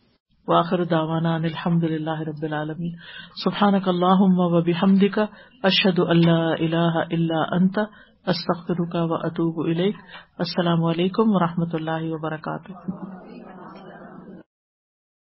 واخر 0.49 0.85
داوانا 0.85 1.35
الحمد 1.35 1.85
للہ 1.85 2.21
رب 2.21 2.43
العالمین۔ 2.43 2.95
سبحانک 3.45 3.89
اللہم 3.89 4.35
و 4.39 4.63
بحمدک، 4.63 5.19
اشہد 5.63 5.99
اللہ 5.99 6.55
الہ 6.59 7.05
الا 7.11 7.55
انت، 7.57 7.79
استغفرک 8.27 8.95
و 8.95 9.15
اتوب 9.15 9.67
الیک۔ 9.67 9.97
السلام 10.39 10.85
علیکم 10.85 11.25
و 11.27 11.45
رحمۃ 11.47 11.73
اللہ 11.73 12.03
وبرکاتہ۔ 12.03 12.73